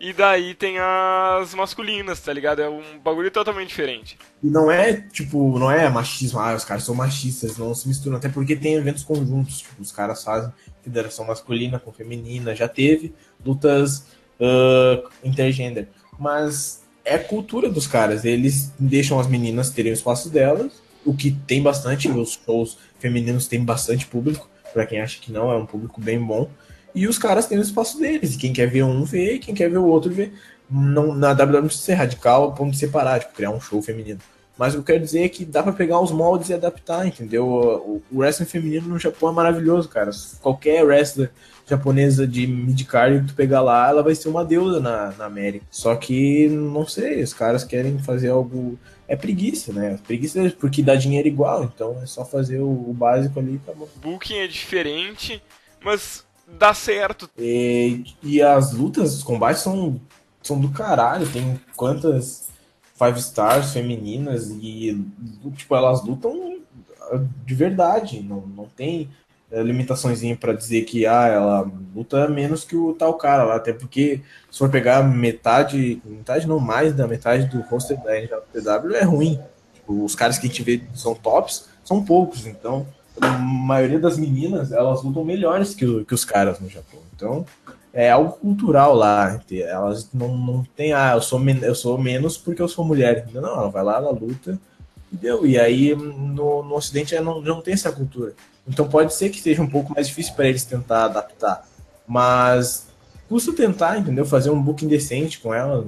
e 0.00 0.14
daí 0.14 0.54
tem 0.54 0.78
as 0.78 1.54
masculinas, 1.54 2.18
tá 2.20 2.32
ligado? 2.32 2.62
É 2.62 2.68
um 2.70 2.98
bagulho 3.04 3.30
totalmente 3.30 3.68
diferente. 3.68 4.18
E 4.42 4.46
não 4.48 4.70
é, 4.70 4.94
tipo, 4.94 5.58
não 5.58 5.70
é 5.70 5.90
machismo, 5.90 6.40
ah, 6.40 6.54
os 6.54 6.64
caras 6.64 6.84
são 6.84 6.94
machistas, 6.94 7.58
não 7.58 7.74
se 7.74 7.86
misturam, 7.86 8.16
até 8.16 8.30
porque 8.30 8.56
tem 8.56 8.74
eventos 8.74 9.04
conjuntos, 9.04 9.58
tipo, 9.58 9.80
os 9.80 9.92
caras 9.92 10.24
fazem 10.24 10.50
federação 10.82 11.26
masculina 11.26 11.78
com 11.78 11.92
feminina, 11.92 12.54
já 12.54 12.66
teve 12.66 13.14
lutas 13.44 14.06
uh, 14.40 15.08
mas 16.18 16.82
é 17.04 17.18
cultura 17.18 17.68
dos 17.68 17.86
caras, 17.86 18.24
eles 18.24 18.72
deixam 18.78 19.20
as 19.20 19.26
meninas 19.26 19.68
terem 19.68 19.92
o 19.92 19.94
espaço 19.94 20.30
delas, 20.30 20.82
o 21.04 21.14
que 21.14 21.30
tem 21.30 21.62
bastante, 21.62 22.08
os 22.08 22.40
shows 22.44 22.78
femininos 22.98 23.46
têm 23.46 23.62
bastante 23.62 24.06
público, 24.06 24.48
pra 24.72 24.86
quem 24.86 25.00
acha 25.00 25.20
que 25.20 25.30
não, 25.30 25.50
é 25.50 25.56
um 25.56 25.66
público 25.66 26.00
bem 26.00 26.18
bom, 26.18 26.48
e 26.94 27.06
os 27.06 27.18
caras 27.18 27.46
têm 27.46 27.58
o 27.58 27.62
espaço 27.62 27.98
deles, 27.98 28.36
quem 28.36 28.52
quer 28.52 28.66
ver 28.66 28.84
um 28.84 29.04
vê, 29.04 29.38
quem 29.38 29.54
quer 29.54 29.70
ver 29.70 29.78
o 29.78 29.86
outro 29.86 30.12
vê. 30.12 30.32
Não, 30.70 31.14
na 31.14 31.32
WWE 31.32 31.60
não 31.60 31.66
precisa 31.66 31.86
ser 31.86 31.94
radical 31.94 32.44
a 32.44 32.52
ponto 32.52 32.70
de 32.70 32.78
separar, 32.78 33.20
tipo, 33.20 33.34
criar 33.34 33.50
um 33.50 33.60
show 33.60 33.82
feminino. 33.82 34.20
Mas 34.56 34.74
o 34.74 34.76
que 34.76 34.80
eu 34.80 34.94
quero 34.94 35.04
dizer 35.04 35.24
é 35.24 35.28
que 35.28 35.44
dá 35.44 35.62
pra 35.62 35.72
pegar 35.72 36.00
os 36.00 36.12
moldes 36.12 36.50
e 36.50 36.54
adaptar, 36.54 37.06
entendeu? 37.06 37.46
O, 37.46 38.02
o 38.12 38.18
wrestling 38.18 38.46
feminino 38.46 38.88
no 38.88 38.98
Japão 38.98 39.30
é 39.30 39.32
maravilhoso, 39.32 39.88
cara. 39.88 40.10
Qualquer 40.40 40.84
wrestler 40.84 41.30
japonesa 41.66 42.26
de 42.26 42.46
mid-card 42.46 43.20
que 43.20 43.28
tu 43.28 43.34
pegar 43.34 43.62
lá, 43.62 43.88
ela 43.88 44.02
vai 44.02 44.14
ser 44.14 44.28
uma 44.28 44.44
deusa 44.44 44.78
na, 44.78 45.12
na 45.12 45.24
América. 45.24 45.64
Só 45.70 45.96
que, 45.96 46.46
não 46.48 46.86
sei, 46.86 47.22
os 47.22 47.32
caras 47.32 47.64
querem 47.64 47.98
fazer 47.98 48.28
algo... 48.28 48.78
É 49.08 49.16
preguiça, 49.16 49.72
né? 49.72 49.98
Preguiça 50.06 50.54
porque 50.60 50.82
dá 50.82 50.94
dinheiro 50.94 51.26
igual, 51.26 51.64
então 51.64 51.98
é 52.00 52.06
só 52.06 52.24
fazer 52.24 52.60
o, 52.60 52.68
o 52.68 52.92
básico 52.92 53.40
ali 53.40 53.54
e 53.54 53.56
acabou. 53.56 53.88
Booking 53.96 54.36
é 54.36 54.46
diferente, 54.46 55.42
mas 55.82 56.24
dá 56.58 56.74
certo. 56.74 57.28
E, 57.38 58.04
e 58.22 58.42
as 58.42 58.72
lutas, 58.72 59.14
os 59.14 59.22
combates 59.22 59.62
são, 59.62 60.00
são 60.42 60.60
do 60.60 60.70
caralho. 60.70 61.30
Tem 61.30 61.60
quantas 61.76 62.48
five 62.98 63.18
stars 63.18 63.72
femininas 63.72 64.50
e 64.50 65.02
tipo, 65.56 65.74
elas 65.74 66.02
lutam 66.04 66.60
de 67.44 67.54
verdade. 67.54 68.20
Não, 68.22 68.40
não 68.42 68.66
tem 68.66 69.08
é, 69.50 69.62
limitaçõezinha 69.62 70.36
para 70.36 70.52
dizer 70.52 70.82
que 70.82 71.06
ah, 71.06 71.26
ela 71.26 71.72
luta 71.94 72.28
menos 72.28 72.64
que 72.64 72.76
o 72.76 72.94
tal 72.94 73.14
cara 73.14 73.44
lá. 73.44 73.56
Até 73.56 73.72
porque 73.72 74.20
se 74.50 74.58
for 74.58 74.70
pegar 74.70 75.02
metade, 75.02 76.00
metade 76.04 76.46
não 76.46 76.60
mais 76.60 76.94
da 76.94 77.06
metade 77.06 77.46
do 77.46 77.60
roster 77.62 78.00
da 78.02 78.20
NJPW 78.20 78.94
é 78.94 79.02
ruim. 79.02 79.40
Tipo, 79.74 80.04
os 80.04 80.14
caras 80.14 80.38
que 80.38 80.46
a 80.46 80.48
gente 80.48 80.62
vê 80.62 80.82
são 80.94 81.14
tops, 81.14 81.68
são 81.82 82.04
poucos, 82.04 82.46
então 82.46 82.86
a 83.20 83.38
maioria 83.38 83.98
das 83.98 84.16
meninas, 84.18 84.72
elas 84.72 85.02
lutam 85.02 85.24
melhores 85.24 85.74
que, 85.74 86.04
que 86.04 86.14
os 86.14 86.24
caras 86.24 86.58
no 86.60 86.68
Japão. 86.68 87.00
Então, 87.14 87.44
é 87.92 88.10
algo 88.10 88.32
cultural 88.32 88.94
lá. 88.94 89.40
Elas 89.50 90.08
não, 90.12 90.36
não 90.36 90.64
tem, 90.76 90.92
ah, 90.92 91.12
eu 91.14 91.22
sou, 91.22 91.40
eu 91.62 91.74
sou 91.74 91.98
menos 91.98 92.36
porque 92.36 92.62
eu 92.62 92.68
sou 92.68 92.84
mulher. 92.84 93.26
Não, 93.32 93.42
ela 93.42 93.68
vai 93.68 93.82
lá, 93.82 93.96
ela 93.96 94.10
luta 94.10 94.58
e. 95.12 95.26
E 95.46 95.58
aí, 95.58 95.94
no, 95.94 96.62
no 96.62 96.74
Ocidente, 96.74 97.18
não, 97.20 97.40
não 97.40 97.60
tem 97.60 97.74
essa 97.74 97.92
cultura. 97.92 98.32
Então, 98.66 98.88
pode 98.88 99.12
ser 99.14 99.30
que 99.30 99.40
seja 99.40 99.62
um 99.62 99.68
pouco 99.68 99.92
mais 99.94 100.06
difícil 100.06 100.34
para 100.34 100.48
eles 100.48 100.64
tentar 100.64 101.06
adaptar. 101.06 101.66
Mas, 102.06 102.86
custa 103.28 103.52
tentar, 103.52 103.98
entendeu? 103.98 104.24
Fazer 104.24 104.50
um 104.50 104.62
booking 104.62 104.88
decente 104.88 105.40
com 105.40 105.52
ela. 105.52 105.84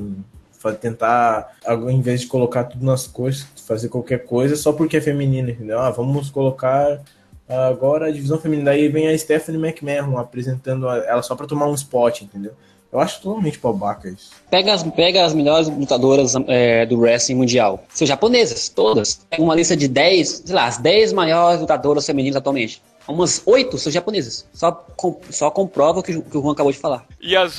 Tentar, 0.81 1.57
ao 1.65 1.91
invés 1.91 2.21
de 2.21 2.29
colocar 2.29 2.65
tudo 2.65 2.85
nas 2.85 3.07
coisas, 3.07 3.47
fazer 3.67 3.89
qualquer 3.89 4.25
coisa 4.25 4.55
só 4.55 4.73
porque 4.73 4.97
é 4.97 5.01
feminina, 5.01 5.51
entendeu? 5.51 5.81
Ah, 5.81 5.91
vamos 5.91 6.31
colocar 6.31 7.01
agora 7.49 8.07
a 8.07 8.11
divisão 8.11 8.39
feminina. 8.39 8.71
Daí 8.71 8.89
vem 8.89 9.09
a 9.09 9.19
Stephanie 9.19 9.61
McMahon 9.61 10.19
apresentando 10.19 10.89
ela 10.89 11.23
só 11.23 11.35
pra 11.35 11.47
tomar 11.47 11.67
um 11.67 11.75
spot, 11.75 12.23
entendeu? 12.23 12.53
Eu 12.93 13.01
acho 13.01 13.23
totalmente 13.23 13.59
babaca 13.59 14.07
isso. 14.09 14.31
Pega 14.51 14.75
as, 14.75 14.83
pega 14.83 15.25
as 15.25 15.33
melhores 15.33 15.67
lutadoras 15.67 16.35
é, 16.47 16.85
do 16.85 16.99
wrestling 17.01 17.37
mundial. 17.37 17.83
São 17.89 18.07
japonesas, 18.07 18.69
todas. 18.69 19.27
Pega 19.31 19.43
uma 19.43 19.55
lista 19.55 19.75
de 19.75 19.89
10, 19.89 20.43
sei 20.45 20.55
lá, 20.55 20.67
as 20.67 20.77
10 20.77 21.15
maiores 21.15 21.61
lutadoras 21.61 22.05
femininas 22.05 22.37
atualmente. 22.37 22.83
Umas 23.09 23.43
8 23.47 23.79
são 23.79 23.91
japonesas. 23.91 24.47
Só, 24.53 24.71
com, 24.95 25.19
só 25.31 25.51
comprova 25.51 26.01
o 26.01 26.03
que, 26.03 26.21
que, 26.21 26.37
o 26.37 26.43
Juan 26.43 26.53
acabou 26.53 26.71
de 26.71 26.79
falar. 26.79 27.07
E 27.19 27.35
as, 27.35 27.59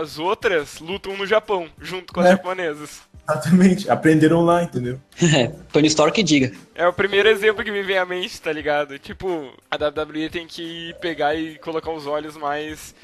as 0.00 0.18
outras 0.20 0.78
lutam 0.78 1.16
no 1.16 1.26
Japão, 1.26 1.66
junto 1.80 2.14
com 2.14 2.20
as 2.20 2.26
É. 2.26 2.30
japonesas. 2.30 3.00
Exatamente. 3.28 3.90
Aprenderam 3.90 4.44
lá, 4.44 4.62
entendeu? 4.62 4.98
Tony 5.72 5.86
Stork 5.88 6.14
que 6.14 6.22
diga. 6.22 6.52
É 6.74 6.86
o 6.86 6.92
primeiro 6.92 7.28
exemplo 7.28 7.62
que 7.64 7.70
me 7.70 7.82
vem 7.82 7.98
à 7.98 8.04
mente, 8.04 8.40
tá 8.40 8.52
ligado? 8.52 8.98
Tipo, 8.98 9.52
a 9.70 9.76
WWE 9.76 10.28
tem 10.30 10.46
que 10.46 10.94
pegar 11.00 11.34
e 11.34 11.56
colocar 11.58 11.90
os 11.92 12.06
olhos 12.06 12.36
mais 12.36 12.94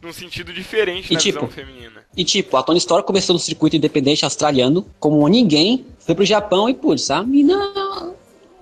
num 0.00 0.12
sentido 0.12 0.52
diferente 0.52 1.10
E 1.10 1.14
na 1.14 1.20
tipo, 1.20 1.40
visão 1.46 1.52
feminina. 1.52 2.02
E 2.16 2.24
tipo, 2.24 2.56
a 2.56 2.62
Tony 2.62 2.78
Stork 2.78 3.06
começou 3.06 3.34
no 3.34 3.40
circuito 3.40 3.76
independente 3.76 4.24
australiano, 4.24 4.86
como 5.00 5.26
ninguém, 5.28 5.84
foi 5.98 6.14
pro 6.14 6.24
Japão 6.24 6.68
e, 6.68 6.74
putz, 6.74 7.10
a 7.10 7.22
mina 7.22 7.56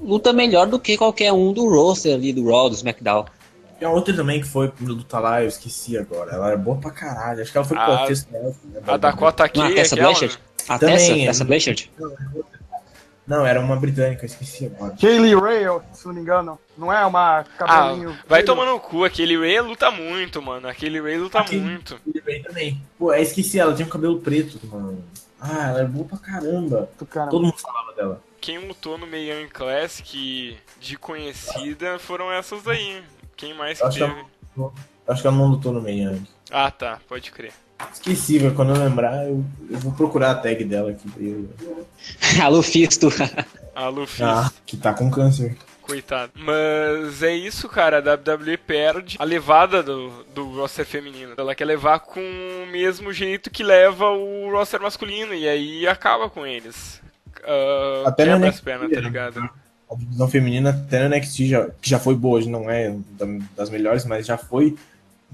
luta 0.01 0.33
melhor 0.33 0.67
do 0.67 0.79
que 0.79 0.97
qualquer 0.97 1.33
um 1.33 1.53
do 1.53 1.69
roster 1.69 2.15
ali, 2.15 2.33
do 2.33 2.49
Raw, 2.51 2.69
do 2.69 2.75
SmackDown. 2.75 3.27
E 3.81 3.85
a 3.85 3.91
outra 3.91 4.15
também 4.15 4.41
que 4.41 4.47
foi 4.49 4.69
pro 4.69 4.87
lutar 4.87 5.21
lá, 5.21 5.43
eu 5.43 5.49
esqueci 5.49 5.99
agora. 5.99 6.33
Ela 6.33 6.53
é 6.53 6.57
boa 6.57 6.79
pra 6.79 6.91
caralho. 6.91 7.43
Acho 7.43 7.53
que 7.53 7.59
ela 7.59 7.67
foi 7.67 7.77
pro 7.77 7.85
A- 7.93 7.99
contexto 7.99 8.31
dela. 8.31 8.55
né, 8.65 8.81
A 8.87 8.97
Dakota 8.97 9.43
Não, 9.55 9.63
a 9.63 9.67
Kai, 9.67 9.75
Tessa 9.75 9.95
aquela, 9.95 10.11
Blanchard? 10.11 10.39
A 10.69 10.79
Também, 10.79 10.97
Tessa, 10.97 11.13
é. 11.13 11.27
Tessa 11.27 11.45
Blanchard? 11.45 11.91
Não, 13.27 13.45
era 13.45 13.59
uma 13.61 13.75
britânica, 13.75 14.23
eu 14.23 14.27
esqueci 14.27 14.67
agora. 14.67 14.95
Kaylee 15.01 15.35
Ray, 15.35 15.65
se 15.93 16.07
não 16.07 16.15
me 16.15 16.21
engano. 16.21 16.59
Não 16.79 16.93
é 16.93 17.05
uma 17.05 17.41
Ah, 17.41 17.45
cabelinho. 17.45 18.17
vai 18.29 18.45
tomar 18.45 18.67
no 18.67 18.79
cu, 18.79 19.05
aquele 19.05 19.37
Ray 19.37 19.61
luta 19.61 19.91
muito, 19.91 20.41
mano. 20.41 20.69
Aquele 20.69 21.01
Ray 21.01 21.19
luta 21.19 21.41
Aquele- 21.41 21.61
muito. 21.61 22.01
Ray 22.25 22.41
também. 22.43 22.81
Pô, 22.97 23.13
eu 23.13 23.21
esqueci, 23.23 23.59
ela 23.59 23.75
tinha 23.75 23.87
um 23.87 23.91
cabelo 23.91 24.21
preto, 24.21 24.61
mano. 24.69 25.05
Ah, 25.41 25.71
ela 25.71 25.81
é 25.81 25.85
boa 25.85 26.07
pra 26.07 26.19
caramba. 26.19 26.89
Cara, 27.11 27.29
Todo 27.29 27.45
mundo 27.45 27.59
falava 27.59 27.93
dela. 27.95 28.23
Quem 28.41 28.59
lutou 28.59 28.97
no 28.97 29.07
Meian 29.09 29.49
Classic 29.49 30.57
de 30.81 30.97
conhecida 30.97 31.99
foram 31.99 32.31
essas 32.31 32.63
daí. 32.63 33.03
Quem 33.37 33.55
mais 33.55 33.81
que 33.81 33.91
teve? 33.91 34.25
Acho 35.09 35.23
que 35.23 35.29
ela 35.29 35.37
não 35.37 35.47
lutou 35.47 35.73
no 35.73 35.81
Meian. 35.81 36.19
Ah, 36.51 36.71
tá, 36.71 36.99
pode 37.09 37.31
crer. 37.31 37.53
Esqueci, 37.93 38.39
velho. 38.39 38.55
Quando 38.55 38.75
eu 38.75 38.83
lembrar, 38.83 39.27
eu, 39.27 39.45
eu 39.71 39.79
vou 39.79 39.93
procurar 39.93 40.31
a 40.31 40.35
tag 40.35 40.65
dela 40.65 40.91
aqui. 40.91 41.09
pra 41.11 41.23
eu- 41.23 41.51
Alô, 42.43 42.63
Fisto. 42.63 43.09
A 43.77 43.89
Luffy, 43.89 44.25
Ah, 44.25 44.51
que 44.65 44.75
tá 44.75 44.95
com 44.95 45.11
câncer. 45.11 45.55
coitado. 45.83 46.33
Mas 46.35 47.23
é 47.23 47.35
isso, 47.35 47.69
cara. 47.69 47.99
A 47.99 48.15
WWE 48.15 48.57
perde 48.57 49.17
a 49.21 49.25
levada 49.25 49.83
do, 49.83 50.25
do 50.35 50.57
roster 50.57 50.87
feminino. 50.87 51.35
Ela 51.37 51.55
quer 51.55 51.67
levar 51.67 51.99
com 52.01 52.19
o 52.19 52.67
mesmo 52.73 53.13
jeito 53.13 53.51
que 53.51 53.63
leva 53.63 54.09
o 54.09 54.51
roster 54.51 54.81
masculino. 54.81 55.35
E 55.35 55.47
aí 55.47 55.87
acaba 55.87 56.31
com 56.31 56.47
eles. 56.47 57.03
Ah, 57.45 58.05
Até 58.07 58.25
quebra 58.25 58.49
as 58.49 58.55
NXT, 58.55 58.65
pernas, 58.65 58.89
tá 58.91 58.97
né? 58.97 59.03
ligado? 59.03 59.51
A 59.93 59.95
divisão 59.95 60.27
feminina 60.29 60.71
até 60.71 61.07
no 61.07 61.15
NXT, 61.15 61.47
já, 61.47 61.69
que 61.83 61.91
já 61.91 61.99
foi 61.99 62.15
boa, 62.15 62.39
hoje 62.39 62.49
não 62.49 62.71
é 62.71 62.97
da- 63.11 63.45
das 63.55 63.69
melhores, 63.69 64.07
mas 64.07 64.25
já 64.27 64.39
foi 64.39 64.75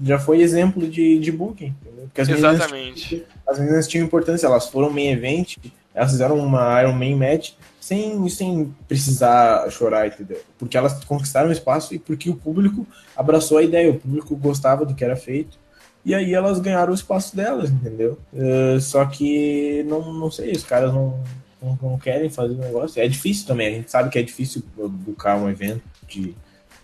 já 0.01 0.17
foi 0.19 0.41
exemplo 0.41 0.87
de, 0.87 1.19
de 1.19 1.31
booking. 1.31 1.75
entendeu? 1.81 2.05
Porque 2.05 2.21
as 2.21 2.27
meninas, 2.27 2.55
Exatamente. 2.55 3.25
as 3.47 3.59
meninas 3.59 3.87
tinham 3.87 4.05
importância, 4.05 4.47
elas 4.47 4.67
foram 4.67 4.89
main 4.89 5.11
event, 5.11 5.57
elas 5.93 6.11
fizeram 6.11 6.37
uma 6.37 6.81
Iron 6.81 6.93
Man 6.93 7.15
match 7.15 7.51
sem, 7.79 8.27
sem 8.29 8.73
precisar 8.87 9.69
chorar, 9.69 10.07
entendeu? 10.07 10.41
Porque 10.57 10.77
elas 10.77 11.03
conquistaram 11.03 11.49
o 11.49 11.51
espaço 11.51 11.93
e 11.93 11.99
porque 11.99 12.29
o 12.29 12.35
público 12.35 12.87
abraçou 13.15 13.57
a 13.57 13.63
ideia, 13.63 13.91
o 13.91 13.99
público 13.99 14.35
gostava 14.35 14.85
do 14.85 14.95
que 14.95 15.03
era 15.03 15.15
feito. 15.15 15.57
E 16.05 16.13
aí 16.13 16.33
elas 16.33 16.59
ganharam 16.59 16.91
o 16.91 16.95
espaço 16.95 17.35
delas, 17.35 17.69
entendeu? 17.69 18.17
Eh, 18.33 18.77
só 18.79 19.05
que 19.05 19.83
não, 19.87 20.13
não 20.13 20.31
sei, 20.31 20.51
os 20.51 20.63
caras 20.63 20.93
não, 20.93 21.21
não, 21.61 21.79
não 21.81 21.97
querem 21.97 22.29
fazer 22.29 22.53
o 22.53 22.57
negócio. 22.57 23.01
É 23.01 23.07
difícil 23.07 23.47
também, 23.47 23.67
a 23.67 23.71
gente 23.71 23.91
sabe 23.91 24.09
que 24.09 24.19
é 24.19 24.23
difícil 24.23 24.63
buscar 24.77 25.37
um 25.37 25.49
evento 25.49 25.83
de, 26.07 26.33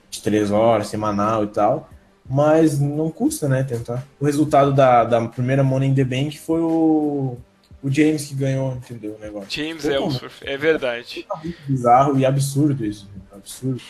de 0.10 0.22
três 0.22 0.52
horas, 0.52 0.88
semanal 0.88 1.44
e 1.44 1.48
tal. 1.48 1.90
Mas 2.30 2.80
não 2.80 3.10
custa, 3.10 3.48
né, 3.48 3.64
tentar. 3.64 4.06
O 4.20 4.26
resultado 4.26 4.72
da, 4.74 5.04
da 5.04 5.28
primeira 5.28 5.64
Money 5.64 5.90
in 5.90 5.96
the 5.96 6.04
Bank 6.04 6.40
foi 6.40 6.62
o, 6.62 7.38
o 7.82 7.90
James 7.90 8.28
que 8.28 8.36
ganhou, 8.36 8.74
entendeu, 8.74 9.16
o 9.18 9.20
negócio. 9.20 9.50
James 9.50 9.84
Pô, 9.84 9.92
Ellsworth, 9.92 10.44
é 10.44 10.58
verdade. 10.58 11.26
Muito 11.44 11.58
bizarro 11.68 12.20
e 12.20 12.26
absurdo 12.26 12.86
isso. 12.86 13.10
Absurdo. 13.32 13.82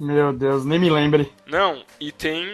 Meu 0.00 0.32
Deus, 0.32 0.64
nem 0.64 0.78
me 0.78 0.90
lembre. 0.90 1.32
Não, 1.46 1.82
e 2.00 2.10
tem 2.10 2.44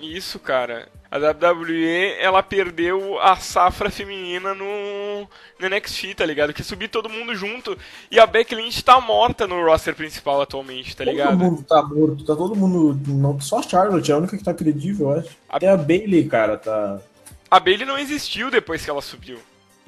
isso, 0.00 0.38
cara. 0.38 0.88
A 1.10 1.18
WWE, 1.18 2.16
ela 2.18 2.42
perdeu 2.42 3.18
a 3.20 3.36
safra 3.36 3.90
feminina 3.90 4.54
no, 4.54 5.28
no 5.58 5.68
NXT, 5.68 6.14
tá 6.16 6.26
ligado? 6.26 6.52
Que 6.52 6.64
subir 6.64 6.88
todo 6.88 7.08
mundo 7.08 7.34
junto. 7.34 7.78
E 8.10 8.18
a 8.18 8.26
Becky 8.26 8.54
Lynch 8.54 8.82
tá 8.82 9.00
morta 9.00 9.46
no 9.46 9.64
roster 9.64 9.94
principal 9.94 10.40
atualmente, 10.42 10.96
tá 10.96 11.04
Todo 11.04 11.12
ligado? 11.12 11.38
mundo 11.38 11.62
tá 11.62 11.80
morto, 11.82 12.24
tá 12.24 12.34
todo 12.34 12.56
mundo. 12.56 12.98
Não, 13.12 13.40
só 13.40 13.60
a 13.60 13.62
Charlotte, 13.62 14.10
é 14.10 14.14
a 14.14 14.18
única 14.18 14.36
que 14.36 14.44
tá 14.44 14.52
credível, 14.52 15.10
eu 15.12 15.18
acho. 15.20 15.28
A- 15.48 15.56
Até 15.56 15.68
a 15.68 15.76
Bailey, 15.76 16.26
cara, 16.28 16.56
tá. 16.58 16.98
A 17.48 17.60
Bailey 17.60 17.86
não 17.86 17.96
existiu 17.98 18.50
depois 18.50 18.84
que 18.84 18.90
ela 18.90 19.00
subiu. 19.00 19.38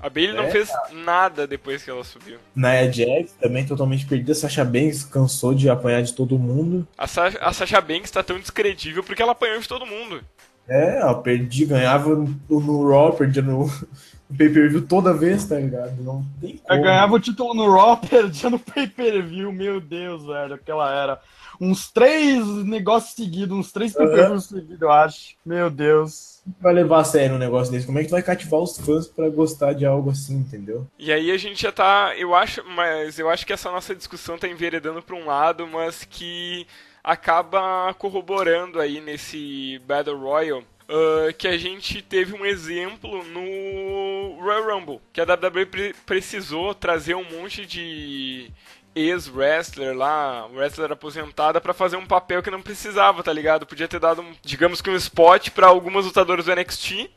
A 0.00 0.08
Bailey 0.08 0.36
não 0.36 0.44
É, 0.44 0.50
fez 0.52 0.70
nada 0.92 1.44
depois 1.44 1.82
que 1.82 1.90
ela 1.90 2.04
subiu. 2.04 2.38
Nia 2.54 2.90
Jax 2.92 3.32
também 3.32 3.66
totalmente 3.66 4.06
perdida. 4.06 4.32
Sasha 4.32 4.64
Banks 4.64 5.02
cansou 5.02 5.52
de 5.52 5.68
apanhar 5.68 6.02
de 6.04 6.12
todo 6.14 6.38
mundo. 6.38 6.86
A, 6.96 7.08
Sa 7.08 7.26
a 7.40 7.52
Sasha 7.52 7.80
Banks 7.80 8.12
tá 8.12 8.22
tão 8.22 8.38
descredível 8.38 9.02
porque 9.02 9.20
ela 9.20 9.32
apanhou 9.32 9.58
de 9.60 9.66
todo 9.66 9.84
mundo. 9.84 10.22
É, 10.68 10.98
ela 11.00 11.20
perdi, 11.22 11.64
ganhava 11.66 12.14
no, 12.14 12.38
no 12.60 12.88
Raw, 12.88 13.12
perdia 13.14 13.42
no, 13.42 13.66
no 13.66 13.70
pay-per-view 14.36 14.86
toda 14.86 15.14
vez, 15.14 15.46
tá 15.46 15.56
ligado? 15.56 16.02
Não 16.02 16.24
tem 16.40 16.60
Eu 16.70 16.76
como. 16.76 16.82
ganhava 16.82 17.14
o 17.14 17.20
título 17.20 17.54
no 17.54 17.70
Raw, 17.70 17.96
perdia 18.06 18.50
no 18.50 18.58
pay-per-view, 18.58 19.50
meu 19.52 19.80
Deus, 19.80 20.24
velho, 20.26 20.58
que 20.58 20.70
ela 20.70 20.92
era. 20.92 21.20
Uns 21.60 21.90
três 21.90 22.44
negócios 22.64 23.14
seguidos, 23.14 23.56
uns 23.56 23.72
três 23.72 23.92
pay-per-views 23.94 24.44
seguidos, 24.46 24.80
eu 24.82 24.92
acho. 24.92 25.34
Meu 25.44 25.68
Deus. 25.70 26.40
vai 26.60 26.72
levar 26.72 27.00
a 27.00 27.04
sério 27.04 27.34
um 27.34 27.38
negócio 27.38 27.72
desse? 27.72 27.86
Como 27.86 27.98
é 27.98 28.02
que 28.02 28.08
tu 28.08 28.12
vai 28.12 28.22
cativar 28.22 28.60
os 28.60 28.78
fãs 28.78 29.08
pra 29.08 29.28
gostar 29.28 29.72
de 29.72 29.84
algo 29.86 30.10
assim, 30.10 30.36
entendeu? 30.36 30.86
E 30.98 31.12
aí 31.12 31.30
a 31.32 31.36
gente 31.36 31.62
já 31.62 31.72
tá, 31.72 32.14
eu 32.16 32.34
acho, 32.34 32.62
mas 32.76 33.18
eu 33.18 33.28
acho 33.28 33.44
que 33.46 33.52
essa 33.52 33.70
nossa 33.72 33.94
discussão 33.94 34.38
tá 34.38 34.46
enveredando 34.46 35.02
pra 35.02 35.16
um 35.16 35.26
lado, 35.26 35.66
mas 35.66 36.04
que 36.04 36.66
acaba 37.12 37.92
corroborando 37.94 38.78
aí 38.80 39.00
nesse 39.00 39.80
Battle 39.86 40.18
Royal. 40.18 40.62
ah, 40.88 41.32
que 41.36 41.46
a 41.48 41.56
gente 41.58 42.00
teve 42.02 42.34
um 42.34 42.44
exemplo 42.46 43.22
no 43.24 44.38
Royal 44.42 44.64
Rumble, 44.78 45.00
que 45.12 45.20
a 45.20 45.24
WWE 45.24 45.66
pre- 45.66 45.94
precisou 46.06 46.74
trazer 46.74 47.14
um 47.14 47.24
monte 47.24 47.64
de 47.66 48.50
ex-wrestler 48.94 49.96
lá, 49.96 50.46
wrestler 50.52 50.90
aposentada, 50.92 51.60
pra 51.60 51.72
fazer 51.74 51.96
um 51.96 52.06
papel 52.06 52.42
que 52.42 52.50
não 52.50 52.60
precisava, 52.62 53.22
tá 53.22 53.32
ligado? 53.32 53.66
Podia 53.66 53.86
ter 53.86 54.00
dado, 54.00 54.22
um, 54.22 54.32
digamos 54.42 54.80
que 54.82 54.90
um 54.90 54.96
spot 54.96 55.50
pra 55.50 55.66
algumas 55.68 56.04
lutadoras 56.04 56.44
do 56.46 56.52
NXT, 56.54 57.10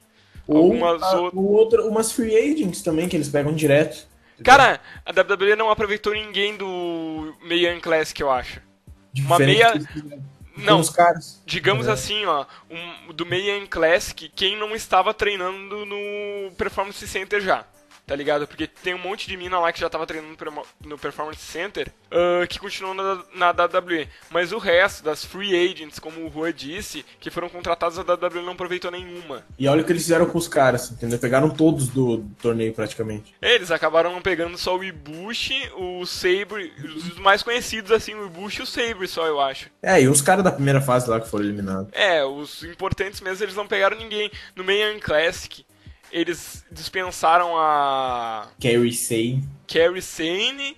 Algumas 0.50 1.02
Ou, 1.02 1.08
a- 1.08 1.16
out- 1.16 1.38
ou 1.38 1.52
outra, 1.52 1.84
umas 1.86 2.12
free 2.12 2.36
agents 2.36 2.82
também, 2.82 3.08
que 3.08 3.16
eles 3.16 3.30
pegam 3.30 3.54
direto. 3.54 4.06
Cara, 4.44 4.82
a 5.06 5.12
WWE 5.12 5.56
não 5.56 5.70
aproveitou 5.70 6.14
ninguém 6.14 6.58
do 6.58 7.34
Meian 7.44 7.80
Classic, 7.80 8.20
eu 8.20 8.30
acho. 8.30 8.60
Uma 9.18 9.38
meia- 9.40 9.74
dos- 9.76 9.86
Não, 10.58 10.84
caras. 10.94 11.42
digamos 11.46 11.88
É. 11.88 11.92
assim, 11.92 12.26
ó, 12.26 12.46
um, 12.70 13.14
do 13.14 13.26
Meian 13.26 13.66
Classic, 13.66 14.30
quem 14.36 14.58
não 14.58 14.76
estava 14.76 15.14
treinando 15.14 15.86
no 15.86 16.52
Performance 16.58 17.06
Center 17.08 17.42
já. 17.42 17.66
Tá 18.12 18.18
ligado? 18.18 18.46
Porque 18.46 18.68
tem 18.68 18.94
um 18.94 18.98
monte 18.98 19.26
de 19.26 19.38
mina 19.38 19.58
lá 19.58 19.72
que 19.72 19.80
já 19.80 19.90
tava 19.90 20.06
treinando 20.06 20.36
no 20.84 20.98
Performance 20.98 21.40
Center 21.40 21.90
ah, 22.12 22.46
que 22.46 22.60
continuam 22.60 22.94
na, 22.94 23.24
na 23.34 23.52
WWE. 23.52 24.06
Mas 24.30 24.52
o 24.52 24.58
resto 24.58 25.02
das 25.02 25.24
free 25.24 25.56
agents, 25.56 25.98
como 25.98 26.26
o 26.26 26.28
Rua 26.28 26.52
disse, 26.52 27.06
que 27.22 27.30
foram 27.30 27.48
contratados, 27.48 27.98
a 27.98 28.02
WWE 28.02 28.42
não 28.44 28.52
aproveitou 28.52 28.92
nenhuma. 28.92 29.46
E 29.58 29.66
olha 29.66 29.82
o 29.82 29.86
que 29.86 29.94
eles 29.94 30.02
fizeram 30.04 30.26
com 30.26 30.38
os 30.38 30.50
caras, 30.50 30.92
entendeu? 30.92 31.18
Pegaram 31.18 31.50
todos 31.50 31.88
do, 31.88 32.18
do 32.18 32.36
torneio 32.36 32.74
praticamente. 32.74 33.34
Eles 33.42 33.72
acabaram 33.72 34.22
pegando 34.22 34.58
só 34.58 34.78
o 34.78 34.84
Ibushi, 34.84 35.72
o 35.78 36.06
Sabre, 36.06 36.74
os 36.84 37.18
mais 37.18 37.42
conhecidos 37.42 37.94
assim, 37.94 38.14
o 38.14 38.26
Ibushi 38.26 38.60
e 38.60 38.64
o 38.64 38.68
Sabre 38.68 39.08
só, 39.08 39.26
eu 39.26 39.40
acho. 39.40 39.70
É, 39.82 40.02
e 40.02 40.10
os 40.10 40.22
caras 40.22 40.44
da 40.44 40.52
primeira 40.52 40.82
fase 40.82 41.10
lá 41.10 41.18
que 41.18 41.30
foram 41.30 41.46
eliminados. 41.46 41.88
É, 41.94 42.26
os 42.26 42.62
importantes 42.66 43.22
mesmo 43.22 43.46
eles 43.46 43.56
não 43.56 43.68
pegaram 43.68 43.98
ninguém. 43.98 44.30
No 44.54 44.66
Mayan 44.66 45.00
Classic, 45.00 45.66
eles 46.12 46.66
dispensaram 46.72 47.58
a 47.58 48.48
Carrie 48.62 48.94
Say. 48.94 49.42
Carrie 49.68 50.02
Sane, 50.02 50.78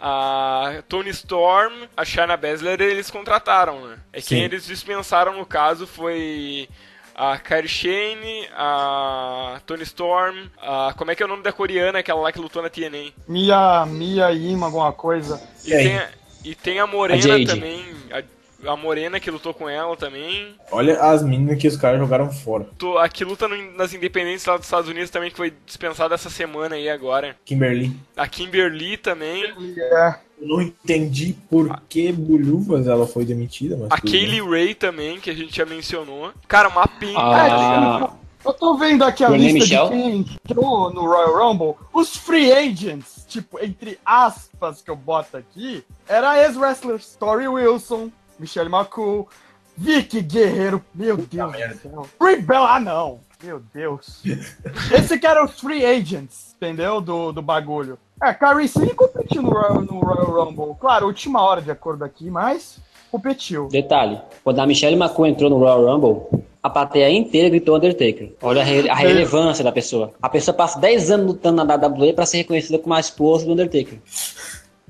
a 0.00 0.82
Tony 0.88 1.10
Storm, 1.10 1.72
a 1.96 2.04
Shayna 2.04 2.36
Baszler, 2.36 2.80
eles 2.80 3.10
contrataram, 3.10 3.86
né? 3.86 3.98
É 4.12 4.20
quem 4.20 4.38
Sim. 4.38 4.44
eles 4.44 4.66
dispensaram 4.66 5.36
no 5.38 5.46
caso 5.46 5.86
foi 5.86 6.68
a 7.14 7.38
Kairi 7.38 7.68
Shane, 7.68 8.48
a 8.56 9.60
Tony 9.64 9.84
Storm, 9.84 10.36
a 10.60 10.92
como 10.96 11.10
é 11.10 11.14
que 11.14 11.22
é 11.22 11.26
o 11.26 11.28
nome 11.28 11.42
da 11.42 11.52
coreana, 11.52 12.00
aquela 12.00 12.20
lá 12.20 12.32
que 12.32 12.40
lutou 12.40 12.60
na 12.62 12.68
TNA? 12.68 13.12
Mia, 13.28 13.86
Mia 13.86 14.32
Ima, 14.32 14.66
alguma 14.66 14.92
coisa. 14.92 15.40
E, 15.64 15.70
E 15.72 15.76
tem 15.76 15.98
a, 15.98 16.10
e 16.44 16.54
tem 16.54 16.80
a 16.80 16.86
Morena 16.86 17.22
Jade. 17.22 17.46
também, 17.46 17.84
a, 18.10 18.22
a 18.66 18.76
Morena 18.76 19.18
que 19.20 19.30
lutou 19.30 19.52
com 19.54 19.68
ela 19.68 19.96
também. 19.96 20.54
Olha 20.70 21.00
as 21.00 21.22
meninas 21.22 21.58
que 21.58 21.68
os 21.68 21.76
caras 21.76 21.98
jogaram 22.00 22.30
fora. 22.30 22.66
Tô- 22.78 22.98
A 22.98 23.08
que 23.08 23.24
luta 23.24 23.46
no- 23.48 23.72
nas 23.76 23.92
independentes 23.94 24.44
lá 24.46 24.56
dos 24.56 24.66
Estados 24.66 24.88
Unidos 24.88 25.10
também, 25.10 25.30
que 25.30 25.36
foi 25.36 25.52
dispensada 25.66 26.14
essa 26.14 26.30
semana 26.30 26.74
aí 26.76 26.88
agora. 26.88 27.36
Kimberly. 27.44 27.96
A 28.16 28.26
Kimberly 28.28 28.96
também. 28.96 29.44
É, 29.78 30.14
Eu 30.40 30.48
não 30.48 30.60
entendi 30.60 31.36
por 31.48 31.80
que 31.88 32.10
bolhufas 32.12 32.86
ela 32.88 33.06
foi 33.06 33.24
demitida, 33.24 33.76
mas. 33.76 33.88
A. 33.92 34.00
Kaylee 34.00 34.40
Ray 34.42 34.74
também, 34.74 35.20
que 35.20 35.30
a 35.30 35.34
gente 35.34 35.56
já 35.56 35.64
mencionou. 35.64 36.32
Cara, 36.48 36.68
uma 36.68 36.86
pinta, 36.88 37.20
Ah. 37.20 37.98
tá? 38.08 38.14
Eu 38.44 38.52
tô 38.52 38.76
vendo 38.76 39.04
aqui 39.04 39.24
a 39.24 39.28
lista 39.30 39.60
Michel? 39.60 39.84
de 39.84 39.90
quem 39.90 40.18
entrou 40.18 40.92
no 40.92 41.02
Royal 41.06 41.32
Rumble. 41.50 41.74
Os 41.94 42.14
free 42.16 42.52
agents, 42.52 43.24
tipo, 43.26 43.58
entre 43.64 43.98
aspas 44.04 44.82
que 44.82 44.90
eu 44.90 44.96
boto 44.96 45.36
aqui, 45.36 45.82
era 46.06 46.32
a 46.32 46.42
ex-wrestler 46.42 47.00
Tori 47.18 47.48
Wilson, 47.48 48.10
Michelle 48.38 48.68
McCool, 48.70 49.28
Vicky 49.76 50.20
Guerreiro, 50.22 50.84
meu 50.94 51.16
Deus 51.16 51.52
merda. 51.52 51.74
do 51.74 51.80
céu. 51.80 52.06
Bella, 52.42 52.76
ah 52.76 52.80
não, 52.80 53.20
meu 53.42 53.60
Deus. 53.72 54.22
Esse 54.96 55.18
que 55.18 55.26
era 55.26 55.44
os 55.44 55.58
free 55.60 55.84
agents, 55.84 56.54
entendeu? 56.56 57.00
Do, 57.00 57.32
do 57.32 57.42
bagulho. 57.42 57.98
É, 58.22 58.32
Carrie 58.32 58.68
Sane 58.68 58.94
competiu 58.94 59.42
no 59.42 59.50
Royal, 59.50 59.80
no 59.82 59.98
Royal 60.00 60.46
Rumble. 60.46 60.76
Claro, 60.80 61.06
última 61.06 61.42
hora 61.42 61.60
de 61.60 61.70
acordo 61.70 62.04
aqui, 62.04 62.30
mas 62.30 62.78
competiu. 63.10 63.68
Detalhe, 63.68 64.20
quando 64.42 64.60
a 64.60 64.66
Michelle 64.66 64.96
McCool 64.96 65.26
entrou 65.26 65.50
no 65.50 65.58
Royal 65.58 65.84
Rumble, 65.84 66.44
a 66.62 66.70
plateia 66.70 67.10
inteira 67.10 67.48
gritou 67.50 67.76
Undertaker. 67.76 68.32
Olha 68.40 68.62
a, 68.62 68.64
re- 68.64 68.88
a 68.88 68.94
relevância 68.94 69.62
da 69.64 69.70
pessoa. 69.72 70.12
A 70.22 70.28
pessoa 70.28 70.56
passa 70.56 70.78
10 70.78 71.10
anos 71.10 71.26
lutando 71.26 71.62
na 71.62 71.74
WWE 71.76 72.12
pra 72.14 72.24
ser 72.24 72.38
reconhecida 72.38 72.78
como 72.78 72.94
a 72.94 73.00
esposa 73.00 73.44
do 73.44 73.52
Undertaker. 73.52 73.98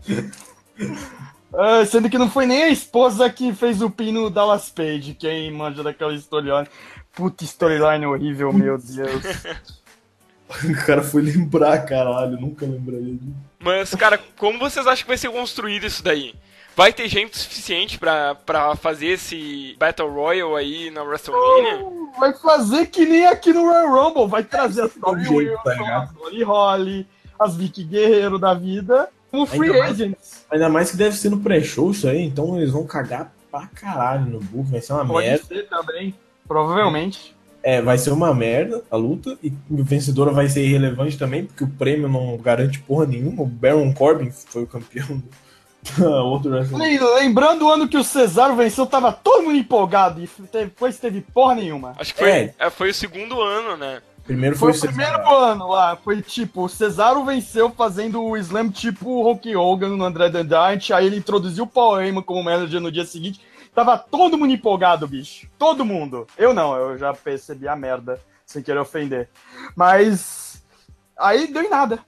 Ah, 1.57 1.85
sendo 1.87 2.11
que 2.11 2.19
não 2.19 2.31
foi 2.31 2.47
nem 2.47 2.65
a 2.65 2.69
esposa 2.69 3.31
que 3.31 3.53
fez 3.53 3.81
o 3.81 3.91
pino 3.91 4.31
Dallas 4.31 4.71
Page, 4.71 5.15
quem 5.15 5.51
manja 5.53 5.83
daquela 5.83 6.15
storyline. 6.15 6.69
Puta 7.15 7.45
storyline 7.45 8.07
horrível, 8.07 8.53
meu 8.53 8.79
Deus. 8.79 9.23
O 10.63 10.87
cara 10.87 11.03
foi 11.03 11.23
lembrar, 11.23 11.85
caralho, 11.85 12.39
nunca 12.39 12.67
lembraria 12.67 13.15
disso. 13.15 13.35
Mas, 13.59 13.95
cara, 13.95 14.21
como 14.37 14.59
vocês 14.59 14.87
acham 14.87 15.03
que 15.03 15.09
vai 15.09 15.17
ser 15.17 15.31
construído 15.31 15.87
isso 15.87 16.05
daí? 16.05 16.35
Vai 16.77 16.93
ter 16.93 17.09
gente 17.09 17.39
suficiente 17.39 17.99
pra, 17.99 18.35
pra 18.35 18.75
fazer 18.75 19.07
esse 19.07 19.77
Battle 19.79 20.11
Royale 20.11 20.57
aí 20.57 20.91
na 20.91 21.03
WrestleMania? 21.03 21.85
Vai 22.19 22.33
fazer 22.35 22.87
que 22.87 23.07
nem 23.07 23.27
aqui 23.27 23.53
no 23.53 23.63
Royal 23.63 23.91
Rumble, 23.91 24.29
vai 24.29 24.43
trazer 24.43 24.83
as 24.83 24.93
jeito, 24.93 25.33
Wilson, 25.33 25.63
tá 25.63 26.03
as 26.03 26.11
Holly 26.13 26.43
Holly, 26.43 27.07
as 27.39 27.57
Vicky 27.57 27.85
Guerreiro 27.85 28.39
da 28.39 28.55
vida, 28.55 29.09
como 29.31 29.47
free 29.47 29.81
agents. 29.81 30.44
Ainda 30.55 30.69
mais 30.69 30.91
que 30.93 30.97
deve 30.97 31.17
ser 31.17 31.31
no 31.31 31.41
pré-show 31.41 31.91
isso 31.91 32.07
aí, 32.09 32.23
então 32.23 32.57
eles 32.57 32.71
vão 32.71 32.87
cagar 32.87 33.33
pra 33.51 33.67
caralho 33.67 34.27
no 34.27 34.39
book, 34.39 34.71
vai 34.71 34.81
ser 34.81 34.93
uma 34.93 35.05
Pode 35.05 35.27
merda. 35.27 35.45
ser 35.45 35.69
também, 35.69 36.15
provavelmente. 36.47 37.35
É, 37.61 37.83
vai 37.83 37.99
ser 37.99 38.11
uma 38.13 38.33
merda 38.33 38.85
a 38.89 38.97
luta, 38.97 39.37
e 39.43 39.49
o 39.69 39.83
vencedora 39.83 40.31
vai 40.31 40.49
ser 40.49 40.65
irrelevante 40.65 41.19
também, 41.19 41.45
porque 41.45 41.65
o 41.65 41.69
prêmio 41.71 42.09
não 42.09 42.37
garante 42.37 42.79
porra 42.79 43.05
nenhuma. 43.07 43.43
O 43.43 43.47
Baron 43.47 43.93
Corbin 43.93 44.31
foi 44.31 44.63
o 44.63 44.67
campeão 44.67 45.21
do 45.99 46.05
outro 46.25 46.53
wrestling. 46.53 46.99
Lembrando 47.17 47.67
o 47.67 47.71
ano 47.71 47.89
que 47.89 47.97
o 47.97 48.05
Cesaro 48.05 48.55
venceu, 48.55 48.87
tava 48.87 49.11
todo 49.13 49.43
mundo 49.43 49.57
empolgado 49.57 50.23
e 50.23 50.29
depois 50.53 50.99
teve 50.99 51.21
porra 51.21 51.57
nenhuma. 51.57 51.95
Acho 51.99 52.13
que 52.15 52.21
foi, 52.21 52.31
É. 52.31 52.55
é, 52.61 52.71
foi 52.71 52.91
o 52.91 52.95
segundo 52.95 53.41
ano, 53.41 53.77
né? 53.77 54.01
Primeiro 54.25 54.57
Foi 54.57 54.73
foi, 54.73 54.89
o 54.89 54.93
primeiro 54.93 55.29
ano 55.29 55.69
lá, 55.69 55.97
foi 55.97 56.23
tipo, 56.23 56.65
o 56.65 56.69
Cesaro 56.69 57.25
venceu 57.25 57.71
fazendo 57.71 58.23
o 58.23 58.37
Slam 58.39 58.71
tipo 58.71 59.09
o 59.11 59.23
Hulk 59.23 59.55
Hogan 59.55 59.91
no 59.91 60.05
André 60.05 60.31
the 60.31 60.43
Giant, 60.43 60.91
aí 60.91 61.07
ele 61.07 61.19
introduziu 61.19 61.65
o 61.65 61.67
Paul 61.67 62.01
Heyman 62.01 62.23
como 62.23 62.43
manager 62.43 62.81
no 62.81 62.91
dia 62.91 63.05
seguinte, 63.05 63.41
tava 63.75 63.99
todo 63.99 64.39
mundo 64.39 64.55
empolgado, 64.55 65.07
bicho, 65.07 65.47
todo 65.59 65.85
mundo. 65.85 66.27
Eu 66.39 66.55
não, 66.55 66.75
eu 66.75 66.97
já 66.97 67.13
percebi 67.13 67.69
a 67.69 67.77
merda, 67.77 68.19
sem 68.47 68.63
querer 68.63 68.79
ofender. 68.79 69.29
Mas, 69.77 70.63
aí 71.19 71.53
deu 71.53 71.63
em 71.63 71.71
nada. 71.71 71.99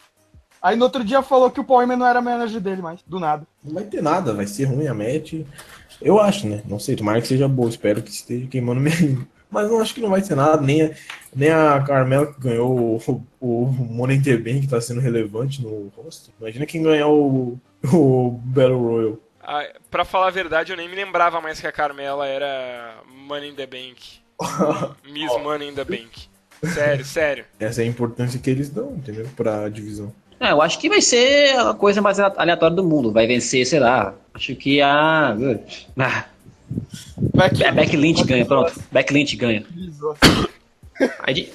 Aí 0.62 0.74
no 0.74 0.84
outro 0.84 1.04
dia 1.04 1.20
falou 1.20 1.50
que 1.50 1.60
o 1.60 1.64
Paul 1.64 1.82
Heyman 1.82 1.98
não 1.98 2.06
era 2.06 2.22
manager 2.22 2.60
dele 2.62 2.80
mais, 2.80 3.00
do 3.06 3.20
nada. 3.20 3.46
Não 3.62 3.74
vai 3.74 3.84
ter 3.84 4.02
nada, 4.02 4.32
vai 4.32 4.46
ser 4.46 4.64
ruim 4.64 4.86
a 4.86 4.94
match. 4.94 5.34
Eu 6.00 6.18
acho, 6.18 6.46
né? 6.46 6.62
Não 6.64 6.78
sei, 6.78 6.96
tomara 6.96 7.20
que 7.20 7.28
seja 7.28 7.46
boa, 7.46 7.68
espero 7.68 8.02
que 8.02 8.10
esteja 8.10 8.46
queimando 8.46 8.80
minha 8.80 8.96
língua. 8.96 9.26
Mas 9.50 9.70
não 9.70 9.80
acho 9.80 9.94
que 9.94 10.00
não 10.00 10.10
vai 10.10 10.20
ter 10.22 10.34
nada, 10.34 10.60
nem 10.60 10.82
a, 10.82 10.90
nem 11.34 11.50
a 11.50 11.82
Carmela 11.86 12.26
que 12.26 12.40
ganhou 12.40 13.00
o, 13.06 13.24
o 13.40 13.66
Money 13.66 14.16
in 14.16 14.22
the 14.22 14.36
Bank, 14.36 14.60
que 14.62 14.68
tá 14.68 14.80
sendo 14.80 15.00
relevante 15.00 15.62
no 15.62 15.92
rosto. 15.96 16.30
Imagina 16.40 16.66
quem 16.66 16.82
ganhar 16.82 17.08
o, 17.08 17.58
o 17.92 18.30
Battle 18.44 18.78
Royal. 18.78 19.18
Ah, 19.40 19.64
pra 19.90 20.04
falar 20.04 20.26
a 20.26 20.30
verdade, 20.30 20.72
eu 20.72 20.76
nem 20.76 20.88
me 20.88 20.96
lembrava 20.96 21.40
mais 21.40 21.60
que 21.60 21.66
a 21.66 21.72
Carmela 21.72 22.26
era 22.26 22.96
Money 23.08 23.50
in 23.50 23.54
the 23.54 23.66
Bank. 23.66 24.18
Miss 25.08 25.32
Money 25.42 25.68
in 25.68 25.74
the 25.74 25.84
Bank. 25.84 26.28
Sério, 26.64 27.04
sério. 27.04 27.44
Essa 27.60 27.82
é 27.82 27.84
a 27.84 27.88
importância 27.88 28.40
que 28.40 28.50
eles 28.50 28.68
dão, 28.70 28.94
entendeu? 28.96 29.28
Pra 29.36 29.68
divisão. 29.68 30.12
É, 30.40 30.50
eu 30.50 30.60
acho 30.60 30.78
que 30.78 30.88
vai 30.88 31.00
ser 31.00 31.56
a 31.58 31.72
coisa 31.72 32.02
mais 32.02 32.18
aleatória 32.20 32.76
do 32.76 32.84
mundo. 32.84 33.12
Vai 33.12 33.26
vencer, 33.26 33.66
sei 33.66 33.80
lá. 33.80 34.14
Acho 34.34 34.54
que 34.54 34.80
a. 34.82 35.36
Ah, 35.98 36.26
Becky 37.74 37.96
Lynch 37.96 38.24
ganha, 38.24 38.44
pronto. 38.44 38.72
Becky 38.90 39.12
Lynch 39.14 39.36
ganha. 39.36 39.64
Aí 41.20 41.34
de, 41.34 41.48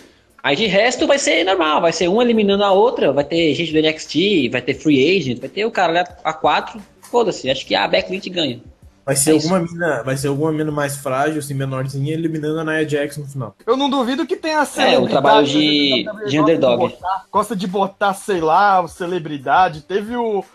aí 0.44 0.56
de 0.56 0.66
resto 0.68 1.08
vai 1.08 1.18
ser 1.18 1.44
normal, 1.44 1.82
vai 1.82 1.92
ser 1.92 2.08
uma 2.08 2.24
eliminando 2.24 2.64
a 2.64 2.72
outra, 2.72 3.12
vai 3.12 3.24
ter 3.24 3.54
gente 3.56 3.72
do 3.74 3.80
NXT, 3.82 4.50
vai 4.52 4.62
ter 4.62 4.74
free 4.76 5.18
agent, 5.18 5.40
vai 5.40 5.50
ter 5.50 5.66
o 5.66 5.72
cara 5.72 5.92
lá 5.94 6.04
a 6.24 6.34
quatro. 6.34 6.82
Foda-se, 7.10 7.50
acho 7.50 7.66
que 7.66 7.76
a 7.76 7.88
Becky 7.88 8.12
Lynch 8.12 8.30
ganha. 8.30 8.62
Vai 9.04 9.16
ser 9.16 9.32
É 9.32 9.36
isso. 9.36 9.48
alguma 9.54 9.68
mina, 9.72 10.04
vai 10.04 10.16
ser 10.16 10.28
alguma 10.28 10.52
mina 10.52 10.72
mais 10.72 10.96
frágil, 10.98 11.40
assim, 11.40 11.56
menorzinha, 11.56 12.14
eliminando 12.14 12.60
a 12.60 12.64
Nia 12.64 12.88
Jax 12.88 13.18
no 13.18 13.26
final. 13.28 13.56
Eu 13.66 13.76
não 13.76 13.90
duvido 13.90 14.28
que 14.28 14.36
tenha 14.38 14.64
É, 14.78 14.98
o 15.00 15.08
trabalho 15.08 15.46
de- 15.48 15.52
celebridade, 15.54 16.30
de 16.30 16.40
underdog. 16.40 16.78
botar- 16.78 17.26
gosta 17.32 17.56
de 17.56 17.66
botar, 17.68 18.14
sei 18.14 18.40
lá, 18.40 18.88
celebridade. 18.88 19.82
Teve 19.82 20.16
o. 20.16 20.46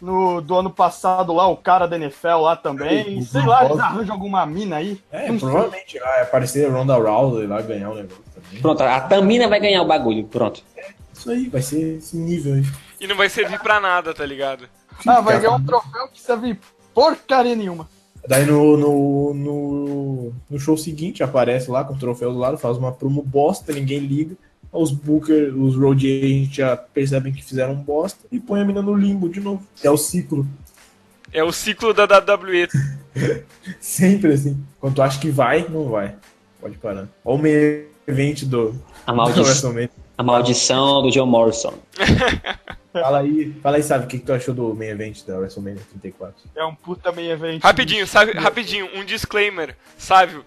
No, 0.00 0.40
do 0.40 0.54
ano 0.54 0.70
passado 0.70 1.32
lá, 1.34 1.46
o 1.46 1.56
cara 1.56 1.86
da 1.86 1.96
NFL 1.96 2.38
lá 2.40 2.56
também. 2.56 3.18
O 3.18 3.22
sei 3.22 3.44
lá, 3.44 3.64
eles 3.66 3.78
arranjam 3.78 4.14
alguma 4.14 4.46
mina 4.46 4.76
aí. 4.76 4.98
É, 5.12 5.28
Não 5.28 5.38
sei. 5.38 5.48
provavelmente 5.48 5.98
vai 5.98 6.22
aparecer 6.22 6.66
a 6.66 6.72
Ronda 6.72 6.96
Rousey 6.96 7.46
lá 7.46 7.60
ganhar 7.60 7.90
o 7.90 7.94
negócio 7.94 8.22
também. 8.34 8.60
Pronto, 8.62 8.82
a 8.82 9.00
Tamina 9.00 9.46
vai 9.48 9.60
ganhar 9.60 9.82
o 9.82 9.86
bagulho, 9.86 10.24
pronto. 10.24 10.62
Isso 11.12 11.30
aí, 11.30 11.48
vai 11.48 11.60
ser 11.60 11.98
esse 11.98 12.16
nível 12.16 12.54
aí. 12.54 12.64
E 12.98 13.06
não 13.06 13.16
vai 13.16 13.28
servir 13.28 13.60
pra 13.60 13.78
nada, 13.78 14.14
tá 14.14 14.24
ligado? 14.24 14.64
Ah, 15.06 15.20
vai 15.20 15.38
ganhar 15.38 15.56
um 15.56 15.64
troféu 15.64 16.08
que 16.08 16.20
serve 16.20 16.58
porcaria 16.94 17.54
nenhuma. 17.54 17.88
Daí 18.26 18.44
no, 18.44 18.76
no, 18.76 19.34
no, 19.34 20.32
no 20.48 20.58
show 20.58 20.76
seguinte 20.76 21.22
aparece 21.22 21.70
lá 21.70 21.84
com 21.84 21.94
o 21.94 21.98
troféu 21.98 22.32
do 22.32 22.38
lado, 22.38 22.58
faz 22.58 22.76
uma 22.76 22.92
promo 22.92 23.22
bosta, 23.22 23.72
ninguém 23.72 23.98
liga. 23.98 24.36
Os 24.72 24.90
Booker, 24.92 25.52
os 25.56 25.76
Road 25.76 26.06
Agents 26.06 26.54
já 26.54 26.76
percebem 26.76 27.32
que 27.32 27.42
fizeram 27.42 27.74
bosta 27.74 28.24
e 28.30 28.38
põe 28.38 28.60
a 28.60 28.64
mina 28.64 28.80
no 28.80 28.94
limbo 28.94 29.28
de 29.28 29.40
novo. 29.40 29.66
É 29.82 29.90
o 29.90 29.96
ciclo. 29.96 30.46
É 31.32 31.42
o 31.42 31.52
ciclo 31.52 31.92
da 31.92 32.04
WWE. 32.04 32.68
Sempre 33.80 34.32
assim. 34.32 34.62
Quando 34.80 34.94
tu 34.94 35.02
acha 35.02 35.18
que 35.20 35.30
vai, 35.30 35.66
não 35.68 35.88
vai. 35.88 36.14
Pode 36.60 36.76
parar. 36.78 37.08
Olha 37.24 37.38
o 37.38 37.38
meio 37.38 37.86
evento 38.06 38.46
do, 38.46 38.74
A, 39.06 39.12
do 39.12 39.16
maldi 39.16 39.40
WrestleMania. 39.40 39.90
a 40.18 40.22
maldição 40.22 41.02
do 41.02 41.10
John 41.10 41.26
Morrison. 41.26 41.74
Fala 42.92 43.20
aí, 43.20 43.54
fala 43.62 43.76
aí, 43.76 43.84
sabe, 43.84 44.04
o 44.04 44.08
que, 44.08 44.18
que 44.18 44.26
tu 44.26 44.32
achou 44.32 44.52
do 44.52 44.74
main 44.74 44.88
event 44.88 45.24
da 45.24 45.38
WrestleMania 45.38 45.80
34? 45.90 46.34
É 46.56 46.64
um 46.64 46.74
puta 46.74 47.12
meio 47.12 47.30
evento. 47.30 47.62
Rapidinho, 47.62 48.04
sabe? 48.04 48.32
Rapidinho, 48.32 48.88
um 48.96 49.04
disclaimer. 49.04 49.76
Sávio, 49.96 50.44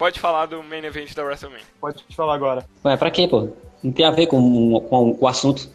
pode 0.00 0.18
falar 0.18 0.46
do 0.46 0.62
main 0.62 0.82
event 0.82 1.12
da 1.14 1.22
WrestleMania. 1.22 1.62
Pode 1.78 2.02
te 2.08 2.16
falar 2.16 2.34
agora. 2.34 2.64
Ué, 2.82 2.96
pra 2.96 3.10
quê, 3.10 3.28
pô? 3.28 3.50
Não 3.82 3.92
tem 3.92 4.06
a 4.06 4.10
ver 4.10 4.26
com, 4.26 4.80
com, 4.88 5.14
com 5.14 5.24
o 5.26 5.28
assunto. 5.28 5.68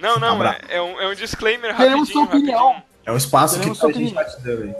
Não, 0.00 0.18
não, 0.20 0.38
Tá 0.38 0.56
é, 0.68 0.76
é 0.76 0.82
um, 0.82 1.00
é 1.00 1.08
um 1.08 1.14
disclaimer 1.14 1.76
Queremos 1.76 2.08
rapidinho, 2.08 2.12
sua 2.12 2.24
opinião. 2.24 2.58
rapidinho. 2.68 2.84
É 3.04 3.12
um 3.12 3.16
espaço 3.16 3.58
Queremos 3.58 3.80
que 3.80 3.84
a 3.84 3.88
gente 3.88 3.96
opinião. 4.06 4.24
tá 4.24 4.30
te 4.30 4.40
dando 4.42 4.62
aí. 4.62 4.74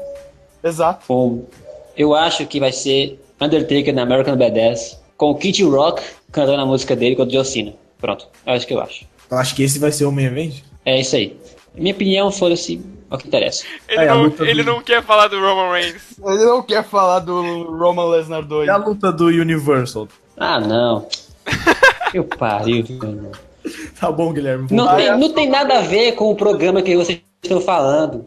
Exato. 0.63 1.05
Bom, 1.09 1.45
eu 1.97 2.15
acho 2.15 2.47
que 2.47 2.61
vai 2.61 2.71
ser 2.73 3.21
Undertaker 3.41 3.93
na 3.93 4.03
American 4.03 4.37
Badass 4.37 5.01
com 5.17 5.31
o 5.31 5.35
Kid 5.35 5.65
Rock 5.65 6.03
cantando 6.31 6.63
a 6.63 6.67
música 6.67 6.95
dele 6.95 7.17
com 7.17 7.23
o 7.25 7.27
John 7.27 7.43
Cena. 7.45 7.75
Pronto, 7.99 8.29
é 8.47 8.57
isso 8.57 8.67
que 8.69 8.75
eu 8.75 8.81
acho. 8.81 9.05
Então 9.27 9.37
acho 9.39 9.55
que 9.57 9.65
esse 9.65 9.79
vai 9.81 9.91
ser 9.91 10.05
o 10.05 10.13
main 10.13 10.27
event? 10.27 10.63
É 10.85 11.01
isso 11.01 11.17
aí. 11.17 11.37
Minha 11.75 11.95
opinião, 11.95 12.31
foda-se, 12.31 12.81
é 13.11 13.15
o 13.15 13.19
que 13.19 13.29
interessa. 13.29 13.65
Ele, 13.89 14.01
É, 14.05 14.07
não, 14.09 14.27
ele 14.41 14.63
do- 14.63 14.73
não 14.73 14.83
quer 14.83 15.03
falar 15.03 15.29
do 15.29 15.41
Roman 15.41 15.73
Reigns. 15.73 16.03
Ele 16.25 16.45
não 16.45 16.63
quer 16.63 16.85
falar 16.85 17.21
do 17.21 17.41
Roman 17.77 18.07
Lesnar 18.11 18.43
2. 18.43 18.67
E 18.67 18.71
a 18.71 18.77
luta 18.77 19.11
do 19.13 19.27
Universal? 19.27 20.09
Ah, 20.37 20.61
não. 20.61 21.07
Eu 22.13 22.25
pariu, 22.25 22.85
mano. 23.01 23.33
Tá 23.99 24.11
bom, 24.11 24.33
Guilherme. 24.33 24.67
Não 24.71 24.97
tem, 24.97 25.17
não 25.19 25.33
tem 25.33 25.49
nada 25.49 25.79
a 25.79 25.83
ver 25.83 26.13
com 26.13 26.31
o 26.31 26.35
programa 26.37 26.83
que 26.83 26.97
vocês 26.97 27.21
estão 27.43 27.61
falando. 27.61 28.27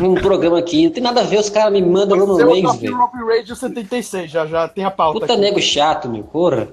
Um 0.00 0.14
programa 0.14 0.58
aqui, 0.58 0.84
não 0.84 0.92
tem 0.92 1.02
nada 1.02 1.22
a 1.22 1.24
ver, 1.24 1.38
os 1.40 1.48
caras 1.50 1.72
me 1.72 1.82
mandam 1.82 2.18
Roman 2.18 2.46
Reigns, 2.46 2.76
velho. 2.76 2.96
Rope 2.96 3.16
Radio 3.24 3.56
76, 3.56 4.30
já, 4.30 4.46
já 4.46 4.68
tem 4.68 4.84
a 4.84 4.90
pauta 4.90 5.20
Puta 5.20 5.32
aqui. 5.32 5.42
nego 5.42 5.60
chato, 5.60 6.08
meu, 6.08 6.22
porra. 6.22 6.68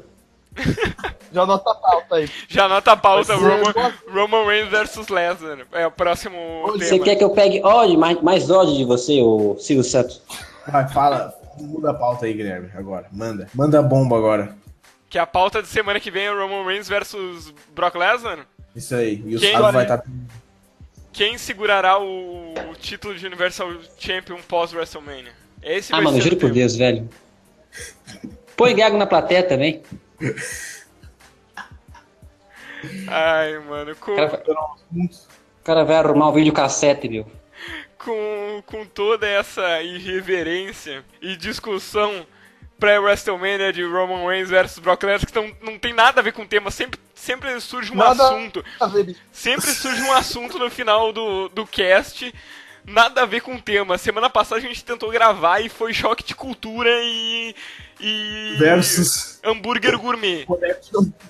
Já 1.34 1.42
anota 1.44 1.70
a 1.72 1.76
pauta 1.76 2.16
aí. 2.16 2.30
Já 2.48 2.66
anota 2.66 2.92
a 2.94 2.96
pauta, 2.98 3.36
Roman, 3.36 3.94
Roman 4.10 4.46
Reigns 4.48 4.70
versus 4.70 5.08
Lesnar. 5.10 5.60
É 5.74 5.86
o 5.86 5.92
próximo 5.92 6.38
Você 6.68 6.92
tema. 6.92 7.04
quer 7.06 7.16
que 7.18 7.24
eu 7.24 7.30
pegue 7.32 7.62
ódio, 7.62 8.00
mais, 8.00 8.22
mais 8.22 8.50
ódio 8.50 8.76
de 8.78 8.86
você, 8.86 9.22
ô 9.22 9.58
Silvio 9.60 9.84
Santos? 9.84 10.22
Vai, 10.68 10.88
fala. 10.90 11.34
Muda 11.60 11.92
a 11.92 11.94
pauta 11.94 12.26
aí, 12.26 12.34
Guilherme, 12.34 12.70
agora. 12.76 13.08
Manda. 13.12 13.48
Manda 13.54 13.80
a 13.80 13.82
bomba 13.82 14.18
agora. 14.18 14.56
Que 15.10 15.18
a 15.20 15.26
pauta 15.26 15.62
de 15.62 15.68
semana 15.68 16.00
que 16.00 16.10
vem 16.12 16.26
é 16.26 16.30
Roman 16.32 16.66
Reigns 16.66 16.88
versus 16.88 17.54
Brock 17.74 17.96
Lesnar. 17.96 18.46
Isso 18.76 18.96
aí. 18.96 19.22
E 19.26 19.36
o 19.36 19.40
Quem- 19.40 19.52
Sábio 19.54 19.72
vai 19.72 19.84
estar. 19.84 20.04
Quem 21.14 21.38
segurará 21.38 21.98
o, 22.00 22.54
o 22.72 22.76
título 22.80 23.16
de 23.16 23.26
Universal 23.26 23.70
Champion 23.98 24.38
pós-WrestleMania? 24.48 25.32
Esse 25.64 25.94
Ah, 25.94 25.98
vai 25.98 26.06
mano, 26.06 26.18
ser 26.18 26.24
juro 26.24 26.36
o 26.36 26.40
por. 26.40 26.52
Deus, 26.52 26.76
velho. 26.76 27.10
Põe 28.58 28.76
Gago 28.76 28.98
na 28.98 29.06
plateia 29.06 29.44
também. 29.44 29.82
Ai, 33.08 33.58
mano, 33.60 33.96
com, 33.96 34.12
O 34.14 34.16
cara, 34.16 34.44
o 35.00 35.64
cara 35.64 35.84
vai 35.86 35.96
arrumar 35.96 36.30
um 36.30 36.34
vídeo 36.34 36.54
cassete, 36.54 37.10
meu. 37.10 37.26
com, 37.98 38.64
com 38.66 38.86
toda 38.86 39.28
essa 39.28 39.82
irreverência 39.82 41.04
e 41.22 41.36
discussão 41.36 42.26
pré-WrestleMania 42.80 43.72
de 43.74 43.84
Roman 43.84 44.28
Reigns 44.28 44.50
versus 44.50 44.80
Brock 44.80 45.02
Lesnar, 45.04 45.26
que 45.26 45.34
tão, 45.34 45.52
não 45.62 45.80
tem 45.80 45.94
nada 45.94 46.20
a 46.20 46.24
ver 46.24 46.34
com 46.34 46.44
o 46.44 46.48
tema, 46.48 46.70
sempre, 46.70 47.00
sempre 47.16 47.60
surge 47.62 47.92
um 47.92 47.96
Nada- 47.96 48.24
assunto. 48.28 48.64
A 48.80 48.86
ver, 48.88 49.06
bicho. 49.06 49.22
Sempre 49.32 49.66
surge 49.72 50.02
um 50.04 50.12
assunto 50.14 50.60
no 50.60 50.70
final 50.70 51.12
do, 51.14 51.48
do 51.50 51.66
cast, 51.66 52.32
nada 52.86 53.22
a 53.24 53.26
ver 53.26 53.42
com 53.42 53.56
o 53.56 53.62
tema. 53.62 53.98
Semana 53.98 54.30
passada 54.30 54.60
a 54.60 54.64
gente 54.64 54.84
tentou 54.84 55.10
gravar 55.10 55.62
e 55.62 55.70
foi 55.70 55.94
choque 55.94 56.24
de 56.24 56.36
cultura 56.36 56.90
e. 57.02 57.56
e 58.00 58.56
Versus. 58.58 59.40
hambúrguer 59.44 59.98
gourmet. 59.98 60.46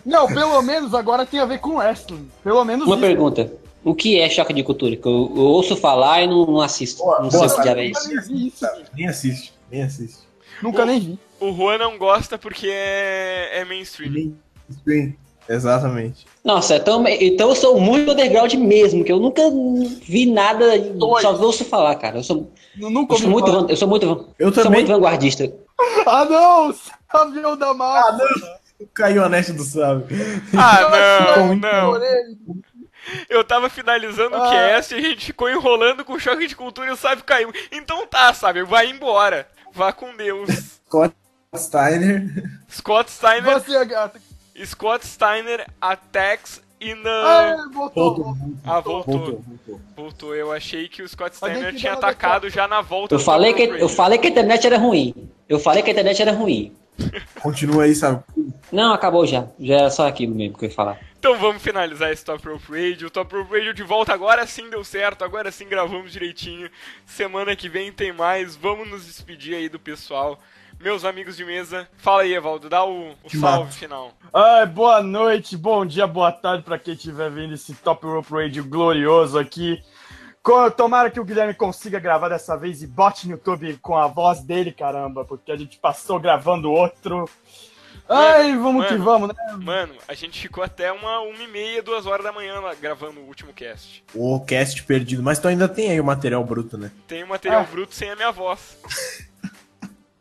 Não, 0.05 0.27
pelo 0.27 0.61
menos 0.61 0.93
agora 0.93 1.25
tem 1.25 1.39
a 1.39 1.45
ver 1.45 1.59
com 1.59 1.75
wrestling. 1.77 2.27
Pelo 2.43 2.63
menos 2.65 2.85
Uma 2.85 2.95
isso. 2.95 3.05
pergunta. 3.05 3.51
O 3.83 3.93
que 3.93 4.19
é 4.19 4.27
choque 4.29 4.51
de 4.53 4.63
cultura? 4.63 4.95
Que 4.95 5.07
eu, 5.07 5.31
eu 5.35 5.43
ouço 5.43 5.75
falar 5.75 6.23
e 6.23 6.27
não, 6.27 6.45
não 6.45 6.61
assisto. 6.61 7.03
Boa, 7.03 7.19
não 7.21 7.29
boa, 7.29 7.47
sei 7.49 7.59
o 7.59 7.61
que 7.61 7.69
é 7.69 7.85
isso. 7.85 8.07
nem 8.09 8.21
vi 8.21 8.47
isso. 8.47 8.65
Nem 8.95 9.07
assiste, 9.07 9.53
nem 9.71 9.83
assiste. 9.83 10.17
Nunca 10.63 10.81
Ô. 10.81 10.85
nem 10.85 10.99
vi. 10.99 11.19
O 11.39 11.51
Juan 11.53 11.77
não 11.77 11.97
gosta 11.97 12.37
porque 12.37 12.67
é, 12.67 13.59
é 13.59 13.65
mainstream. 13.65 14.33
Sim, 14.87 15.13
exatamente. 15.47 16.25
Nossa, 16.43 16.77
então, 16.77 17.03
então 17.07 17.49
eu 17.49 17.55
sou 17.55 17.79
muito 17.79 18.11
underground 18.11 18.53
mesmo, 18.55 19.03
que 19.03 19.11
eu 19.11 19.19
nunca 19.19 19.41
vi 20.01 20.25
nada, 20.25 20.65
só 21.21 21.35
ouço 21.39 21.63
falar, 21.65 21.93
cara. 21.95 22.17
Eu 22.19 22.23
sou, 22.23 22.49
Nu- 22.75 22.89
Nunca 22.89 23.13
eu 23.13 23.19
sou 23.19 23.29
muito, 23.29 23.45
falar. 23.47 23.61
van- 23.61 23.67
eu 23.69 23.75
sou 23.77 23.87
muito, 23.87 24.27
Eu 24.39 24.53
sou 24.53 24.63
também. 24.63 24.81
muito 24.81 24.93
vanguardista. 24.93 25.53
Ah, 26.05 26.25
não! 26.25 26.75
Avião 27.09 27.57
da 27.57 27.73
massa! 27.73 28.59
Caiu 28.93 29.23
a 29.23 29.29
net 29.29 29.51
do 29.53 29.63
sábio. 29.63 30.07
Ah, 30.57 31.35
não, 31.37 31.55
não. 31.55 32.01
Eu 33.29 33.43
tava 33.43 33.69
finalizando 33.69 34.35
o 34.35 34.41
Ah. 34.43 34.49
cast 34.51 34.93
e 34.93 34.97
a 34.97 35.01
gente 35.01 35.27
ficou 35.27 35.49
enrolando 35.49 36.03
com 36.03 36.13
o 36.13 36.19
choque 36.19 36.47
de 36.47 36.55
cultura 36.55 36.87
e 36.87 36.91
o 36.91 36.95
Sábio 36.95 37.23
caiu. 37.23 37.53
Então 37.71 38.05
tá, 38.07 38.33
Sábio, 38.33 38.65
vai 38.65 38.89
embora. 38.89 39.47
Vá 39.71 39.91
com 39.93 40.15
Deus. 40.15 40.49
Scott 40.87 41.15
Steiner. 41.55 42.25
Scott 42.69 43.11
Steiner, 43.11 43.43
Você, 43.59 43.75
é 43.75 43.85
gata. 43.85 44.19
Scott 44.65 45.05
Steiner 45.05 45.67
attacks 45.79 46.61
in 46.81 47.01
the... 47.01 47.09
Ah, 47.09 47.65
voltou. 47.73 48.15
Voltou, 48.15 48.37
Ah, 48.63 48.79
voltou. 48.79 49.03
voltou, 49.03 49.41
voltou. 49.47 49.81
Voltou. 49.95 50.35
Eu 50.35 50.51
achei 50.51 50.87
que 50.87 51.01
o 51.01 51.07
Scott 51.09 51.35
Steiner 51.35 51.73
tinha 51.75 51.93
atacado 51.93 52.49
já 52.49 52.67
na 52.67 52.81
volta 52.81 53.15
Eu 53.15 53.19
do 53.19 53.23
falei, 53.23 53.53
que, 53.53 53.63
eu 53.63 53.89
falei 53.89 54.17
que 54.17 54.27
a 54.27 54.29
internet 54.29 54.65
era 54.67 54.77
ruim. 54.77 55.13
Eu 55.47 55.59
falei 55.59 55.81
que 55.83 55.89
a 55.89 55.93
internet 55.93 56.21
era 56.21 56.31
ruim. 56.31 56.75
Continua 57.41 57.83
aí, 57.83 57.93
sabe? 57.95 58.23
Não, 58.71 58.93
acabou 58.93 59.25
já. 59.25 59.47
Já 59.59 59.75
era 59.75 59.89
só 59.89 60.07
aquilo 60.07 60.33
mesmo 60.35 60.57
que 60.57 60.65
eu 60.65 60.69
ia 60.69 60.75
falar. 60.75 60.99
Então 61.19 61.37
vamos 61.37 61.61
finalizar 61.61 62.11
esse 62.11 62.23
Top 62.23 62.47
Rope 62.47 62.65
Radio. 62.71 63.07
O 63.07 63.11
Top 63.11 63.35
Rope 63.35 63.57
Radio 63.57 63.73
de 63.73 63.83
volta. 63.83 64.13
Agora 64.13 64.45
sim 64.45 64.69
deu 64.69 64.83
certo. 64.83 65.23
Agora 65.25 65.51
sim 65.51 65.67
gravamos 65.67 66.11
direitinho. 66.11 66.69
Semana 67.05 67.55
que 67.55 67.67
vem 67.67 67.91
tem 67.91 68.13
mais. 68.13 68.55
Vamos 68.55 68.87
nos 68.89 69.05
despedir 69.05 69.55
aí 69.55 69.67
do 69.67 69.79
pessoal. 69.79 70.39
Meus 70.79 71.03
amigos 71.03 71.35
de 71.35 71.43
mesa. 71.43 71.87
Fala 71.97 72.21
aí, 72.23 72.33
Evaldo. 72.33 72.69
Dá 72.69 72.83
o, 72.85 73.11
o 73.23 73.29
salve 73.29 73.63
mato. 73.65 73.73
final. 73.73 74.11
Ai, 74.33 74.65
boa 74.65 75.01
noite, 75.01 75.57
bom 75.57 75.85
dia, 75.85 76.05
boa 76.05 76.31
tarde 76.31 76.63
pra 76.63 76.77
quem 76.77 76.93
estiver 76.93 77.29
vendo 77.31 77.53
esse 77.53 77.73
Top 77.75 78.05
Rope 78.05 78.31
Radio 78.33 78.63
glorioso 78.63 79.39
aqui. 79.39 79.81
Tomara 80.77 81.09
que 81.09 81.19
o 81.19 81.25
Guilherme 81.25 81.55
consiga 81.55 81.97
gravar 81.99 82.29
dessa 82.29 82.55
vez 82.55 82.83
e 82.83 82.87
bote 82.87 83.25
no 83.27 83.33
YouTube 83.33 83.77
com 83.81 83.97
a 83.97 84.05
voz 84.05 84.41
dele, 84.43 84.71
caramba, 84.71 85.25
porque 85.25 85.51
a 85.51 85.57
gente 85.57 85.79
passou 85.79 86.19
gravando 86.19 86.71
outro. 86.71 87.27
Ai, 88.07 88.55
vamos 88.55 88.85
que 88.85 88.93
mano. 88.93 89.03
vamos, 89.03 89.27
né? 89.29 89.35
Mano, 89.57 89.95
a 90.07 90.13
gente 90.13 90.39
ficou 90.39 90.63
até 90.63 90.91
uma, 90.91 91.21
uma 91.21 91.41
e 91.41 91.47
meia, 91.47 91.81
duas 91.81 92.05
horas 92.05 92.23
da 92.23 92.31
manhã 92.31 92.59
lá 92.59 92.75
gravando 92.75 93.19
o 93.21 93.25
último 93.25 93.51
cast. 93.53 94.03
O 94.13 94.39
cast 94.41 94.83
perdido. 94.83 95.23
Mas 95.23 95.39
tu 95.39 95.47
ainda 95.47 95.67
tem 95.67 95.89
aí 95.89 95.99
o 95.99 96.03
material 96.03 96.43
bruto, 96.43 96.77
né? 96.77 96.91
Tem 97.07 97.23
o 97.23 97.27
material 97.27 97.61
Ah. 97.61 97.71
bruto 97.71 97.95
sem 97.95 98.11
a 98.11 98.15
minha 98.15 98.31
voz. 98.31 98.77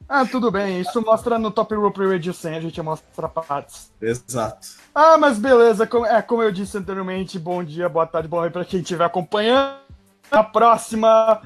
Ah, 0.08 0.24
tudo 0.26 0.50
bem, 0.50 0.80
isso 0.80 1.00
mostra 1.00 1.38
no 1.38 1.50
Top 1.50 1.74
Rope 1.74 2.06
Radio 2.06 2.34
100, 2.34 2.54
a 2.54 2.60
gente 2.60 2.80
mostra 2.82 3.28
partes. 3.28 3.90
Exato. 4.00 4.68
Ah, 4.94 5.16
mas 5.16 5.38
beleza, 5.38 5.86
como, 5.86 6.04
é, 6.06 6.20
como 6.20 6.42
eu 6.42 6.52
disse 6.52 6.76
anteriormente, 6.76 7.38
bom 7.38 7.64
dia, 7.64 7.88
boa 7.88 8.06
tarde, 8.06 8.28
boa 8.28 8.42
noite 8.42 8.52
pra 8.52 8.64
quem 8.64 8.80
estiver 8.80 9.04
acompanhando. 9.04 9.84
Na 10.30 10.42
próxima. 10.42 11.40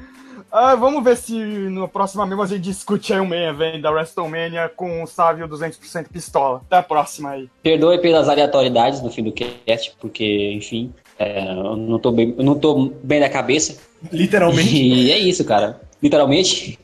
Ah, 0.50 0.74
vamos 0.74 1.04
ver 1.04 1.16
se 1.16 1.34
na 1.34 1.86
próxima 1.86 2.24
mesmo 2.24 2.42
a 2.42 2.46
gente 2.46 2.62
discute 2.62 3.12
aí 3.12 3.20
o 3.20 3.26
main 3.26 3.48
event 3.48 3.82
da 3.82 3.90
WrestleMania 3.90 4.70
com 4.74 5.02
o 5.02 5.06
Sávio 5.06 5.48
200% 5.48 6.08
pistola. 6.08 6.62
Até 6.66 6.76
a 6.78 6.82
próxima 6.82 7.30
aí. 7.30 7.48
Perdoe 7.62 7.98
pelas 7.98 8.28
aleatoriedades 8.28 9.02
no 9.02 9.10
fim 9.10 9.24
do 9.24 9.32
cast, 9.32 9.94
porque, 10.00 10.52
enfim, 10.52 10.92
é, 11.18 11.50
eu, 11.52 11.76
não 11.76 11.98
tô 11.98 12.12
bem, 12.12 12.34
eu 12.38 12.44
não 12.44 12.58
tô 12.58 12.90
bem 13.02 13.20
da 13.20 13.28
cabeça. 13.28 13.76
Literalmente. 14.10 14.74
E 14.74 15.12
é 15.12 15.18
isso, 15.18 15.44
cara. 15.44 15.80
Literalmente. 16.02 16.78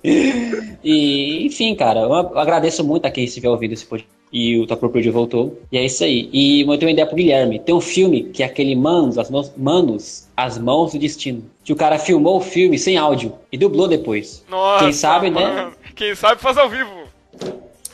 E, 0.83 1.47
enfim, 1.47 1.75
cara, 1.75 2.01
eu 2.01 2.13
agradeço 2.39 2.85
muito 2.85 3.07
a 3.07 3.11
quem 3.11 3.25
estiver 3.25 3.49
ouvindo 3.49 3.73
esse 3.73 3.87
podcast. 3.87 4.13
E 4.33 4.59
o 4.59 4.67
Top 4.67 4.81
Pro 4.81 4.93
Radio 4.93 5.13
voltou. 5.13 5.61
E 5.71 5.79
é 5.79 5.85
isso 5.85 6.03
aí. 6.03 6.29
E 6.33 6.63
eu 6.63 6.67
tenho 6.77 6.89
uma 6.89 6.91
ideia 6.91 7.07
pro 7.07 7.15
Guilherme. 7.15 7.61
Tem 7.61 7.73
um 7.73 7.81
filme 7.81 8.25
que 8.25 8.43
é 8.43 8.47
aquele 8.47 8.75
Manos, 8.75 9.17
as 9.17 9.31
mãos, 9.31 9.53
Manos, 9.57 10.29
as 10.37 10.59
mãos 10.59 10.93
do 10.93 10.99
destino. 10.99 11.45
Que 11.63 11.73
o 11.73 11.77
cara 11.77 12.01
filmou 12.01 12.39
o 12.39 12.41
filme 12.41 12.77
sem 12.77 12.97
áudio 12.97 13.33
e 13.53 13.57
dublou 13.57 13.87
depois. 13.87 14.45
Nossa, 14.51 14.83
Quem 14.85 14.93
sabe, 14.93 15.31
né? 15.31 15.41
mano. 15.41 15.73
Quem 15.95 16.17
sabe 16.17 16.41
faz 16.41 16.59
ao 16.59 16.69
vivo. 16.69 16.91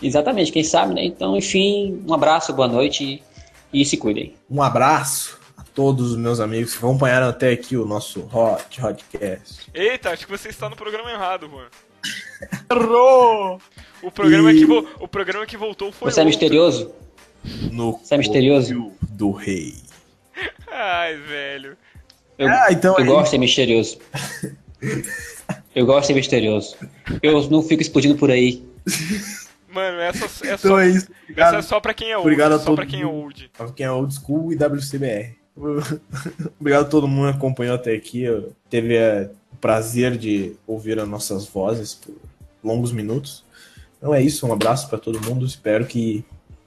Exatamente, 0.03 0.51
quem 0.51 0.65
sabe, 0.65 0.95
né? 0.95 1.05
Então, 1.05 1.37
enfim, 1.37 2.03
um 2.09 2.15
abraço, 2.15 2.55
boa 2.55 2.67
noite 2.67 3.23
e, 3.71 3.83
e 3.83 3.85
se 3.85 3.99
cuidem. 3.99 4.33
Um 4.51 4.63
abraço 4.63 5.39
a 5.61 5.65
todos 5.75 6.13
os 6.13 6.17
meus 6.17 6.41
amigos 6.41 6.73
que 6.73 6.79
acompanharam 6.79 7.29
até 7.29 7.51
aqui 7.53 7.77
o 7.77 7.85
nosso 7.85 8.21
Hot 8.33 8.81
Hotcast. 8.83 9.71
Eita, 9.75 10.11
acho 10.11 10.25
que 10.27 10.31
você 10.33 10.49
está 10.49 10.69
no 10.71 10.77
programa 10.77 11.11
errado, 11.11 11.49
Juan. 11.49 11.67
Errou! 12.71 13.61
O 14.03 14.11
programa, 14.11 14.51
E- 14.53 14.59
que, 14.61 14.65
vo- 14.65 14.89
o 14.99 15.07
programa 15.07 15.45
que 15.45 15.57
voltou 15.57 15.93
foi 15.93 16.11
Você 16.11 16.21
é 16.21 16.23
outro. 16.25 16.29
misterioso? 16.31 16.95
No 17.71 17.93
Você 17.99 18.15
é 18.15 18.19
misterioso? 18.19 18.93
Do 19.03 19.31
Rei. 19.33 19.75
Ai, 20.71 21.17
velho. 21.17 21.77
Eu, 22.39 22.49
Ah, 22.49 22.69
então 22.71 22.95
eu 22.97 23.05
é 23.05 23.07
gosto 23.07 23.25
de 23.25 23.31
ser 23.33 23.39
misterioso. 23.39 23.99
Eu 25.75 25.85
gosto 25.85 26.01
de 26.03 26.07
ser 26.09 26.15
misterioso. 26.15 26.77
Eu 27.23 27.49
não 27.51 27.63
fico 27.63 27.83
explodindo 27.83 28.17
por 28.17 28.31
aí. 28.31 28.65
Mano, 29.69 29.99
essa, 30.01 30.25
é 30.47 30.55
Então 30.55 30.59
só, 30.71 30.81
é 30.81 30.89
isso. 30.89 31.09
essa 31.37 31.57
é 31.57 31.63
só 31.63 31.79
pra 31.81 31.93
quem 31.95 32.11
é 32.11 32.17
old. 32.17 32.27
Obrigado 32.29 32.53
a 32.55 32.59
só 32.59 32.65
todo 32.67 32.77
pra 32.77 32.87
quem 32.87 33.03
é 33.03 33.07
old. 33.07 33.51
pra 33.57 33.71
quem 33.71 33.85
é 33.87 33.91
old 33.91 34.15
school 34.15 34.53
e 34.53 34.57
WCBR. 34.57 35.37
Obrigado 36.61 36.87
a 36.87 36.89
todo 36.89 37.09
mundo 37.09 37.31
que 37.31 37.39
acompanhou 37.39 37.75
até 37.75 37.95
aqui. 37.95 38.23
Eu 38.23 38.53
teve 38.69 38.97
é, 38.97 39.31
o 39.53 39.57
prazer 39.57 40.17
de 40.17 40.57
ouvir 40.67 40.99
as 40.99 41.09
nossas 41.09 41.47
vozes 41.47 41.95
por 41.95 42.15
longos 42.63 42.93
minutos. 42.93 43.45
Então 43.99 44.15
é 44.15 44.23
isso, 44.23 44.47
um 44.47 44.53
abraço 44.53 44.89
pra 44.89 44.99
todo 44.99 45.21
mundo. 45.21 45.45
Espero 45.45 45.87
que 45.87 46.25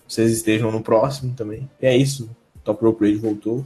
vocês 0.07 0.31
estejam 0.31 0.71
no 0.71 0.81
próximo 0.81 1.33
também. 1.35 1.69
E 1.81 1.85
é 1.85 1.95
isso. 1.95 2.29
Top 2.63 2.83
Rope 2.83 3.05
Radio 3.05 3.21
voltou. 3.21 3.65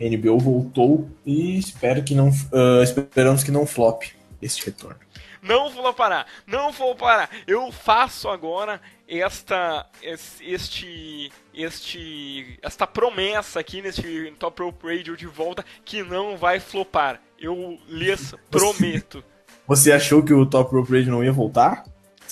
NBO 0.00 0.38
voltou 0.38 1.08
e 1.24 1.58
espero 1.58 2.02
que 2.02 2.14
não 2.14 2.30
ah, 2.52 2.82
esperamos 2.82 3.44
que 3.44 3.50
não 3.50 3.66
flop 3.66 4.02
este 4.40 4.66
retorno. 4.66 4.96
Não 5.40 5.70
vou 5.70 5.92
parar, 5.92 6.26
não 6.46 6.72
vou 6.72 6.94
parar. 6.94 7.28
Eu 7.46 7.70
faço 7.72 8.28
agora 8.28 8.80
esta, 9.20 9.86
es- 10.02 10.40
este, 10.40 11.30
este, 11.54 12.58
esta 12.62 12.86
promessa 12.86 13.60
aqui 13.60 13.82
neste 13.82 14.32
Top 14.38 14.62
Rope 14.62 14.86
Radio 14.86 15.16
de 15.16 15.26
volta 15.26 15.64
que 15.84 16.02
não 16.02 16.36
vai 16.36 16.60
flopar. 16.60 17.20
Eu 17.38 17.78
lhes 17.88 18.34
prometo. 18.50 19.22
Você 19.66 19.92
achou 19.92 20.22
que 20.22 20.32
o 20.32 20.46
Top 20.46 20.74
Rope 20.74 20.92
Radio 20.92 21.10
não 21.12 21.24
ia 21.24 21.32
voltar? 21.32 21.84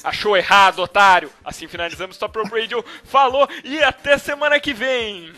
Achou 0.02 0.36
errado, 0.36 0.78
otário? 0.78 1.30
Assim 1.44 1.66
finalizamos 1.68 2.16
Top 2.16 2.38
Rope 2.38 2.58
Radio. 2.60 2.84
Falou 3.04 3.46
e 3.64 3.82
até 3.82 4.16
semana 4.18 4.58
que 4.58 4.72
vem. 4.72 5.32